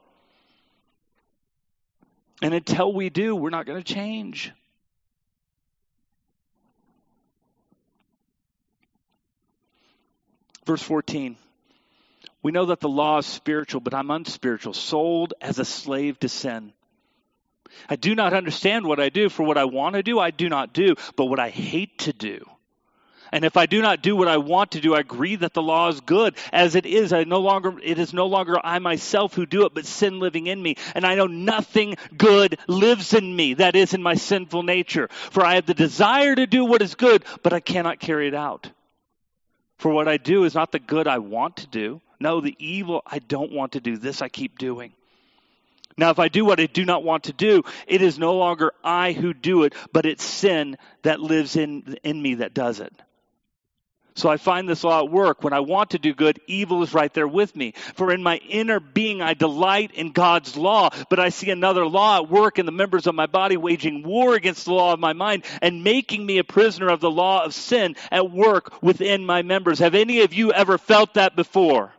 And 2.41 2.53
until 2.53 2.93
we 2.93 3.09
do, 3.09 3.35
we're 3.35 3.49
not 3.49 3.65
going 3.65 3.83
to 3.83 3.93
change. 3.93 4.53
Verse 10.65 10.81
14. 10.81 11.37
We 12.43 12.51
know 12.51 12.67
that 12.67 12.79
the 12.79 12.89
law 12.89 13.19
is 13.19 13.25
spiritual, 13.25 13.81
but 13.81 13.93
I'm 13.93 14.11
unspiritual, 14.11 14.73
sold 14.73 15.33
as 15.41 15.59
a 15.59 15.65
slave 15.65 16.19
to 16.21 16.29
sin. 16.29 16.73
I 17.89 17.95
do 17.95 18.15
not 18.15 18.33
understand 18.33 18.85
what 18.85 18.99
I 18.99 19.09
do, 19.09 19.29
for 19.29 19.43
what 19.43 19.57
I 19.57 19.65
want 19.65 19.95
to 19.95 20.03
do, 20.03 20.19
I 20.19 20.31
do 20.31 20.49
not 20.49 20.73
do, 20.73 20.95
but 21.15 21.25
what 21.25 21.39
I 21.39 21.49
hate 21.49 21.99
to 21.99 22.13
do. 22.13 22.45
And 23.31 23.45
if 23.45 23.55
I 23.55 23.65
do 23.65 23.81
not 23.81 24.01
do 24.01 24.15
what 24.15 24.27
I 24.27 24.37
want 24.37 24.71
to 24.71 24.81
do, 24.81 24.93
I 24.93 24.99
agree 24.99 25.37
that 25.37 25.53
the 25.53 25.61
law 25.61 25.87
is 25.87 26.01
good. 26.01 26.35
As 26.51 26.75
it 26.75 26.85
is, 26.85 27.13
I 27.13 27.23
no 27.23 27.39
longer 27.39 27.79
it 27.81 27.97
is 27.97 28.13
no 28.13 28.27
longer 28.27 28.59
I 28.61 28.79
myself 28.79 29.33
who 29.33 29.45
do 29.45 29.65
it, 29.65 29.73
but 29.73 29.85
sin 29.85 30.19
living 30.19 30.47
in 30.47 30.61
me. 30.61 30.75
And 30.95 31.05
I 31.05 31.15
know 31.15 31.27
nothing 31.27 31.95
good 32.17 32.59
lives 32.67 33.13
in 33.13 33.33
me, 33.33 33.53
that 33.53 33.77
is 33.77 33.93
in 33.93 34.03
my 34.03 34.15
sinful 34.15 34.63
nature. 34.63 35.07
For 35.07 35.45
I 35.45 35.55
have 35.55 35.65
the 35.65 35.73
desire 35.73 36.35
to 36.35 36.45
do 36.45 36.65
what 36.65 36.81
is 36.81 36.95
good, 36.95 37.23
but 37.41 37.53
I 37.53 37.61
cannot 37.61 37.99
carry 37.99 38.27
it 38.27 38.35
out. 38.35 38.69
For 39.81 39.89
what 39.89 40.07
I 40.07 40.17
do 40.17 40.43
is 40.43 40.53
not 40.53 40.71
the 40.71 40.77
good 40.77 41.07
I 41.07 41.17
want 41.17 41.55
to 41.57 41.67
do. 41.67 42.01
No, 42.19 42.39
the 42.39 42.55
evil 42.59 43.01
I 43.03 43.17
don't 43.17 43.51
want 43.51 43.71
to 43.71 43.79
do. 43.79 43.97
This 43.97 44.21
I 44.21 44.29
keep 44.29 44.59
doing. 44.59 44.93
Now, 45.97 46.11
if 46.11 46.19
I 46.19 46.27
do 46.27 46.45
what 46.45 46.59
I 46.59 46.67
do 46.67 46.85
not 46.85 47.03
want 47.03 47.23
to 47.23 47.33
do, 47.33 47.63
it 47.87 48.03
is 48.03 48.19
no 48.19 48.35
longer 48.35 48.73
I 48.83 49.11
who 49.13 49.33
do 49.33 49.63
it, 49.63 49.73
but 49.91 50.05
it's 50.05 50.23
sin 50.23 50.77
that 51.01 51.19
lives 51.19 51.55
in, 51.55 51.97
in 52.03 52.21
me 52.21 52.35
that 52.35 52.53
does 52.53 52.79
it. 52.79 52.93
So 54.13 54.29
I 54.29 54.37
find 54.37 54.67
this 54.67 54.83
law 54.83 55.03
at 55.03 55.11
work. 55.11 55.43
When 55.43 55.53
I 55.53 55.61
want 55.61 55.91
to 55.91 55.99
do 55.99 56.13
good, 56.13 56.41
evil 56.45 56.83
is 56.83 56.93
right 56.93 57.13
there 57.13 57.27
with 57.27 57.55
me. 57.55 57.73
For 57.95 58.11
in 58.11 58.21
my 58.21 58.37
inner 58.37 58.79
being, 58.79 59.21
I 59.21 59.33
delight 59.33 59.91
in 59.93 60.11
God's 60.11 60.57
law, 60.57 60.89
but 61.09 61.19
I 61.19 61.29
see 61.29 61.49
another 61.49 61.85
law 61.85 62.17
at 62.17 62.29
work 62.29 62.59
in 62.59 62.65
the 62.65 62.73
members 62.73 63.07
of 63.07 63.15
my 63.15 63.25
body, 63.25 63.55
waging 63.55 64.03
war 64.03 64.35
against 64.35 64.65
the 64.65 64.73
law 64.73 64.93
of 64.93 64.99
my 64.99 65.13
mind 65.13 65.45
and 65.61 65.83
making 65.83 66.25
me 66.25 66.39
a 66.39 66.43
prisoner 66.43 66.89
of 66.89 66.99
the 66.99 67.11
law 67.11 67.45
of 67.45 67.53
sin 67.53 67.95
at 68.11 68.29
work 68.29 68.81
within 68.83 69.25
my 69.25 69.43
members. 69.43 69.79
Have 69.79 69.95
any 69.95 70.21
of 70.21 70.33
you 70.33 70.51
ever 70.51 70.77
felt 70.77 71.13
that 71.13 71.35
before? 71.35 71.93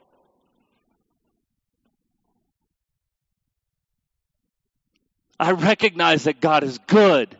I 5.40 5.52
recognize 5.52 6.24
that 6.24 6.40
God 6.40 6.62
is 6.62 6.78
good 6.78 7.36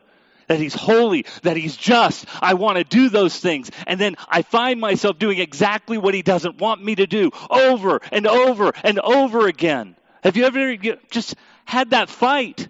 that 0.53 0.61
he's 0.61 0.74
holy, 0.74 1.24
that 1.44 1.57
he's 1.57 1.76
just. 1.76 2.26
I 2.42 2.55
want 2.55 2.76
to 2.76 2.84
do 2.84 3.09
those 3.09 3.38
things. 3.38 3.70
And 3.86 3.98
then 3.98 4.16
I 4.28 4.42
find 4.42 4.80
myself 4.80 5.18
doing 5.18 5.38
exactly 5.38 5.96
what 5.96 6.12
he 6.12 6.20
doesn't 6.20 6.59
want 6.59 6.84
me 6.84 6.94
to 6.94 7.07
do 7.07 7.30
over 7.48 8.03
and 8.12 8.26
over 8.26 8.72
and 8.84 8.98
over 8.98 9.46
again. 9.46 9.96
Have 10.22 10.36
you 10.36 10.44
ever 10.44 10.76
just 11.11 11.36
had 11.64 11.90
that 11.90 12.11
fight? 12.11 12.68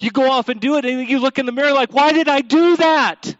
You 0.00 0.10
go 0.10 0.30
off 0.30 0.48
and 0.48 0.58
do 0.58 0.76
it, 0.76 0.86
and 0.86 1.06
you 1.06 1.18
look 1.18 1.38
in 1.38 1.44
the 1.44 1.52
mirror 1.52 1.72
like, 1.72 1.92
why 1.92 2.12
did 2.12 2.28
I 2.28 2.40
do 2.40 2.76
that? 2.76 3.36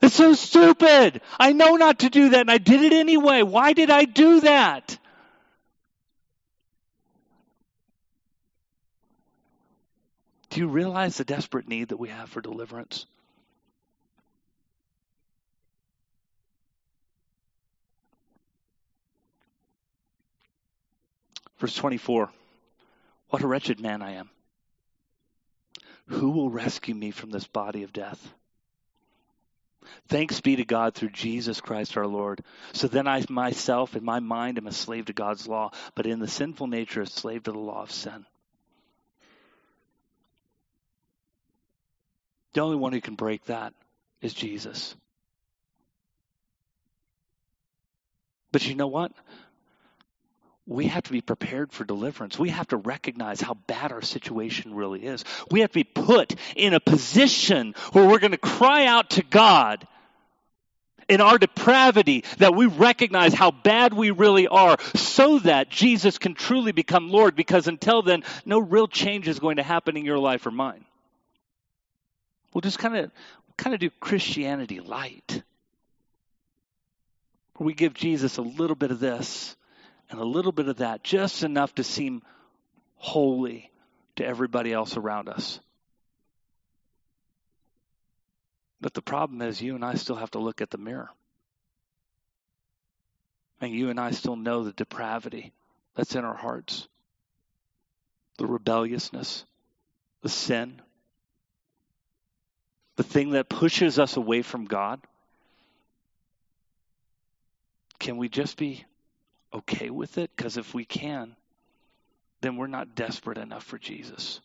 It's 0.00 0.16
so 0.16 0.34
stupid. 0.34 1.20
I 1.38 1.52
know 1.52 1.76
not 1.76 2.00
to 2.00 2.10
do 2.10 2.30
that, 2.30 2.40
and 2.40 2.50
I 2.50 2.58
did 2.58 2.82
it 2.82 2.92
anyway. 2.92 3.42
Why 3.42 3.74
did 3.74 3.90
I 3.90 4.04
do 4.04 4.40
that? 4.40 4.98
Do 10.52 10.60
you 10.60 10.68
realize 10.68 11.16
the 11.16 11.24
desperate 11.24 11.66
need 11.66 11.88
that 11.88 11.96
we 11.96 12.10
have 12.10 12.28
for 12.28 12.42
deliverance? 12.42 13.06
Verse 21.58 21.74
24 21.74 22.30
What 23.30 23.40
a 23.40 23.46
wretched 23.46 23.80
man 23.80 24.02
I 24.02 24.16
am. 24.16 24.28
Who 26.08 26.28
will 26.28 26.50
rescue 26.50 26.94
me 26.94 27.12
from 27.12 27.30
this 27.30 27.46
body 27.46 27.82
of 27.82 27.94
death? 27.94 28.34
Thanks 30.08 30.42
be 30.42 30.56
to 30.56 30.66
God 30.66 30.94
through 30.94 31.10
Jesus 31.10 31.62
Christ 31.62 31.96
our 31.96 32.06
Lord. 32.06 32.44
So 32.74 32.88
then 32.88 33.06
I 33.06 33.24
myself, 33.30 33.96
in 33.96 34.04
my 34.04 34.20
mind, 34.20 34.58
am 34.58 34.66
a 34.66 34.72
slave 34.72 35.06
to 35.06 35.14
God's 35.14 35.48
law, 35.48 35.70
but 35.94 36.04
in 36.04 36.18
the 36.18 36.28
sinful 36.28 36.66
nature, 36.66 37.00
a 37.00 37.06
slave 37.06 37.44
to 37.44 37.52
the 37.52 37.58
law 37.58 37.82
of 37.82 37.90
sin. 37.90 38.26
The 42.54 42.60
only 42.60 42.76
one 42.76 42.92
who 42.92 43.00
can 43.00 43.14
break 43.14 43.44
that 43.46 43.72
is 44.20 44.34
Jesus. 44.34 44.94
But 48.52 48.66
you 48.66 48.74
know 48.74 48.88
what? 48.88 49.12
We 50.66 50.86
have 50.86 51.02
to 51.04 51.12
be 51.12 51.22
prepared 51.22 51.72
for 51.72 51.84
deliverance. 51.84 52.38
We 52.38 52.50
have 52.50 52.68
to 52.68 52.76
recognize 52.76 53.40
how 53.40 53.54
bad 53.54 53.90
our 53.90 54.02
situation 54.02 54.74
really 54.74 55.04
is. 55.04 55.24
We 55.50 55.60
have 55.60 55.70
to 55.70 55.74
be 55.74 55.84
put 55.84 56.34
in 56.54 56.74
a 56.74 56.80
position 56.80 57.74
where 57.92 58.06
we're 58.06 58.20
going 58.20 58.32
to 58.32 58.38
cry 58.38 58.86
out 58.86 59.10
to 59.10 59.22
God 59.24 59.86
in 61.08 61.20
our 61.20 61.36
depravity 61.36 62.24
that 62.38 62.54
we 62.54 62.66
recognize 62.66 63.34
how 63.34 63.50
bad 63.50 63.92
we 63.92 64.12
really 64.12 64.46
are 64.46 64.76
so 64.94 65.40
that 65.40 65.68
Jesus 65.68 66.18
can 66.18 66.34
truly 66.34 66.70
become 66.70 67.10
Lord 67.10 67.34
because 67.34 67.66
until 67.66 68.02
then, 68.02 68.22
no 68.44 68.58
real 68.60 68.86
change 68.86 69.26
is 69.26 69.40
going 69.40 69.56
to 69.56 69.64
happen 69.64 69.96
in 69.96 70.04
your 70.04 70.18
life 70.18 70.46
or 70.46 70.52
mine. 70.52 70.84
We'll 72.52 72.60
just 72.60 72.78
kind 72.78 72.96
of 72.96 73.10
kind 73.56 73.74
of 73.74 73.80
do 73.80 73.90
Christianity 74.00 74.80
light. 74.80 75.42
we 77.58 77.74
give 77.74 77.94
Jesus 77.94 78.38
a 78.38 78.42
little 78.42 78.74
bit 78.74 78.90
of 78.90 78.98
this 78.98 79.56
and 80.10 80.18
a 80.20 80.24
little 80.24 80.50
bit 80.50 80.68
of 80.68 80.78
that, 80.78 81.04
just 81.04 81.44
enough 81.44 81.74
to 81.76 81.84
seem 81.84 82.22
holy 82.96 83.70
to 84.16 84.26
everybody 84.26 84.72
else 84.72 84.96
around 84.96 85.28
us. 85.28 85.60
But 88.80 88.94
the 88.94 89.02
problem 89.02 89.42
is, 89.42 89.62
you 89.62 89.76
and 89.76 89.84
I 89.84 89.94
still 89.94 90.16
have 90.16 90.32
to 90.32 90.40
look 90.40 90.60
at 90.60 90.70
the 90.70 90.78
mirror. 90.78 91.08
And 93.60 93.72
you 93.72 93.90
and 93.90 94.00
I 94.00 94.10
still 94.10 94.34
know 94.34 94.64
the 94.64 94.72
depravity 94.72 95.52
that's 95.94 96.16
in 96.16 96.24
our 96.24 96.36
hearts 96.36 96.88
the 98.38 98.46
rebelliousness, 98.46 99.44
the 100.22 100.28
sin, 100.28 100.80
the 103.02 103.08
thing 103.08 103.30
that 103.30 103.48
pushes 103.48 103.98
us 103.98 104.16
away 104.16 104.42
from 104.42 104.64
God. 104.64 105.00
Can 107.98 108.16
we 108.16 108.28
just 108.28 108.56
be 108.56 108.84
okay 109.52 109.90
with 109.90 110.18
it? 110.18 110.30
Because 110.36 110.56
if 110.56 110.72
we 110.72 110.84
can, 110.84 111.34
then 112.42 112.56
we're 112.56 112.68
not 112.68 112.94
desperate 112.94 113.38
enough 113.38 113.64
for 113.64 113.76
Jesus. 113.76 114.40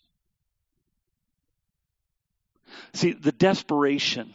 See, 2.94 3.14
the 3.14 3.32
desperation 3.32 4.34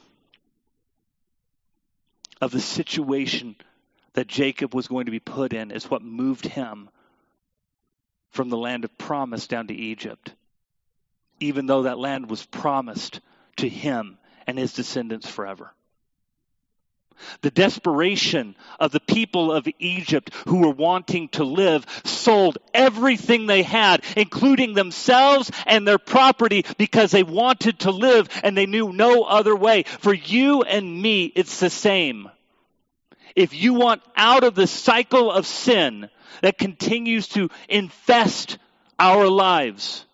of 2.40 2.52
the 2.52 2.60
situation 2.60 3.56
that 4.12 4.28
Jacob 4.28 4.72
was 4.72 4.86
going 4.86 5.06
to 5.06 5.12
be 5.12 5.20
put 5.20 5.52
in 5.52 5.72
is 5.72 5.90
what 5.90 6.02
moved 6.02 6.46
him 6.46 6.88
from 8.30 8.50
the 8.50 8.56
land 8.56 8.84
of 8.84 8.96
promise 8.98 9.48
down 9.48 9.66
to 9.66 9.74
Egypt, 9.74 10.32
even 11.40 11.66
though 11.66 11.82
that 11.82 11.98
land 11.98 12.30
was 12.30 12.46
promised 12.46 13.20
to 13.62 13.68
him 13.68 14.18
and 14.46 14.58
his 14.58 14.72
descendants 14.72 15.28
forever. 15.28 15.72
The 17.42 17.50
desperation 17.50 18.56
of 18.80 18.90
the 18.90 19.00
people 19.00 19.52
of 19.52 19.68
Egypt 19.78 20.34
who 20.48 20.58
were 20.58 20.74
wanting 20.74 21.28
to 21.30 21.44
live 21.44 21.86
sold 22.04 22.58
everything 22.74 23.46
they 23.46 23.62
had, 23.62 24.02
including 24.16 24.74
themselves 24.74 25.52
and 25.66 25.86
their 25.86 25.98
property, 25.98 26.64
because 26.76 27.12
they 27.12 27.22
wanted 27.22 27.80
to 27.80 27.92
live 27.92 28.28
and 28.42 28.56
they 28.56 28.66
knew 28.66 28.92
no 28.92 29.22
other 29.22 29.54
way. 29.54 29.84
For 30.00 30.12
you 30.12 30.62
and 30.62 31.00
me, 31.00 31.26
it's 31.26 31.60
the 31.60 31.70
same. 31.70 32.28
If 33.36 33.54
you 33.54 33.74
want 33.74 34.02
out 34.16 34.42
of 34.42 34.56
the 34.56 34.66
cycle 34.66 35.30
of 35.30 35.46
sin 35.46 36.10
that 36.42 36.58
continues 36.58 37.28
to 37.28 37.50
infest 37.68 38.58
our 38.98 39.28
lives, 39.28 40.04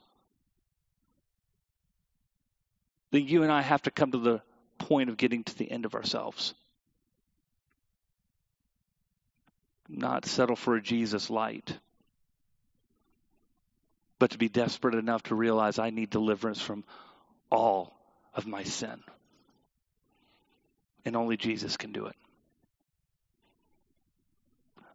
then 3.10 3.26
you 3.26 3.42
and 3.42 3.52
I 3.52 3.62
have 3.62 3.82
to 3.82 3.90
come 3.90 4.12
to 4.12 4.18
the 4.18 4.42
point 4.78 5.10
of 5.10 5.16
getting 5.16 5.44
to 5.44 5.56
the 5.56 5.70
end 5.70 5.84
of 5.84 5.94
ourselves. 5.94 6.54
Not 9.88 10.26
settle 10.26 10.56
for 10.56 10.76
a 10.76 10.82
Jesus 10.82 11.30
light, 11.30 11.78
but 14.18 14.30
to 14.32 14.38
be 14.38 14.48
desperate 14.48 14.94
enough 14.94 15.22
to 15.24 15.34
realize 15.34 15.78
I 15.78 15.90
need 15.90 16.10
deliverance 16.10 16.60
from 16.60 16.84
all 17.50 17.96
of 18.34 18.46
my 18.46 18.64
sin. 18.64 19.02
And 21.04 21.16
only 21.16 21.38
Jesus 21.38 21.78
can 21.78 21.92
do 21.92 22.06
it. 22.06 22.16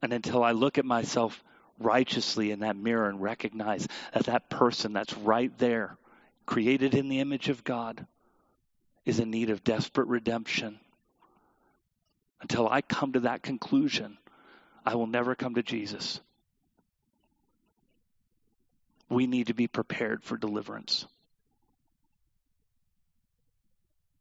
And 0.03 0.13
until 0.13 0.43
I 0.43 0.51
look 0.51 0.77
at 0.77 0.85
myself 0.85 1.43
righteously 1.79 2.51
in 2.51 2.59
that 2.59 2.75
mirror 2.75 3.09
and 3.09 3.21
recognize 3.21 3.87
that 4.13 4.25
that 4.25 4.49
person 4.49 4.93
that's 4.93 5.13
right 5.17 5.57
there 5.57 5.97
created 6.45 6.95
in 6.95 7.09
the 7.09 7.19
image 7.19 7.49
of 7.49 7.63
God, 7.63 8.05
is 9.05 9.19
in 9.19 9.31
need 9.31 9.49
of 9.49 9.63
desperate 9.63 10.07
redemption. 10.07 10.79
Until 12.41 12.67
I 12.67 12.81
come 12.81 13.13
to 13.13 13.21
that 13.21 13.41
conclusion, 13.41 14.17
I 14.85 14.95
will 14.95 15.07
never 15.07 15.35
come 15.35 15.55
to 15.55 15.63
Jesus. 15.63 16.19
We 19.09 19.27
need 19.27 19.47
to 19.47 19.53
be 19.53 19.67
prepared 19.67 20.23
for 20.23 20.37
deliverance. 20.37 21.05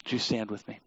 Would 0.05 0.12
you 0.12 0.18
stand 0.18 0.51
with 0.51 0.66
me? 0.68 0.81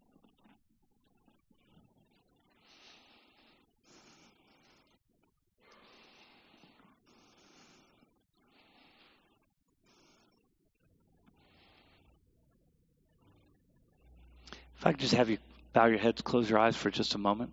I 14.86 14.92
could 14.92 15.00
just 15.00 15.16
have 15.16 15.32
you 15.32 15.40
bow 15.74 15.88
your 15.88 15.98
heads, 15.98 16.22
close 16.22 16.48
your 16.48 16.60
eyes 16.60 16.76
for 16.76 16.92
just 16.92 17.16
a 17.16 17.18
moment. 17.18 17.52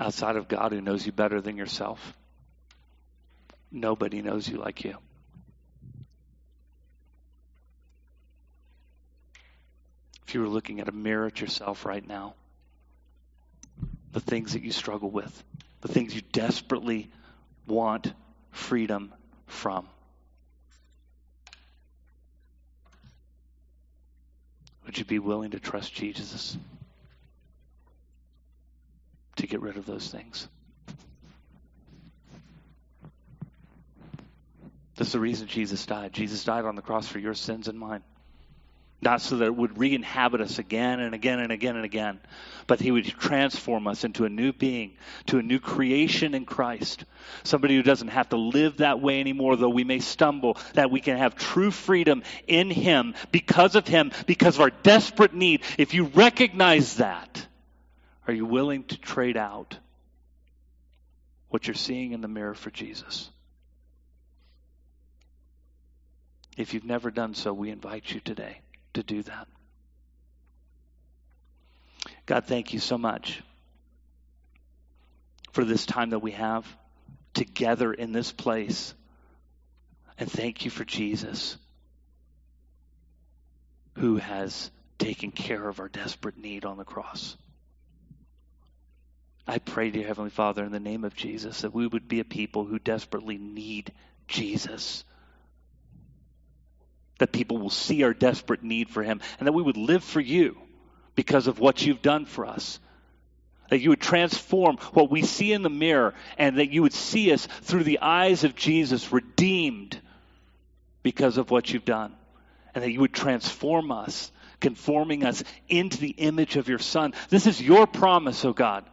Outside 0.00 0.34
of 0.34 0.48
God 0.48 0.72
who 0.72 0.80
knows 0.80 1.06
you 1.06 1.12
better 1.12 1.40
than 1.40 1.56
yourself, 1.56 2.12
nobody 3.70 4.20
knows 4.20 4.48
you 4.48 4.58
like 4.58 4.84
you. 4.84 4.98
If 10.26 10.34
you 10.34 10.40
were 10.40 10.48
looking 10.48 10.80
at 10.80 10.88
a 10.88 10.92
mirror 10.92 11.26
at 11.26 11.40
yourself 11.40 11.86
right 11.86 12.06
now, 12.06 12.34
the 14.12 14.20
things 14.20 14.54
that 14.54 14.62
you 14.62 14.72
struggle 14.72 15.08
with, 15.08 15.44
the 15.80 15.88
things 15.88 16.14
you 16.14 16.22
desperately 16.32 17.10
want 17.66 18.12
freedom 18.50 19.12
from. 19.46 19.88
Would 24.86 24.98
you 24.98 25.04
be 25.04 25.18
willing 25.18 25.50
to 25.50 25.60
trust 25.60 25.92
Jesus 25.94 26.56
to 29.36 29.46
get 29.46 29.60
rid 29.60 29.76
of 29.76 29.84
those 29.84 30.08
things? 30.08 30.48
That's 34.96 35.12
the 35.12 35.20
reason 35.20 35.46
Jesus 35.46 35.84
died. 35.84 36.12
Jesus 36.12 36.44
died 36.44 36.64
on 36.64 36.74
the 36.74 36.82
cross 36.82 37.06
for 37.06 37.18
your 37.18 37.34
sins 37.34 37.68
and 37.68 37.78
mine. 37.78 38.02
Not 39.02 39.20
so 39.20 39.36
that 39.36 39.44
it 39.44 39.56
would 39.56 39.78
re 39.78 39.94
inhabit 39.94 40.40
us 40.40 40.58
again 40.58 41.00
and 41.00 41.14
again 41.14 41.38
and 41.38 41.52
again 41.52 41.76
and 41.76 41.84
again, 41.84 42.18
but 42.66 42.80
He 42.80 42.90
would 42.90 43.04
transform 43.04 43.86
us 43.86 44.04
into 44.04 44.24
a 44.24 44.30
new 44.30 44.52
being, 44.52 44.96
to 45.26 45.38
a 45.38 45.42
new 45.42 45.60
creation 45.60 46.34
in 46.34 46.46
Christ. 46.46 47.04
Somebody 47.44 47.76
who 47.76 47.82
doesn't 47.82 48.08
have 48.08 48.30
to 48.30 48.38
live 48.38 48.78
that 48.78 49.00
way 49.00 49.20
anymore, 49.20 49.56
though 49.56 49.68
we 49.68 49.84
may 49.84 49.98
stumble, 49.98 50.56
that 50.74 50.90
we 50.90 51.00
can 51.00 51.18
have 51.18 51.36
true 51.36 51.70
freedom 51.70 52.22
in 52.46 52.70
Him 52.70 53.14
because 53.32 53.74
of 53.76 53.86
Him, 53.86 54.12
because 54.26 54.54
of 54.56 54.62
our 54.62 54.70
desperate 54.70 55.34
need. 55.34 55.62
If 55.76 55.92
you 55.92 56.04
recognize 56.04 56.96
that, 56.96 57.46
are 58.26 58.34
you 58.34 58.46
willing 58.46 58.84
to 58.84 58.98
trade 58.98 59.36
out 59.36 59.78
what 61.50 61.66
you're 61.66 61.74
seeing 61.74 62.12
in 62.12 62.22
the 62.22 62.28
mirror 62.28 62.54
for 62.54 62.70
Jesus? 62.70 63.30
If 66.56 66.72
you've 66.72 66.84
never 66.84 67.10
done 67.10 67.34
so, 67.34 67.52
we 67.52 67.68
invite 67.68 68.10
you 68.10 68.20
today 68.20 68.62
to 68.96 69.02
do 69.02 69.22
that. 69.22 69.46
God, 72.24 72.46
thank 72.46 72.72
you 72.72 72.80
so 72.80 72.98
much 72.98 73.42
for 75.52 75.64
this 75.64 75.86
time 75.86 76.10
that 76.10 76.18
we 76.18 76.32
have 76.32 76.66
together 77.34 77.92
in 77.92 78.12
this 78.12 78.32
place. 78.32 78.94
And 80.18 80.30
thank 80.30 80.64
you 80.64 80.70
for 80.70 80.84
Jesus, 80.84 81.58
who 83.96 84.16
has 84.16 84.70
taken 84.98 85.30
care 85.30 85.68
of 85.68 85.78
our 85.78 85.88
desperate 85.88 86.38
need 86.38 86.64
on 86.64 86.78
the 86.78 86.84
cross. 86.84 87.36
I 89.46 89.58
pray, 89.58 89.90
dear 89.90 90.06
Heavenly 90.06 90.30
Father, 90.30 90.64
in 90.64 90.72
the 90.72 90.80
name 90.80 91.04
of 91.04 91.14
Jesus, 91.14 91.60
that 91.60 91.74
we 91.74 91.86
would 91.86 92.08
be 92.08 92.20
a 92.20 92.24
people 92.24 92.64
who 92.64 92.78
desperately 92.78 93.36
need 93.36 93.92
Jesus 94.26 95.04
that 97.18 97.32
people 97.32 97.58
will 97.58 97.70
see 97.70 98.02
our 98.02 98.14
desperate 98.14 98.62
need 98.62 98.88
for 98.88 99.02
Him, 99.02 99.20
and 99.38 99.46
that 99.46 99.52
we 99.52 99.62
would 99.62 99.76
live 99.76 100.04
for 100.04 100.20
you 100.20 100.56
because 101.14 101.46
of 101.46 101.58
what 101.58 101.84
you've 101.84 102.02
done 102.02 102.26
for 102.26 102.46
us. 102.46 102.78
That 103.70 103.80
you 103.80 103.90
would 103.90 104.00
transform 104.00 104.76
what 104.92 105.10
we 105.10 105.22
see 105.22 105.52
in 105.52 105.62
the 105.62 105.70
mirror, 105.70 106.14
and 106.38 106.58
that 106.58 106.70
you 106.70 106.82
would 106.82 106.92
see 106.92 107.32
us 107.32 107.46
through 107.62 107.84
the 107.84 108.00
eyes 108.00 108.44
of 108.44 108.54
Jesus, 108.54 109.12
redeemed 109.12 110.00
because 111.02 111.38
of 111.38 111.50
what 111.50 111.72
you've 111.72 111.84
done. 111.84 112.14
And 112.74 112.84
that 112.84 112.92
you 112.92 113.00
would 113.00 113.14
transform 113.14 113.90
us, 113.90 114.30
conforming 114.60 115.24
us 115.24 115.42
into 115.68 115.98
the 115.98 116.10
image 116.10 116.56
of 116.56 116.68
your 116.68 116.78
Son. 116.78 117.14
This 117.30 117.46
is 117.46 117.60
your 117.60 117.86
promise, 117.86 118.44
O 118.44 118.50
oh 118.50 118.52
God. 118.52 118.84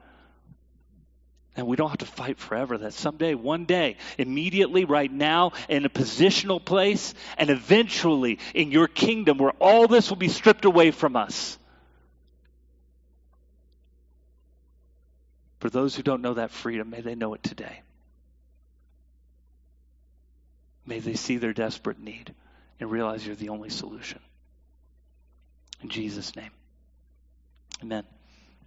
And 1.56 1.68
we 1.68 1.76
don't 1.76 1.89
have 1.89 1.99
to 1.99 2.06
fight 2.06 2.39
forever. 2.39 2.78
That 2.78 2.93
someday, 2.93 3.36
one 3.36 3.66
day, 3.66 3.97
immediately, 4.18 4.86
right 4.86 5.12
now, 5.12 5.51
in 5.70 5.86
a 5.86 5.89
positional 5.89 6.64
place, 6.64 7.14
and 7.38 7.49
eventually 7.49 8.39
in 8.56 8.72
your 8.72 8.88
kingdom 8.88 9.38
where 9.38 9.54
all 9.60 9.88
this 9.88 10.10
will 10.10 10.18
be 10.18 10.30
stripped 10.30 10.66
away 10.66 10.91
from 10.91 11.16
us. 11.16 11.58
For 15.60 15.70
those 15.70 15.95
who 15.95 16.04
don't 16.04 16.22
know 16.22 16.34
that 16.34 16.51
freedom, 16.51 16.89
may 16.89 17.01
they 17.01 17.16
know 17.16 17.36
it 17.36 17.43
today. 17.43 17.82
May 20.86 20.99
they 20.99 21.14
see 21.14 21.38
their 21.38 21.54
desperate 21.54 21.99
need 21.99 22.34
and 22.80 22.91
realize 22.91 23.26
you're 23.26 23.36
the 23.36 23.49
only 23.49 23.70
solution. 23.70 24.20
In 25.82 25.89
Jesus' 25.89 26.36
name, 26.36 26.51
amen. 27.82 28.04